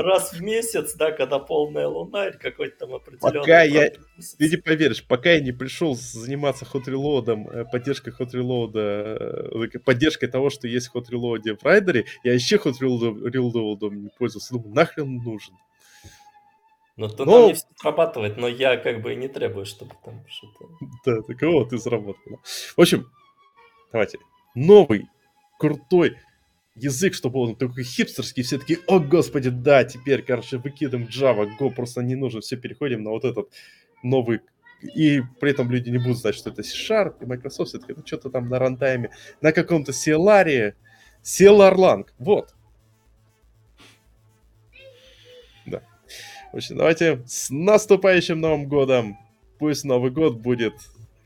[0.06, 3.40] раз в месяц, да, когда полная луна или какой-то там определенный...
[3.40, 3.92] Пока я...
[4.38, 9.80] Ты не поверишь, пока я не пришел заниматься Hot Reload, э, поддержкой Hot Reload, э,
[9.80, 14.54] поддержкой того, что есть Hot Reload в райдере, я еще Hot Reload не пользовался.
[14.54, 15.56] Думаю, нахрен нужен.
[16.98, 17.32] Ну, то но...
[17.32, 20.70] там не все срабатывает, но я как бы и не требую, чтобы там что-то...
[21.06, 22.40] Да, так вот, ты заработал.
[22.44, 23.10] В общем,
[23.92, 24.20] давайте.
[24.54, 25.08] Новый,
[25.58, 26.18] крутой
[26.76, 31.74] язык, чтобы он такой хипстерский, все таки о господи, да, теперь, короче, выкидываем Java, Go
[31.74, 33.50] просто не нужно, все переходим на вот этот
[34.04, 34.42] новый
[34.82, 38.30] и при этом люди не будут знать, что это C-Sharp и Microsoft, все-таки ну, что-то
[38.30, 39.12] там на рантайме,
[39.42, 40.74] на каком-то CLR,
[41.24, 42.56] CLR вот.
[46.52, 49.18] В общем, давайте с наступающим Новым Годом.
[49.58, 50.74] Пусть Новый год будет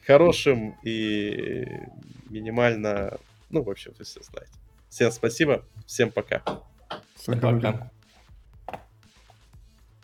[0.05, 1.65] хорошим и
[2.29, 3.17] минимально...
[3.49, 4.51] Ну, в общем, вы все знаете.
[4.89, 6.43] Всем спасибо, всем пока.
[7.15, 7.91] Всем пока.